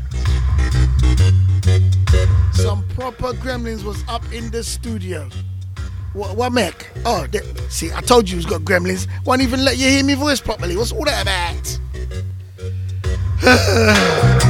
[2.53, 5.29] Some proper gremlins was up in the studio.
[6.13, 6.89] What, what Mac?
[7.05, 9.07] Oh, they, see, I told you he's got gremlins.
[9.23, 10.75] Won't even let you hear me voice properly.
[10.75, 11.79] What's all that about?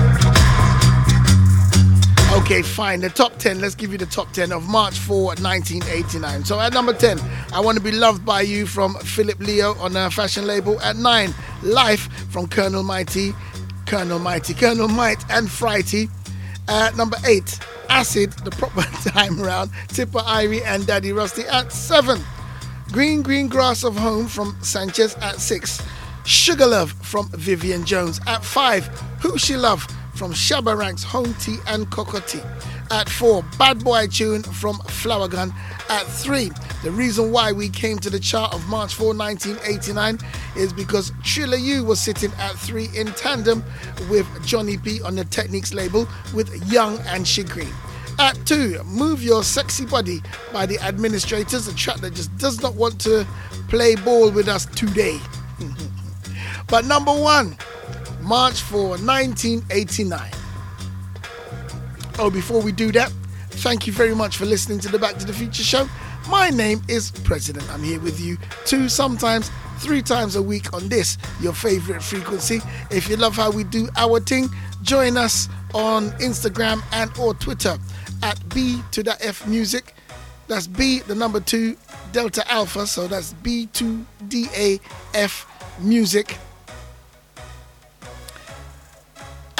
[2.33, 2.99] Okay, fine.
[2.99, 6.43] The top 10, let's give you the top 10 of March 4, 1989.
[6.43, 7.19] So at number 10,
[7.53, 10.81] I Want to Be Loved by You from Philip Leo on a fashion label.
[10.81, 11.31] At 9,
[11.61, 13.33] Life from Colonel Mighty,
[13.85, 16.09] Colonel Mighty, Colonel Mite and Frighty.
[16.67, 21.43] At number 8, Acid, the proper time round, Tippa Irie and Daddy Rusty.
[21.43, 22.19] At 7,
[22.91, 25.15] Green Green Grass of Home from Sanchez.
[25.21, 25.83] At 6,
[26.25, 28.19] Sugar Love from Vivian Jones.
[28.25, 28.87] At 5,
[29.21, 32.21] Who She Love from Shabba Ranks, Home T and Cocoa
[32.91, 35.53] At four, Bad Boy Tune from Flourgon.
[35.89, 36.51] At three,
[36.83, 40.19] the reason why we came to the chart of March 4, 1989
[40.55, 43.63] is because Thriller U was sitting at three in tandem
[44.09, 47.73] with Johnny P on the Techniques label with Young and Green.
[48.19, 50.21] At two, Move Your Sexy Body
[50.51, 53.25] by the Administrators, a track that just does not want to
[53.69, 55.19] play ball with us today.
[56.67, 57.57] but number one,
[58.23, 60.31] March 4, 1989.
[62.19, 63.11] Oh, before we do that,
[63.49, 65.89] thank you very much for listening to the Back to the Future show.
[66.29, 67.69] My name is President.
[67.69, 72.61] I'm here with you two, sometimes three times a week on this, your favorite frequency.
[72.89, 74.47] If you love how we do our thing,
[74.83, 77.77] join us on Instagram and or Twitter
[78.21, 79.93] at B to the F Music.
[80.47, 81.75] That's B, the number two,
[82.13, 82.87] Delta Alpha.
[82.87, 85.45] So that's B2DAF
[85.79, 86.37] Music.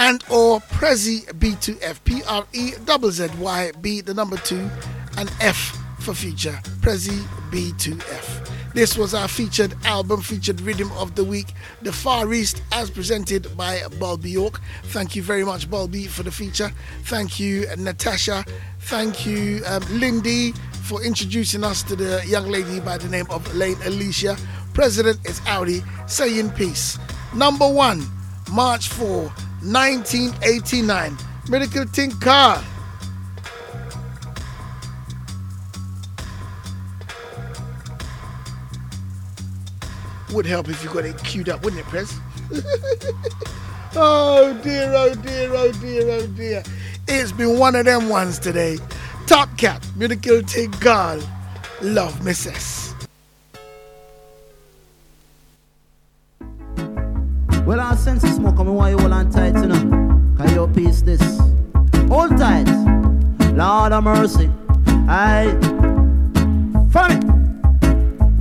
[0.05, 2.03] And or Prezi B2F.
[2.03, 4.69] P R E double Z Y B, the number two,
[5.17, 6.59] and F for future.
[6.81, 7.17] Prezi
[7.51, 8.73] B2F.
[8.73, 11.53] This was our featured album, featured rhythm of the week,
[11.84, 14.59] The Far East, as presented by Bulby York.
[14.88, 16.73] Thank you very much, Bulby, for the feature.
[17.03, 18.43] Thank you, Natasha.
[18.81, 20.51] Thank you, um, Lindy,
[20.84, 24.35] for introducing us to the young lady by the name of Lane Alicia.
[24.73, 26.99] President is Audi, saying peace.
[27.34, 28.05] Number one,
[28.51, 29.31] March 4,
[29.64, 31.18] 1989.
[31.49, 32.64] Medical Tinker.
[40.34, 42.19] Would help if you got it queued up, wouldn't it, Press?
[43.95, 46.64] oh dear, oh dear, oh dear, oh dear.
[47.07, 48.80] It's been one of them ones today.
[49.27, 50.41] Top Cat, Miracle
[50.80, 51.22] Girl,
[51.81, 52.82] Love Mrs.
[57.65, 59.80] Well, I sense the smoke, coming while you hold on tight, you know?
[60.38, 61.40] Can you piece this?
[62.10, 62.68] Hold tight.
[63.53, 64.49] Lord of mercy.
[65.07, 65.48] I.
[66.91, 67.32] Follow.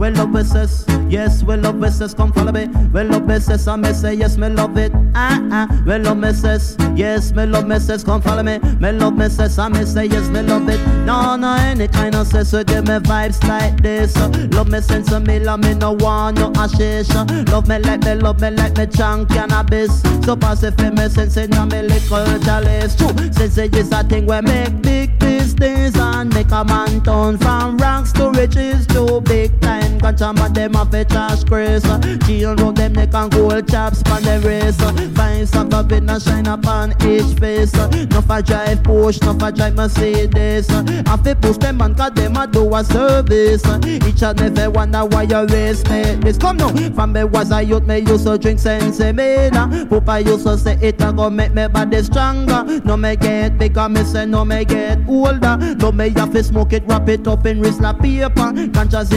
[0.02, 2.66] Well, love missus, yes, well, love missus, come follow me.
[2.92, 4.90] Well, love missus, I may say, yes, me love it.
[5.14, 5.82] Ah, ah.
[5.86, 8.58] Well, love missus, yes, me love missus, come follow me.
[8.80, 10.80] Me love missus, I may say, yes, me love it.
[11.06, 14.16] No, no, any kind of sense, give me vibes like this.
[14.52, 17.14] Love me sense of me, love me, no one, no ashish.
[17.52, 20.02] Love me like me, love me like me, chunk cannabis.
[20.24, 22.96] So pass it for me, sense in me little chalice.
[22.96, 27.38] True, sense it is a thing where make big business and make a man turn
[27.38, 29.91] from ranks to riches to big time.
[30.02, 31.84] Gotcha man them a trash grace.
[32.26, 34.76] Chill round them neck and gold chaps pon the race.
[35.16, 37.72] Find some of it and shine upon each face.
[38.10, 40.68] No for drive Porsche, no for drive Mercedes.
[40.70, 43.62] I fi push them man 'cause them a do a service.
[43.86, 46.02] Each and every wonder why you race me.
[46.20, 46.68] This come now.
[46.94, 49.88] From me was a youth, me used to drink sensimilla.
[49.88, 52.64] Papa used to say it a go make me body stronger.
[52.84, 55.56] No me get bigger, me say no me get older.
[55.78, 58.52] No me have to smoke it, wrap it up in Rizla paper.
[58.74, 59.12] Conscious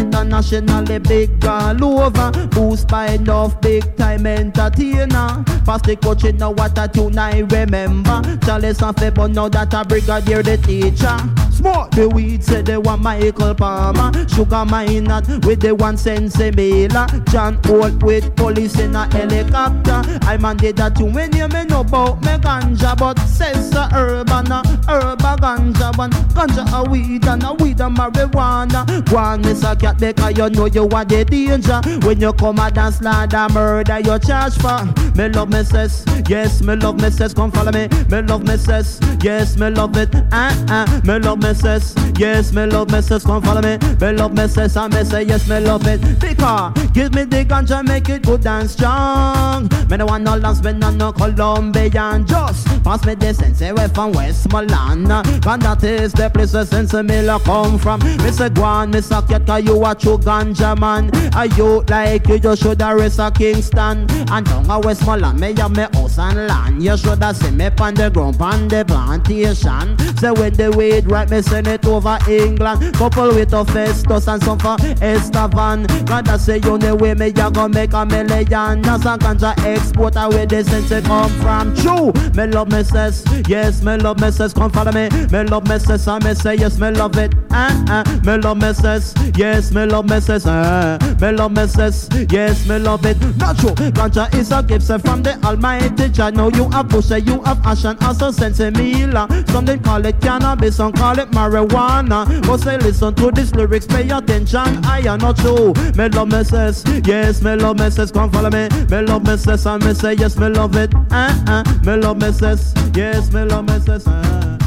[0.76, 2.32] internationally big all over.
[2.48, 5.44] Boost by enough big time entertainer.
[5.66, 8.22] Past the coaching now what a tune I remember.
[8.46, 11.18] Charles and Febo now that a brigadier the teacher.
[11.52, 14.12] Smoke the weed say they want Michael Palmer.
[14.28, 17.08] Sugar Minott with the one sense Miller.
[17.32, 20.02] John Holt with police in a helicopter.
[20.26, 23.90] I man did that tune when you me know about me ganja, but says a
[23.94, 26.12] urban, a urban ganja one.
[26.12, 29.12] Ganja a weed and a weed a marijuana.
[29.12, 31.82] One miss a cat because you know you are the danger.
[32.06, 34.86] When you come a dance like a murder, you charge for.
[35.16, 37.88] Me love me says, yes, me love me says, come follow me.
[38.10, 40.10] Me love me says, yes, me love it.
[40.32, 43.78] Ah ah, me love me says, yes, me love me says, come follow me.
[44.00, 46.02] Me love me says, and me say yes, me love it.
[46.20, 49.70] Because give me the ganja, make it good and strong.
[49.90, 52.26] Me no want no last, me no no Colombian.
[52.26, 55.12] Just pass me the sense away from Westmoreland.
[55.12, 58.00] And that is the place where sense Miller come from.
[58.02, 61.12] Me me say cat, cause you a true ganja man.
[61.36, 64.08] A you like you just should a rest a Kingston.
[64.32, 66.84] And down a Westmoreland, me have me house and land.
[66.84, 69.98] You should a see me on the ground, on the plantation.
[70.18, 72.96] Say when the weed right, me send it over England.
[72.96, 75.86] Couple with a Festus and some for Estevan.
[76.06, 78.86] Rather say you the way me ya go make a million.
[78.86, 81.76] As a ganja exporter where the sense it come from.
[81.76, 85.10] True, me love me says, yes, me love me says, come follow me.
[85.32, 87.34] Me love me messes, I me say yes, me love it.
[87.52, 90.45] Uh, uh, me love messes, yes, me love messes.
[90.48, 93.20] Uh, me love messes, yes, me love it.
[93.20, 96.32] True, ganja is a gift sent from the Almighty Jah.
[96.32, 99.28] Now you have bush, you have ash and also sensimilla.
[99.50, 102.26] Some they call it cannabis, some call it marijuana.
[102.46, 104.86] But say listen to these lyrics, pay attention.
[104.86, 105.74] I am not true.
[105.96, 108.12] Me love messes, yes, me love messes.
[108.12, 108.70] Come follow me.
[108.90, 110.94] Me love messes, and me say yes, me love it.
[111.12, 114.08] Uh, uh, me love messes, yes, me love messes.
[114.08, 114.65] Uh.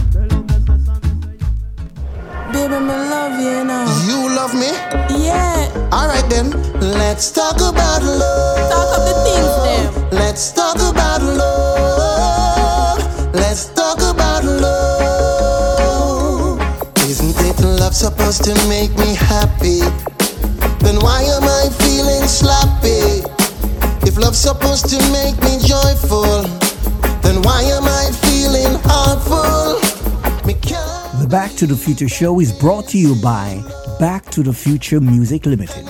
[2.59, 3.87] Baby, me love you now.
[4.09, 4.73] You love me?
[5.15, 5.71] Yeah.
[5.95, 8.71] Alright then, let's talk about love.
[8.73, 10.09] Talk of the things them.
[10.11, 12.99] Let's talk about love.
[13.33, 15.39] Let's talk about love.
[17.09, 19.83] Isn't it love supposed to make me happy?
[20.83, 23.23] Then why am I feeling sloppy?
[24.05, 26.43] If love's supposed to make me joyful,
[27.23, 29.79] then why am I feeling heartful?
[30.45, 30.98] Me can't
[31.29, 33.63] Back to the Future show is brought to you by
[34.01, 35.87] Back to the Future Music Limited,